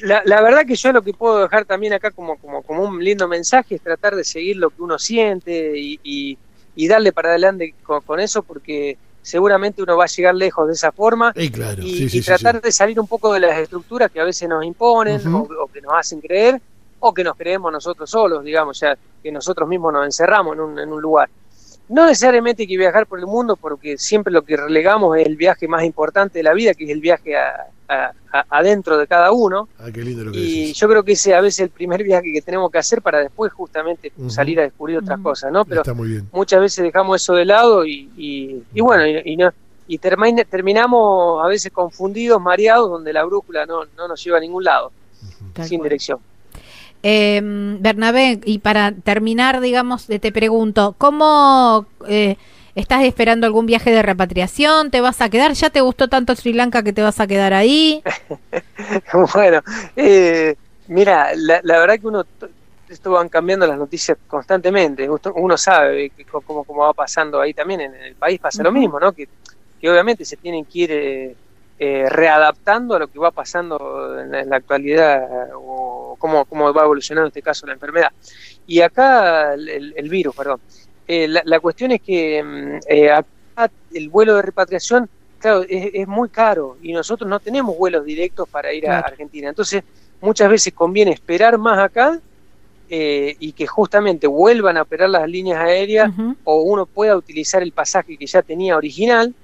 la, 0.00 0.22
la 0.24 0.42
verdad 0.42 0.66
que 0.66 0.74
yo 0.76 0.92
lo 0.92 1.02
que 1.02 1.12
puedo 1.14 1.42
dejar 1.42 1.64
también 1.64 1.92
acá 1.92 2.10
como, 2.10 2.36
como, 2.36 2.62
como 2.62 2.82
un 2.82 3.02
lindo 3.02 3.26
mensaje 3.28 3.76
es 3.76 3.80
tratar 3.80 4.14
de 4.14 4.24
seguir 4.24 4.56
lo 4.56 4.70
que 4.70 4.82
uno 4.82 4.98
siente 4.98 5.78
y, 5.78 5.98
y, 6.02 6.38
y 6.74 6.88
darle 6.88 7.12
para 7.12 7.30
adelante 7.30 7.74
con, 7.82 8.02
con 8.02 8.20
eso 8.20 8.42
porque 8.42 8.98
seguramente 9.22 9.82
uno 9.82 9.96
va 9.96 10.04
a 10.04 10.08
llegar 10.08 10.34
lejos 10.34 10.66
de 10.68 10.74
esa 10.74 10.92
forma 10.92 11.32
Eh, 11.34 11.50
claro, 11.50 11.82
y, 11.82 12.08
sí, 12.08 12.18
y 12.18 12.20
tratar 12.22 12.56
sí. 12.56 12.60
de 12.64 12.72
salir 12.72 13.00
un 13.00 13.08
poco 13.08 13.32
de 13.32 13.40
las 13.40 13.58
estructuras 13.58 14.10
que 14.10 14.20
a 14.20 14.24
veces 14.24 14.48
nos 14.48 14.64
imponen 14.64 15.20
o 15.32 15.66
que 15.72 15.80
nos 15.80 15.94
hacen 15.94 16.20
creer 16.20 16.60
o 17.00 17.12
que 17.14 17.22
nos 17.24 17.36
creemos 17.36 17.70
nosotros 17.72 18.08
solos, 18.10 18.42
digamos, 18.44 18.80
ya 18.80 18.96
que 19.22 19.30
nosotros 19.32 19.68
mismos 19.68 19.92
nos 19.92 20.04
encerramos 20.04 20.54
en 20.54 20.60
un, 20.60 20.78
en 20.78 20.92
un 20.92 21.00
lugar. 21.02 21.28
No 21.88 22.04
necesariamente 22.06 22.62
hay 22.64 22.66
que 22.66 22.76
viajar 22.76 23.06
por 23.06 23.18
el 23.20 23.26
mundo 23.26 23.54
porque 23.56 23.96
siempre 23.96 24.32
lo 24.32 24.42
que 24.42 24.56
relegamos 24.56 25.16
es 25.18 25.26
el 25.26 25.36
viaje 25.36 25.68
más 25.68 25.84
importante 25.84 26.40
de 26.40 26.42
la 26.42 26.52
vida, 26.52 26.74
que 26.74 26.82
es 26.84 26.90
el 26.90 27.00
viaje 27.00 27.36
a- 27.36 27.66
a- 27.88 28.10
a- 28.32 28.44
adentro 28.58 28.98
de 28.98 29.06
cada 29.06 29.30
uno. 29.30 29.68
Ah, 29.78 29.86
qué 29.94 30.02
lindo 30.02 30.24
lo 30.24 30.32
que 30.32 30.38
Y 30.38 30.42
decís. 30.62 30.76
yo 30.78 30.88
creo 30.88 31.04
que 31.04 31.12
ese 31.12 31.32
a 31.36 31.40
veces 31.40 31.60
es 31.60 31.64
el 31.66 31.70
primer 31.70 32.02
viaje 32.02 32.32
que 32.32 32.42
tenemos 32.42 32.72
que 32.72 32.78
hacer 32.78 33.00
para 33.02 33.20
después 33.20 33.52
justamente 33.52 34.10
salir 34.26 34.58
a 34.58 34.62
descubrir 34.64 34.98
otras 34.98 35.20
cosas, 35.20 35.52
¿no? 35.52 35.64
Pero 35.64 35.82
Está 35.82 35.94
muy 35.94 36.08
bien. 36.08 36.28
muchas 36.32 36.60
veces 36.60 36.82
dejamos 36.82 37.22
eso 37.22 37.34
de 37.34 37.44
lado 37.44 37.86
y, 37.86 38.10
y, 38.16 38.64
y 38.74 38.80
bueno, 38.80 39.06
y, 39.06 39.22
y 39.24 39.36
no, 39.36 39.52
y 39.86 39.98
termina- 39.98 40.42
terminamos 40.44 41.44
a 41.44 41.46
veces 41.46 41.70
confundidos, 41.70 42.40
mareados, 42.42 42.90
donde 42.90 43.12
la 43.12 43.22
brújula 43.22 43.64
no, 43.64 43.84
no 43.96 44.08
nos 44.08 44.24
lleva 44.24 44.38
a 44.38 44.40
ningún 44.40 44.64
lado, 44.64 44.90
sin 45.62 45.78
cual. 45.78 45.88
dirección. 45.88 46.18
Eh, 47.08 47.40
Bernabé, 47.80 48.40
y 48.44 48.58
para 48.58 48.90
terminar, 48.92 49.60
digamos, 49.60 50.10
eh, 50.10 50.18
te 50.18 50.32
pregunto, 50.32 50.96
¿cómo 50.98 51.86
eh, 52.08 52.36
estás 52.74 53.04
esperando 53.04 53.46
algún 53.46 53.66
viaje 53.66 53.92
de 53.92 54.02
repatriación? 54.02 54.90
¿Te 54.90 55.00
vas 55.00 55.20
a 55.20 55.28
quedar? 55.28 55.52
¿Ya 55.52 55.70
te 55.70 55.82
gustó 55.82 56.08
tanto 56.08 56.34
Sri 56.34 56.52
Lanka 56.52 56.82
que 56.82 56.92
te 56.92 57.02
vas 57.02 57.20
a 57.20 57.28
quedar 57.28 57.52
ahí? 57.54 58.02
bueno, 59.34 59.60
eh, 59.94 60.56
mira, 60.86 61.30
la, 61.36 61.60
la 61.62 61.78
verdad 61.78 61.96
que 62.00 62.06
uno, 62.06 62.24
esto 62.88 63.10
van 63.12 63.28
cambiando 63.28 63.66
las 63.66 63.78
noticias 63.78 64.18
constantemente, 64.26 65.08
Uno- 65.34 65.56
sabe 65.56 66.12
cómo, 66.44 66.64
cómo 66.64 66.82
va 66.82 66.94
pasando 66.94 67.40
ahí 67.40 67.54
también, 67.54 67.82
en 67.82 67.94
el 67.94 68.16
país 68.16 68.40
pasa 68.40 68.62
lo 68.62 68.72
mismo, 68.72 68.98
¿no? 69.00 69.12
Que, 69.12 69.26
que 69.78 69.90
obviamente 69.90 70.24
se 70.24 70.36
tienen 70.36 70.66
que 70.66 70.78
ir 70.80 70.92
eh, 71.78 72.04
eh, 72.04 72.08
readaptando 72.08 72.94
a 72.94 72.98
lo 72.98 73.08
que 73.08 73.18
va 73.18 73.30
pasando 73.30 74.18
en 74.20 74.30
la, 74.30 74.40
en 74.40 74.50
la 74.50 74.56
actualidad 74.56 75.50
o 75.54 76.16
cómo, 76.18 76.44
cómo 76.46 76.72
va 76.72 76.84
evolucionando 76.84 77.26
en 77.26 77.30
este 77.30 77.42
caso 77.42 77.66
la 77.66 77.74
enfermedad. 77.74 78.12
Y 78.66 78.80
acá 78.80 79.54
el, 79.54 80.08
virus, 80.08 80.34
perdón. 80.34 80.60
Eh, 81.06 81.28
la, 81.28 81.42
la 81.44 81.60
cuestión 81.60 81.92
es 81.92 82.00
que 82.00 82.42
mm, 82.42 82.78
eh, 82.88 83.10
acá 83.10 83.70
el 83.92 84.08
vuelo 84.08 84.34
de 84.36 84.42
repatriación, 84.42 85.08
claro, 85.38 85.62
es, 85.68 85.90
es 85.94 86.08
muy 86.08 86.28
caro 86.28 86.78
y 86.82 86.92
nosotros 86.92 87.28
no 87.28 87.38
tenemos 87.40 87.76
vuelos 87.76 88.04
directos 88.04 88.48
para 88.48 88.72
ir 88.72 88.88
a. 88.88 89.00
Argentina. 89.00 89.48
Entonces, 89.48 89.84
muchas 90.20 90.50
veces 90.50 90.72
conviene 90.72 91.12
esperar 91.12 91.58
más 91.58 91.78
acá 91.78 92.18
eh, 92.88 93.36
y 93.38 93.52
que 93.52 93.66
justamente 93.66 94.26
vuelvan 94.26 94.76
a 94.76 94.82
operar 94.82 95.10
las 95.10 95.28
líneas 95.28 95.58
aéreas 95.58 96.10
o 96.44 96.62
uno 96.62 96.86
pueda 96.86 97.16
utilizar 97.16 97.62
el 97.62 97.72
pasaje 97.72 98.16
que 98.16 98.26
ya 98.26 98.42
tenía 98.42 98.76
original 98.76 99.34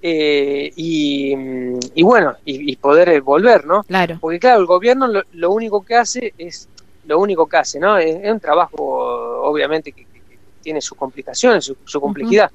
eh, 0.00 0.70
y, 0.76 1.34
mm, 1.36 1.78
y 1.94 2.02
bueno, 2.02 2.36
y, 2.44 2.72
y 2.72 2.76
poder 2.76 3.08
eh, 3.10 3.20
volver, 3.20 3.66
¿no? 3.66 3.82
Claro. 3.84 4.18
Porque 4.20 4.38
claro, 4.38 4.60
el 4.60 4.66
gobierno 4.66 5.06
lo, 5.08 5.22
lo 5.30 5.50
único 5.50 5.82
que 5.84 5.96
hace 5.96 6.34
es, 6.36 6.68
lo 7.04 7.18
único 7.18 7.46
que 7.46 7.56
hace, 7.56 7.78
¿no? 7.80 7.98
Es, 7.98 8.16
es 8.22 8.30
un 8.32 8.40
trabajo, 8.40 8.76
obviamente, 9.42 9.92
que, 9.92 10.04
que- 10.06 10.20
que 10.28 10.38
tiene 10.60 10.80
sus 10.80 10.96
complicaciones, 10.98 11.64
su, 11.64 11.76
su 11.84 12.00
complejidad, 12.00 12.50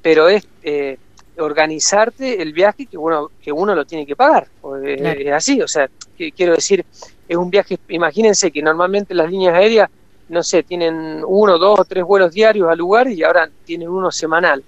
pero 0.00 0.28
es 0.28 0.48
eh, 0.62 0.96
organizarte 1.36 2.40
el 2.40 2.52
viaje 2.52 2.86
que 2.86 2.96
uno, 2.96 3.30
que 3.40 3.52
uno 3.52 3.74
lo 3.74 3.84
tiene 3.84 4.06
que 4.06 4.16
pagar. 4.16 4.48
Claro. 4.60 5.20
Es 5.20 5.32
así, 5.32 5.60
o 5.60 5.68
sea, 5.68 5.88
que- 6.16 6.32
quiero 6.32 6.54
decir, 6.54 6.84
es 7.26 7.36
un 7.36 7.50
viaje, 7.50 7.76
imagínense 7.88 8.50
que 8.50 8.62
normalmente 8.62 9.14
las 9.14 9.30
líneas 9.30 9.54
aéreas, 9.54 9.88
no 10.28 10.42
sé, 10.42 10.62
tienen 10.62 11.22
uno, 11.26 11.58
dos 11.58 11.80
o 11.80 11.84
tres 11.84 12.04
vuelos 12.04 12.32
diarios 12.32 12.68
al 12.68 12.78
lugar 12.78 13.08
y 13.08 13.22
ahora 13.22 13.50
tienen 13.64 13.88
uno 13.88 14.10
semanal. 14.10 14.62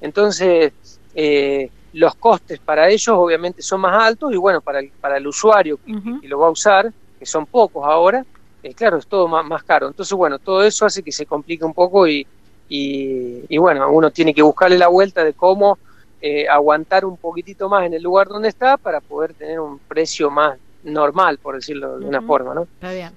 Entonces, 0.00 0.72
eh, 1.14 1.70
los 1.96 2.14
costes 2.16 2.58
para 2.58 2.88
ellos 2.90 3.08
obviamente 3.08 3.62
son 3.62 3.80
más 3.80 4.02
altos 4.02 4.30
y 4.32 4.36
bueno, 4.36 4.60
para 4.60 4.80
el, 4.80 4.90
para 5.00 5.16
el 5.16 5.26
usuario 5.26 5.78
que, 5.78 6.28
lo 6.28 6.38
va 6.38 6.48
a 6.48 6.50
usar, 6.50 6.92
que 7.18 7.24
son 7.24 7.46
pocos 7.46 7.86
ahora, 7.86 8.24
eh, 8.62 8.74
claro, 8.74 8.98
es 8.98 9.06
todo 9.06 9.26
más, 9.28 9.46
más 9.46 9.62
caro. 9.62 9.88
Entonces, 9.88 10.12
bueno, 10.12 10.38
todo 10.38 10.62
eso 10.62 10.84
hace 10.84 11.02
que 11.02 11.10
se 11.10 11.24
complique 11.24 11.64
un 11.64 11.72
poco 11.72 12.06
y, 12.06 12.26
y, 12.68 13.44
y 13.48 13.58
bueno, 13.58 13.90
uno 13.90 14.10
tiene 14.10 14.34
que 14.34 14.42
buscarle 14.42 14.76
la 14.76 14.88
vuelta 14.88 15.24
de 15.24 15.32
cómo 15.32 15.78
eh, 16.20 16.46
aguantar 16.46 17.06
un 17.06 17.16
poquitito 17.16 17.68
más 17.70 17.86
en 17.86 17.94
el 17.94 18.02
lugar 18.02 18.28
donde 18.28 18.48
está 18.48 18.76
para 18.76 19.00
poder 19.00 19.32
tener 19.32 19.58
un 19.58 19.78
precio 19.78 20.30
más 20.30 20.58
normal, 20.84 21.38
por 21.38 21.54
decirlo 21.54 21.98
de 21.98 22.04
una 22.04 22.20
forma, 22.20 22.54
¿no? 22.54 22.62
Está 22.64 22.92
bien. 22.92 23.12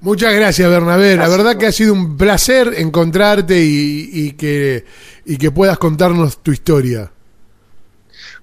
Muchas 0.00 0.34
gracias, 0.34 0.70
Bernabé. 0.70 1.16
La 1.16 1.28
verdad 1.28 1.58
que 1.58 1.66
ha 1.66 1.72
sido 1.72 1.92
un 1.92 2.16
placer 2.16 2.72
encontrarte 2.78 3.62
y, 3.62 4.08
y 4.10 4.32
que, 4.32 4.86
y 5.26 5.36
que 5.36 5.50
puedas 5.50 5.76
contarnos 5.76 6.38
tu 6.38 6.52
historia. 6.52 7.10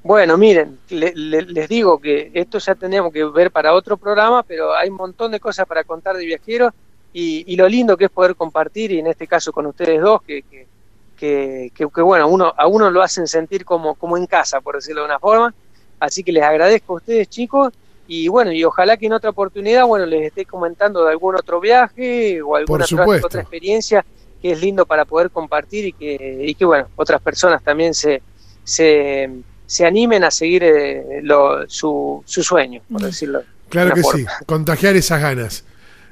Bueno, 0.04 0.38
miren, 0.38 0.80
le- 0.89 1.13
le- 1.16 1.44
les 1.44 1.70
digo 1.70 1.98
que 2.00 2.30
esto 2.34 2.58
ya 2.60 2.76
tenemos 2.76 3.13
que 3.13 3.24
ver 3.24 3.52
para 3.52 3.74
otro 3.74 3.96
programa, 3.98 4.44
pero 4.44 4.74
hay 4.76 4.89
un 4.89 4.98
montón 4.98 5.32
de 5.32 5.39
cosas 5.39 5.66
para 5.66 5.86
contar 5.86 6.18
de 6.18 6.26
viajeros 6.26 6.74
y, 7.13 7.46
y 7.52 7.56
lo 7.56 7.70
lindo 7.70 7.96
que 7.96 8.06
es 8.06 8.12
poder 8.12 8.36
compartir, 8.36 8.92
y 8.92 9.00
en 9.00 9.08
este 9.08 9.28
caso 9.28 9.54
con 9.54 9.66
ustedes 9.66 10.02
dos, 10.02 10.22
que, 10.24 10.44
que, 10.44 10.68
que, 11.16 11.72
que- 11.74 11.88
que, 11.94 12.02
bueno, 12.02 12.28
uno, 12.28 12.54
a 12.58 12.68
uno 12.68 12.92
lo 12.92 13.02
hacen 13.02 13.28
sentir 13.28 13.63
como, 13.63 13.96
como 13.96 14.18
en 14.18 14.26
casa, 14.28 14.60
por 14.62 14.76
decirlo 14.76 15.02
de 15.02 15.08
una 15.08 15.20
forma. 15.20 15.54
Así 15.99 16.22
que 16.24 16.34
les 16.34 16.43
agradezco 16.43 16.93
a 16.93 16.97
ustedes, 16.97 17.30
chicos, 17.30 17.72
y 18.06 18.28
bueno, 18.28 18.51
y 18.51 18.62
ojalá 18.66 18.97
que 18.97 19.06
en 19.06 19.14
otra 19.14 19.30
oportunidad, 19.30 19.86
bueno, 19.86 20.06
les 20.06 20.24
esté 20.24 20.45
comentando 20.45 21.06
de 21.06 21.12
algún 21.12 21.36
otro 21.36 21.62
viaje 21.62 22.41
o 22.41 22.58
alguna 22.58 22.84
otra, 22.84 23.06
otra 23.28 23.41
experiencia 23.41 24.06
que 24.41 24.51
es 24.51 24.60
lindo 24.60 24.86
para 24.86 25.06
poder 25.06 25.32
compartir 25.32 25.86
y 25.86 25.93
que, 25.93 26.39
y 26.45 26.56
que 26.56 26.66
bueno, 26.66 26.89
otras 26.97 27.22
personas 27.22 27.64
también 27.64 27.93
se, 27.93 28.22
se, 28.66 29.30
se 29.66 29.86
animen 29.86 30.24
a 30.24 30.32
seguir 30.32 30.64
eh, 30.64 31.20
lo- 31.24 31.68
su, 31.70 32.22
su 32.26 32.43
sueño, 32.43 32.82
por 32.91 33.01
decirlo. 33.01 33.43
Claro 33.70 33.93
que 33.95 34.01
forma. 34.01 34.20
sí, 34.20 34.26
contagiar 34.45 34.95
esas 34.95 35.22
ganas. 35.22 35.64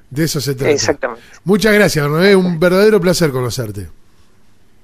De 0.10 0.24
eso 0.26 0.42
se 0.42 0.56
trata. 0.56 0.72
Exactamente. 0.74 1.24
Muchas 1.44 1.74
gracias, 1.74 2.04
Bernabé. 2.04 2.36
Un 2.36 2.60
verdadero 2.60 3.00
placer 3.00 3.32
conocerte. 3.32 3.88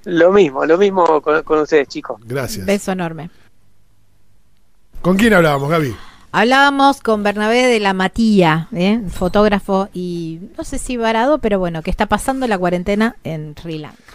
Lo 0.04 0.32
mismo, 0.32 0.64
lo 0.64 0.78
mismo 0.78 1.20
con, 1.20 1.42
con 1.42 1.58
ustedes, 1.60 1.88
chicos. 1.88 2.18
Gracias. 2.24 2.64
Beso 2.64 2.92
enorme. 2.92 3.28
¿Con 5.02 5.16
quién 5.16 5.34
hablábamos, 5.34 5.68
Gaby? 5.70 5.94
Hablábamos 6.32 7.00
con 7.00 7.22
Bernabé 7.22 7.66
de 7.66 7.80
la 7.80 7.94
Matía, 7.94 8.68
¿eh? 8.72 9.00
fotógrafo 9.10 9.88
y 9.92 10.40
no 10.56 10.64
sé 10.64 10.78
si 10.78 10.96
varado, 10.96 11.38
pero 11.38 11.58
bueno, 11.58 11.82
que 11.82 11.90
está 11.90 12.06
pasando 12.06 12.46
la 12.46 12.58
cuarentena 12.58 13.16
en 13.24 13.54
Sri 13.60 13.78
Lanka. 13.78 14.14